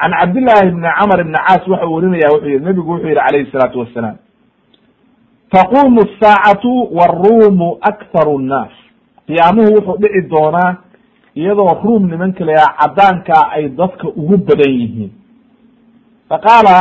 [0.00, 3.50] Can cabdillahi ibni camr ibni caas waxa uu warinaya wuxuu yihi nebigu wuxuu yihi calayhi
[3.52, 4.16] salaatu wassalaam
[5.50, 8.72] taqumu asaacatu waruumu akharu nnaas
[9.26, 10.76] qiyaamuhu wuxuu dhici doonaa
[11.36, 15.10] iyadoo ruum nimanka la yidhaha cadaankaa ay dadka ugu badan yihiin.
[16.28, 16.76] Faqaala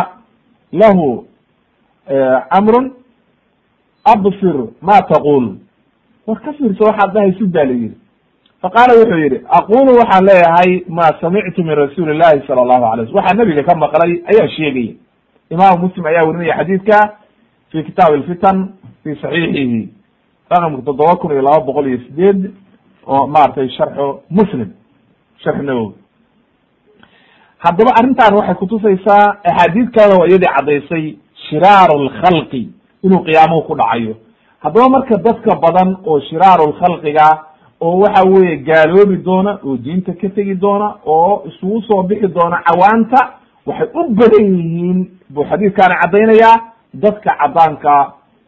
[0.71, 1.25] lahu
[2.51, 2.91] camrun
[4.05, 5.57] absir ma taqul
[6.27, 7.91] war ka fiirso waxaad dhahaysid ba la yihi
[8.61, 13.15] faqaala wuxuu yihi aqulu waxaan leeyahay ma samictu min rasuuli llahi sala allahu alay slm
[13.15, 14.93] waxaa nabiga ka maqlay ayaa sheegaya
[15.49, 16.97] imaamu muslim ayaa werinaya xadiidka
[17.71, 18.73] fi kitaab alfitan
[19.03, 19.89] fi saxiixihi
[20.51, 22.51] raqamka toddoba kun iyo laba boqol iyo sideed
[23.07, 24.69] oo maratay sharxu muslim
[25.43, 25.93] sharx nawowi
[27.63, 31.05] haddaba arrintan waxay kutusaysaa axaadiid kalena waa iyadii caddaysay
[31.49, 32.61] shiraaru lkhalqi
[33.03, 34.15] inuu qiyaamuhu ku dhacayo.
[34.63, 37.27] Haddaba marka dadka badan oo shiraaru lkhalqiga
[37.81, 42.57] oo waxa weeye gaaloobi doona oo diinta ka tegi doona oo isugu soo bixi doona
[42.67, 43.19] cawaanta
[43.65, 44.99] waxay u badan yihiin
[45.29, 46.55] buu xadiidkaani caddaynayaa
[46.93, 47.93] dadka cadaanka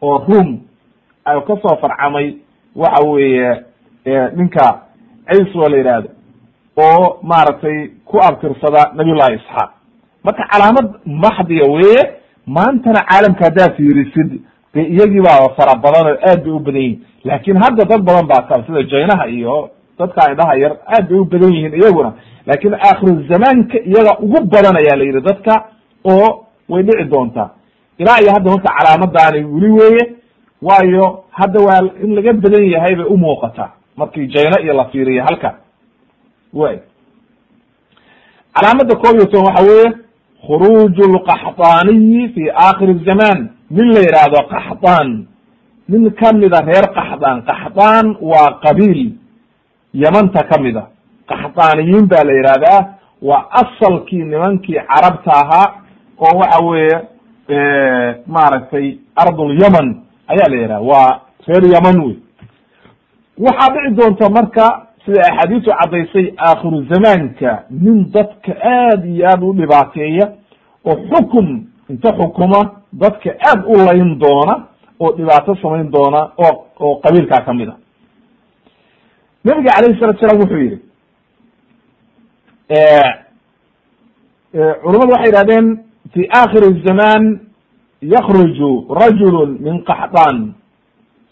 [0.02, 0.60] oo room
[1.46, 2.36] ka soo farcamay
[2.76, 3.50] waxa weeye
[4.36, 4.66] ninka
[5.30, 6.08] ciiswa la yidhaahdo
[6.76, 9.70] oo maaragtay ku abtirsada nabiyullahi isxaaq.
[10.24, 12.02] Marka calaamad maxdiya weeye
[12.46, 14.30] maantana caalamka haddaad fiirisid
[14.74, 18.26] dee iyagii baa fara badan oo aad bay u badan yihiin laakin hadda dad badan
[18.26, 22.12] baa ka sida jaynaha iyo dadka indhaha yar aad bay u badan yihiin iyaguna.
[22.46, 25.54] Laakin aakhiru zamaanka iyaga ugu badan ayaa la yidhi dadka
[26.04, 27.50] oo way dhici doontaa.
[27.98, 30.04] Ilaa iyo hadda marka calaamadaani weli weeye
[30.62, 35.54] waayo hadda waa in laga badan yahay bay umuuqataa markii jayna iyo la fiiriyo halka
[36.52, 36.76] way.
[38.54, 39.92] Calaamada koob iyo toban waxa weeye
[40.46, 43.38] khuruuj lqaxdaaniyi fi aakhiri zaman.
[43.70, 45.26] Nin la yidhaahdo qaxdaan
[45.88, 49.12] nin kamida reer qaxdaan qaxdaan waa qabiil.
[49.94, 50.82] Yamanta kamida
[51.30, 52.80] qaxdaaniyiin ba la yidhahdaa
[53.22, 55.68] waa asalkii nimankii carabta ahaa
[56.18, 56.96] oo waxa weeye
[58.26, 59.88] maaragtay ardul yaman.
[60.28, 62.16] Ayaa la yidhaha waa reer yaman wey.
[63.38, 69.52] Waxaa dhici doonta marka sida axaadiisu caddaysay aakhiru zamaanka nin dadka aad iyo aad u
[69.54, 70.26] dhibaateeya
[70.84, 71.48] oo xukun
[71.90, 72.60] inta xukuma
[72.92, 74.54] dadka aad u layn doona
[75.00, 77.76] oo dhibaato samayn doona oo oo qabiilkaa ka mid a.
[79.44, 80.78] Nabiga alayhi salatu salaam wuxuu yihi
[84.82, 85.66] culamadu waxay yihahdeen
[86.12, 87.40] fi akhiri zaman
[88.02, 88.70] yakruju
[89.00, 90.54] rajulu min qaxdaan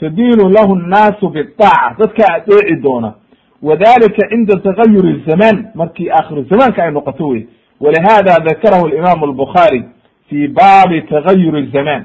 [0.00, 3.14] tadiinu lahu nnaasu biaaca dadka adeeci doona
[3.62, 7.46] wadalika cinda tagayur zaman markii akhiru zamaanka ay noqoto wey
[7.80, 9.84] walihada dakarahu imam albukhaari
[10.28, 12.04] fi baabi tagayur zaman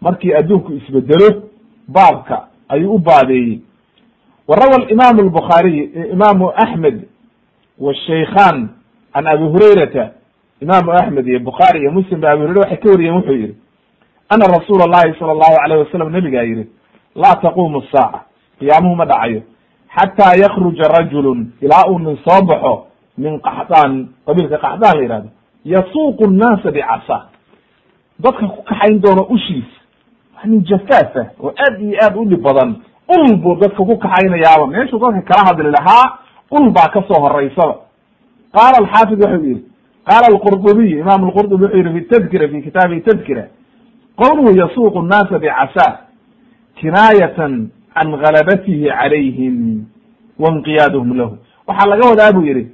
[0.00, 1.42] markii adduunku isbedelo
[1.88, 3.60] baabka ayuu u baabeeyey
[4.48, 7.08] wa rawa imam albukhaariy imaamu axmed
[7.78, 8.68] washaykan
[9.14, 10.10] can abi hurayrata
[10.60, 13.54] imaamu axmed iyo bukhaari iyo muslim ba abi hurayra waxay ka wariyeen wuxuu yihi
[14.28, 16.66] ana rasuula allahi sala allahu alayh wasalam nabigaa yihi
[17.16, 18.20] laa taqumu saaca
[18.58, 19.42] qiyaamuhu ma dhacayo
[19.94, 22.86] xataa yakruja rajulun ilaa uu soo baxo
[23.18, 25.28] min qaxdaan qabiilka qaxdaan la yihahdo
[25.64, 27.18] yasuuqu nnaasa bicasa
[28.18, 29.80] dadka ku kaxayn doono ushiisa
[30.34, 32.70] waa nin jafaaf ah oo aad iyo aad u dhib badan
[33.14, 36.04] ul buu dadka ku kaxaynayaaba meeshuu dadka kala hadli lahaa
[36.50, 37.74] ul baa ka soo horeysaba
[38.56, 39.64] qaala alxaafid wuxuu yihi
[40.08, 43.44] qaala alqurdubiy imam lqurdubi wuxuu yihi fi tadkira fi kitaabihi tadkira
[44.20, 45.86] qowluhu yasuuqu nnaasa bicasa
[46.80, 49.84] kinaayatan can galabatihi calayhim
[50.38, 51.38] wainqiyaaduhum lahu.
[51.66, 52.64] Waxaa laga wadaa bu yihi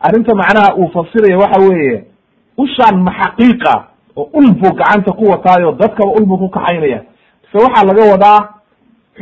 [0.00, 2.04] arrinta macnaha uu fasiraya waxa weeye
[2.58, 3.74] ushaan maxaqiiqa
[4.16, 7.00] oo ul buu gacanta ku wataayo dadkaba ul buu ku kaxaynaya.
[7.42, 8.40] Mise waxaa laga wadaa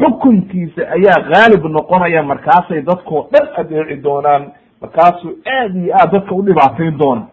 [0.01, 6.43] xukunkiisa ayaa haalib noqonaya markaasay dadkoo dhan adeeci doonaan markaasuu aad iyo aad dadka u
[6.43, 7.26] dhibaatayn doona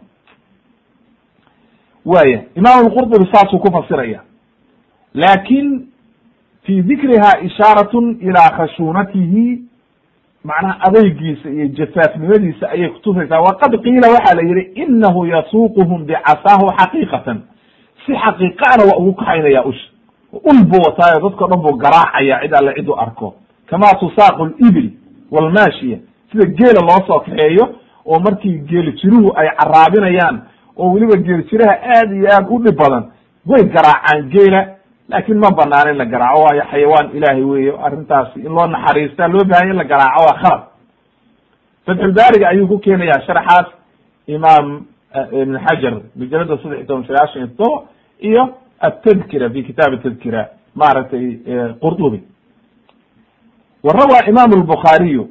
[2.06, 4.22] waya imaam lqurdubi saasuu ku fasiraya
[5.14, 5.89] laakin
[6.64, 9.62] fi dikriha ishaaratun ilaa khashuunatihi
[10.44, 17.42] macnaha adeygiisa iyo jafaafnimadiisa ayay kutusaysaa waqad qiila waxaa la yihi inahu yasuuquhum bicasaahu xaqiiqatan
[18.06, 19.90] si xaqiiqaana waa ugu kaxaynaya usha
[20.34, 24.92] ul buu wataayo dadko dhan buu garaacaya cid alle cid u arko kama tusaaqu libil
[25.32, 25.98] walmaashiya
[26.32, 27.70] sida geela loo soo kaxeeyo
[28.06, 28.94] oo markii geeli
[29.36, 30.42] ay caraabinayaan
[30.78, 33.04] oo weliba geeli aad iyo aad u dhib badan
[33.48, 34.79] way garaacaan geela
[35.10, 39.44] laakin ma banaan in la garaaco waayo xayawaan ilaahay weeyo arrintaasi in loo naxariistaa loo
[39.52, 40.62] bahanya in la garaaco waa khalad.
[41.86, 43.68] Fatxulbaariga ayuu ku keenaya sharxaas
[44.28, 44.86] imaam
[45.42, 47.82] ibn xajar majalada saddex toban sagaashan iyo todoba
[48.20, 48.44] iyo
[48.80, 50.42] atadkira fi kitaab tadkira
[50.76, 51.26] maaragtay
[51.82, 52.20] qurdubi
[53.84, 55.24] wa rawaa imam lbukhaariyu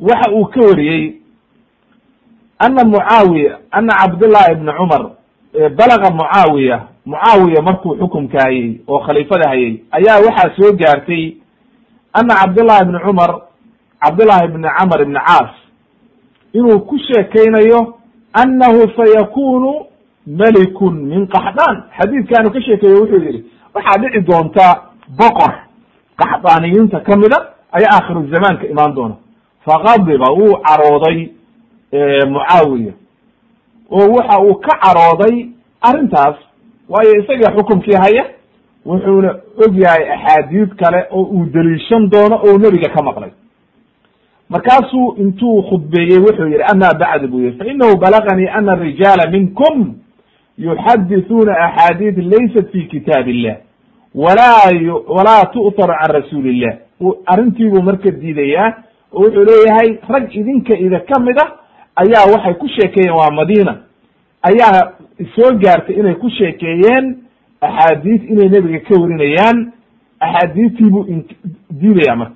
[0.00, 1.04] waxa uu ka wariyey
[2.58, 5.02] ana mucaawiya ana cabdullahi ibna cumar
[5.76, 6.76] balaga mucaawiya
[7.06, 11.32] mucaawiya markuu xukumka hayey oo khaliifada hayey ayaa waxaa soo gaartay
[12.12, 13.30] ana cabdullahi ibni cumar
[14.02, 15.50] cabdullahi ibni camr ibni caas
[16.52, 17.94] inuu ku sheekaynayo
[18.32, 19.86] annahu sayakunu
[20.26, 21.76] malikun min qaxdaan.
[21.98, 23.44] Xadiidkaanu ka sheekeeye wuxuu yihi
[23.74, 24.82] waxaa dhici doonta
[25.18, 25.52] boqor
[26.20, 27.36] qaxdaaniyiinta kamida
[27.72, 29.14] ayaa aakhiru zamaanka imaan doona.
[29.64, 31.28] Faqadiba wuu carooday
[32.32, 32.92] mucaawiya
[33.90, 35.46] oo waxa uu ka carooday
[35.80, 36.36] arrintaas
[36.88, 38.24] waayo isaga xukumkii haya
[38.86, 39.30] wuxuuna
[39.64, 43.30] og yahay axaadiid kale oo uu deliishan doono oo nebiga ka maqlay.
[44.48, 49.94] Markaasuu intuu khudbeeyey wuxuu yihi ama bacd buu yihi fainahu balaganii ana rijaala minkum
[50.58, 53.56] yuxadithuuna axaadiid laysat fi kitaab illah
[54.14, 54.72] walaa
[55.08, 56.74] walaa tu'taru can rasuuli illah
[57.26, 58.72] arrintiibuu marka diidayaa
[59.12, 61.46] oo wuxuu leeyahay rag idinka ida ka mid a
[62.02, 63.72] ayaa waxay ku sheekeeyeen waa madina
[64.42, 64.92] ayaa
[65.34, 67.04] soo gaartay inay ku sheekeeyeen
[67.60, 69.72] axaadiis inay nebiga ka warinayaan.
[70.20, 71.04] Axaadiistiibuu
[71.70, 72.34] diidaya marka.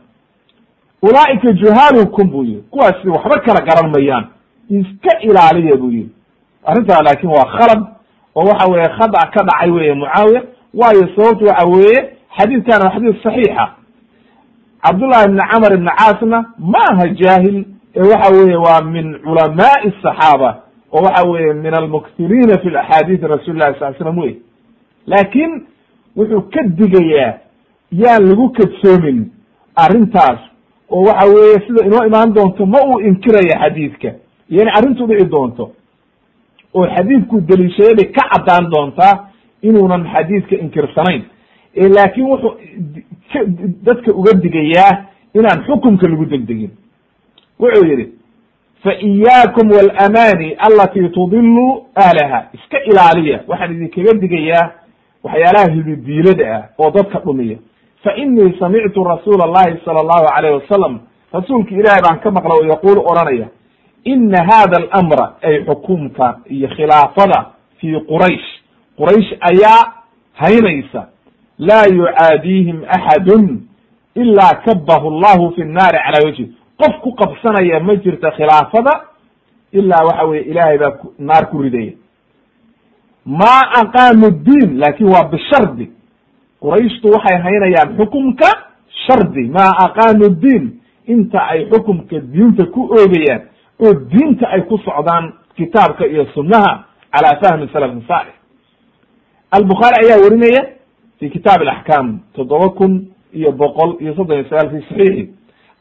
[1.02, 4.24] Ulaaika juhaalukum buu yihi kuwaasi waxba kala garan mayaan.
[4.70, 6.10] Iska ilaaliya buu yihi
[6.64, 7.82] arrintaa laakin waa khalad
[8.34, 10.42] oo waxa weeye khada ka dhacay weye mucaawiya.
[10.74, 11.98] Waayo sababtu waxa weeye
[12.38, 13.66] xadiidkan waa xadiis saxiixa.
[14.84, 17.64] Cabdullahi ibni camr ibni caasna ma aha jaahil
[17.96, 20.62] waxa weye waa min culamaai asaxaaba
[20.92, 24.36] oo waxa weye min almuktiriina fi axaadiisi rasuli lahi sal slam wey
[25.06, 25.66] laakin
[26.16, 27.34] wuxuu ka digayaa
[27.92, 29.18] yaan lagu kadsoomin
[29.76, 30.40] arrintaas
[30.90, 34.10] oo waxa weeye sida inoo imaan doonto ma uu inkiraya xadiidka.
[34.48, 35.72] In arrintu dhici doonto
[36.74, 39.28] oo xadiidku deliishaday bay ka caddaan doontaa
[39.62, 41.22] inuunan xadiidka inkirsanayn
[41.96, 42.52] laakin wuxuu
[43.86, 44.92] dadka uga digayaa
[45.34, 46.70] inaan xukumka lagu degdegin
[47.60, 48.08] wuxuu yihi
[48.84, 52.46] fa iyaakum walamani alati tudilu ahlaha.
[52.54, 54.70] Iska ilaaliya waxaan idinkaga digayaa
[55.24, 57.56] waxyaalaha hibidiilada ah oo dadka dhumiya.
[58.04, 61.00] Fa inii samictu rasuula allahi sala allahu alayh wasalam
[61.32, 63.48] rasuulki ilaahay baan ka maqla oo yaquulu odhanaya
[64.04, 67.46] ina hada alamra ay xukumka iyo khilaafada
[67.80, 68.48] fi quraysh.
[68.98, 69.92] Quraysh ayaa
[70.32, 71.08] haynaysa
[71.58, 73.60] laa yucaadiihim axadun
[74.14, 76.52] ilaa kabahu llahu fi nnaari calaa wajhi
[76.82, 78.92] qof ku qabsanaya ma jirta khilaafada
[79.72, 81.92] ilaa waxa weye ilaahay baa naar ku ridaya
[83.26, 85.86] ma aqaamu diin laakiin waa bishardi.
[86.60, 88.48] Qurayshtu waxay haynayaan xukumka
[89.06, 89.44] shardi.
[89.56, 90.64] Ma aqaamu diin
[91.06, 93.42] inta ay xukumka diinta ku oogayaan
[93.84, 98.34] oo diinta ay ku socdaan kitaabka iyo sunnaha cala fahmi salaf saalix
[99.50, 100.62] albukhaari ayaa warinaya
[101.18, 102.92] fi kitaab alaxkaam toddoba kun
[103.34, 105.30] iyo boqol iyo soddon iyo sagaal fi saxiixi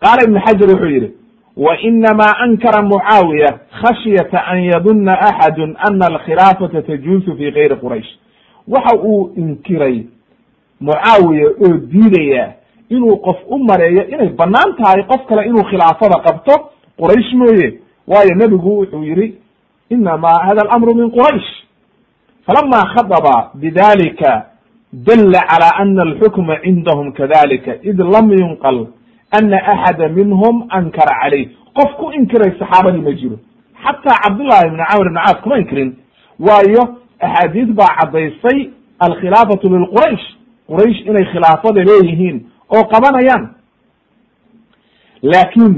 [0.01, 1.11] qaala ibnu xajar wuxuu yihi
[1.57, 8.09] wa inamaa ankara mucaawiya khashyata an yaduna axadu ana alkhilaafata tajuusu fi gayri quraysh
[8.67, 10.03] waxa uu inkiray
[10.81, 12.53] mucaawiya oo diidaya
[12.89, 16.53] inuu qof u mareeyo inay bannaan tahay qof kale inuu khilaafada qabto
[16.99, 19.35] quraysh mooye waayo nebigu wuxuu yihi
[19.89, 21.49] inama hada alamru min quraysh
[22.45, 24.45] falama khadaba bidalika
[24.93, 28.87] dala calى ana alxukma cindahum kadalika id lam yunqal
[29.31, 33.37] ana axada minhum ankara calayh qof ku inkiray saxaabadii ma jiro
[33.83, 35.89] xataa cabdullahi ibni camr ibn caas kuma inkirin
[36.39, 36.83] waayo
[37.19, 38.59] axaadiis baa caddaysay
[38.99, 40.25] alkhilaafatu lilquraysh
[40.69, 42.37] quraysh inay khilaafada leeyihiin
[42.75, 43.43] oo qabanayaan
[45.21, 45.73] laakin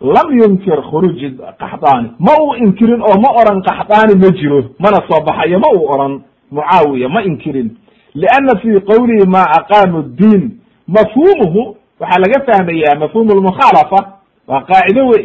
[0.00, 1.20] lam yunkir khuruuj
[1.60, 5.86] qaxdaani ma uu inkirin oo ma oran qaxdaani ma jiro mana soo baxayo ma uu
[5.94, 6.12] oran
[6.50, 7.68] mucaawiya ma inkirin
[8.14, 10.42] lianna fii qowlihi ma aqaamu ddiin
[10.88, 14.00] mafhumuhu waxaa laga fahmayaa mafhumu lmukhaalafa
[14.48, 15.24] waa qaacido wey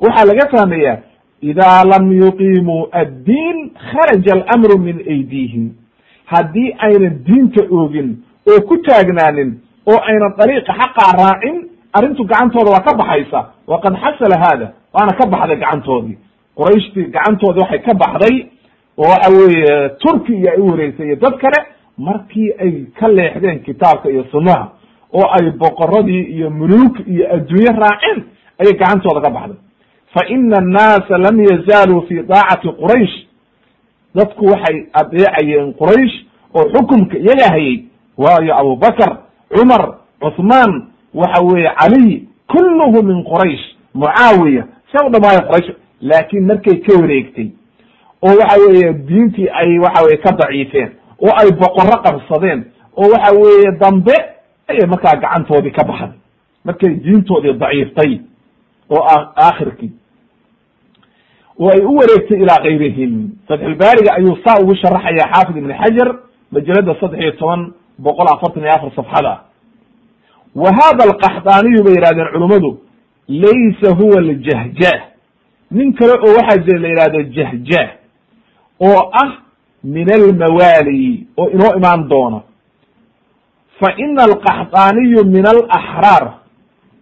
[0.00, 0.96] waxaa laga fahmayaa
[1.50, 5.70] ida lam yuqiimuu addiin kharaja alamru min aydihim.
[6.26, 8.08] Haddii aynan diinta oogin
[8.50, 9.50] oo ku taagnaanin
[9.86, 11.56] oo aynan dariiqa xaqaa raacin
[11.92, 13.40] arrintu gacantooda waa ka baxaysa.
[13.66, 16.18] Waqad xasala haada waana ka baxday gacantoodii.
[16.56, 18.36] Qurayshtii gacantoodi waxay ka baxday
[18.98, 21.58] oo waxa weeye turki iyo ay u wareysay iyo dad kale
[21.98, 24.68] markii ay ka leexdeen kitaabka iyo sunnaha
[25.12, 28.24] oo ay boqoradii iyo muluuk iyo adduunye raaceen
[28.60, 29.56] ayay gacantooda ka baxday.
[30.14, 33.16] Fa ina annaasa lam yazaaluu fi daacati quraysh.
[34.14, 36.14] Dadku waxay adeecayeen quraysh
[36.54, 37.84] oo xukumka iyaga hayay.
[38.18, 39.16] Waayo abubakr
[39.54, 40.72] cumar cuthmaan
[41.14, 43.64] waxa weeye caliy kulluhu min quraysh
[43.94, 45.70] mucaawiya se u dhamaayo quraysh
[46.00, 47.48] laakin markay ka wareegtay
[48.22, 50.90] oo waxa weeye diintii ay waxa weye ka daciifeen
[51.20, 52.64] oo ay boqorro qabsadeen
[52.96, 54.14] oo waxa weeye dambe
[54.72, 56.12] ayay markaa gacantoodii ka baxday
[56.64, 58.12] markay diintoodii daciiftay
[58.90, 59.02] oo
[59.46, 59.92] aakhirkii.
[61.58, 63.12] Oo ay u wareegtay ilaa kayrihim
[63.48, 66.08] fatxulbaariga ayuu saa ugu sharaxaya xaafid ibn xajar
[66.52, 69.34] majalada saddex iyo toban boqol afartan iyo afar safxada.
[70.62, 72.70] Wa hada alqaxdaaniyu bay yihahdeen culummadu
[73.28, 75.00] laysa huwa ljahjah
[75.70, 77.88] nin kale oo waxaa jira la yihahdo jahjah
[78.80, 79.30] oo ah
[79.84, 82.40] min almawaali oo inoo imaan doona
[83.82, 86.24] fa ina alqaxdaaniyu min alaxraar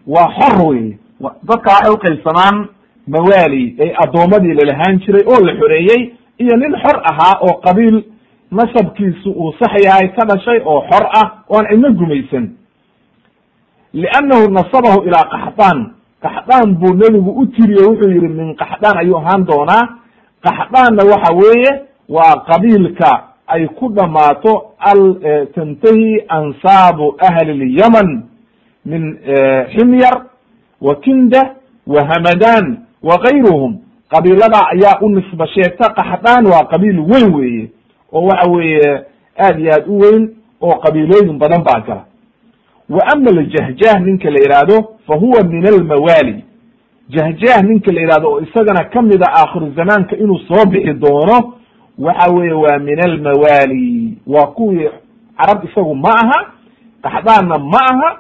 [0.07, 0.99] waa xor wey
[1.49, 2.57] dadka waxay uqaybsamaan
[3.15, 6.03] mawaali ay addoomadii lalahaan jiray oo la xoreeyey
[6.39, 7.97] iyo nin xor ahaa oo qabiil
[8.59, 12.45] nasabkiisu uu sax yahay ka dhashay oo xor ah oo aan cidno gumaysan.
[13.93, 15.79] Liannahu nasabahu ilaa qaxdaan.
[16.23, 19.85] Qaxdaan buu nebigu u tiriye wuxuu yihi min qaxdaan ayuu ahaan doonaa.
[20.47, 21.71] Qaxdaanna waxa weeye
[22.09, 23.11] waa qabiilka
[23.51, 25.01] ay ku dhammaato al
[25.55, 28.23] tantahi ansaabu ahli lyaman
[28.85, 29.19] min
[29.77, 30.25] ximyar
[30.81, 31.55] wa kinda
[31.87, 33.79] wa hamadan wa gayruhum
[34.11, 37.71] qabiilada ayaa u nisba sheegta qaxdaan waa qabiil weyn weeye
[38.13, 39.03] oo waxa weeye
[39.39, 42.05] aad iyo aad u weyn oo qabiilooyin badan baa jira.
[42.91, 46.45] Wa ama aljahjah ninka la yihahdo fa huwa min almawaali
[47.09, 51.55] jahjah ninka la yihahdo oo isagana ka mid a aakhiru zamaanka inuu soo bixi doono
[52.01, 54.89] waxa weeye waa min almawaali waa kuwii
[55.39, 56.39] carab isagu ma aha
[57.03, 58.11] qaxdaanna ma aha.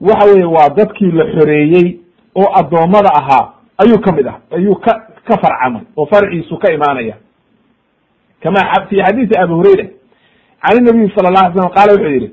[0.00, 1.98] Waxa weeye waa dadkii la xoreeyey
[2.34, 3.52] oo addoommada ahaa.
[3.78, 4.92] Ayuu ka mid ah ayuu ka
[5.24, 7.16] ka farcamay oo farciisu ka imaanaya.
[8.42, 9.84] Kama fi xadiisi abi hurayra
[10.62, 12.30] can nabiyi sala la alay slam qaala wuxuu yihi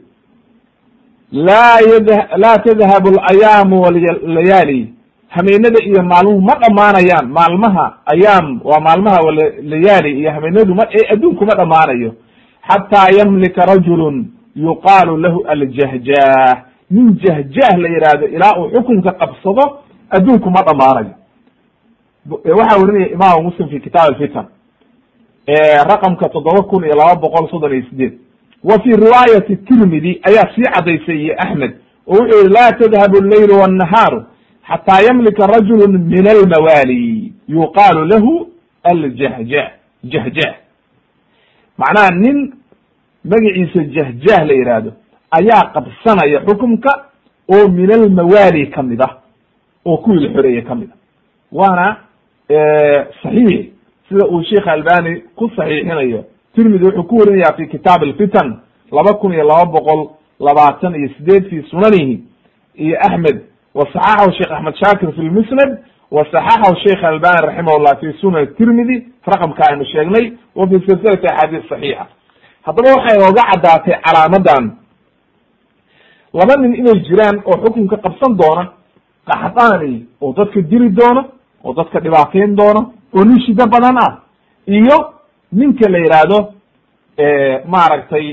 [1.32, 2.08] laa yd
[2.38, 4.94] laa tadhabu alayaamu walayaali
[5.36, 9.20] hameenada iyo maalmuhu ma dhamaanayaan maalmaha ayaam waa maalmaha
[9.72, 12.12] layaali iyo hameenadu ma adduunku ma dhamaanayo
[12.70, 14.16] xataa yamlika rajulun
[14.56, 19.64] yuqaalu lahu aljahjah nin jahjah la yihahdo ilaa uu xukunka qabsado
[20.10, 21.14] adduunku ma dhamaanayo
[22.60, 24.46] waxaa werinaya imaamu muslim fi kitaab alfitan
[25.90, 28.14] raqamka toddoba kun iyo laba boqol soddon iyo sideed
[28.64, 31.72] wa fi riwaayati tirmidi ayaa sii cadaysay iyo axmed
[32.08, 34.24] oo wuxuu yihi laa tadhabu alleylu wannahaaru
[34.68, 38.48] xataa yamlika rajulu min almawaali yuqaalu lahu
[38.84, 39.72] aljahjah
[40.04, 40.54] jahjah
[41.78, 42.54] macnaha nin
[43.26, 44.92] magaciisa jahjah la yihahdo
[45.32, 47.06] ayaa qabsanaya xukumka
[47.54, 49.18] oo min almawaali ka mid ah
[49.86, 50.98] oo kuwii la xoreeye ka mid ah
[51.52, 51.98] waana
[53.24, 53.66] saxiix
[54.10, 56.26] sida uu sheikh albani ku saxiixinayo
[56.56, 58.60] tirmidi wuxuu ku warinaya fi kitaab alfitan
[58.92, 60.10] laba kun iyo laba boqol
[60.40, 62.24] labaatan iyo sideed fi sunanihi
[62.76, 63.42] iyo axmed
[63.78, 65.72] wa saxaxahu sheekh axmed shaakir fi lmusnad
[66.16, 68.98] wa saxaxahu sheikh albani raximahullah fi sunan tirmidi
[69.34, 70.26] raqamka aynu sheegnay
[70.56, 72.06] wa fi silsilati axaadiis saxiixa
[72.68, 74.64] haddaba waxay nooga caddaatay calaamadan
[76.40, 78.64] laba nin inay jiraan oo xukunka qabsan doona
[79.30, 81.22] qaxdaani oo dadka dili doona
[81.64, 82.82] oo dadka dhibaateyn doona
[83.18, 84.12] oo nin shido badan ah
[84.68, 84.98] iyo
[85.52, 86.40] ninka la yidhaahdo
[87.74, 88.26] maaragtay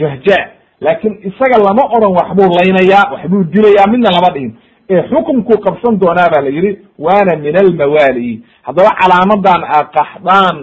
[0.00, 0.42] jahjah
[0.80, 4.52] laakin isaga lama oran waxbuu laynayaa waxbuu dilayaa midna lama dhihin
[4.90, 8.42] ee xukumkuu qabsan doonaa ba la yidhi waana min almawaali.
[8.66, 10.56] Haddaba calaamadan a qaxdaan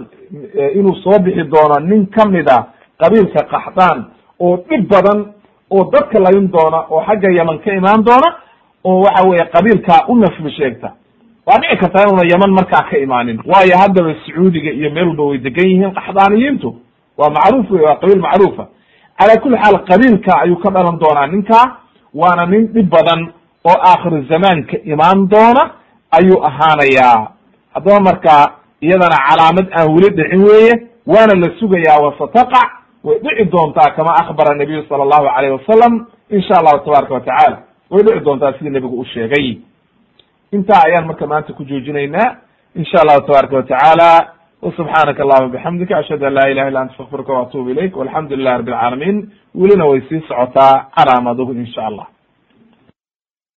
[0.78, 2.58] inuu soo bixi doono nin ka mid a
[3.00, 3.98] qabiilka qaxdaan
[4.40, 5.18] oo dhib badan
[5.70, 8.28] oo dadka layn doona oo xagga yaman ka imaan doona
[8.84, 10.92] oo waxa weeye qabiilkaa u nasbi sheegta.
[11.46, 13.38] Waa dhici kartaa inuuna yaman markaa ka imaanin.
[13.46, 16.68] Waayo haddaba sacuudiga iyo meel walba way degan yihiin qaxdaaniyiintu.
[17.18, 18.64] Waa macruuf wey waa qabiil macruufa.
[19.18, 21.66] Calaa kulli xaal qabiilka ayuu ka dhalan doonaa ninkaa
[22.14, 23.20] waana nin dhib badan
[23.64, 25.70] oo aakhiru zamaanka imaan doona
[26.10, 27.28] ayuu ahaanayaa.
[27.74, 28.44] Haddaba markaa
[28.80, 30.72] iyadana calaamad aan weli dhicin weeye
[31.06, 32.68] waana la sugayaa wasataqac
[33.04, 37.56] way dhici doontaa kama akbara nabiyu sala allahu alayh wasalam insha allahu tabaaraka watacaala
[37.90, 39.58] way dhici doontaa sidii nebigu u sheegay.
[40.52, 42.36] Intaa ayaan marka maanta ku joojinaynaa.
[42.74, 44.28] Insha allahu tabaaraka watacaala
[44.62, 48.72] wasubxaanaka allahuma bixamdika ashhadu an laa ilaha illa anta astakfiruka waatubu ilayk walxamdu lilahi rabbi
[48.72, 52.06] alcaalamiin welina way sii socotaa calaamaduhu insha allah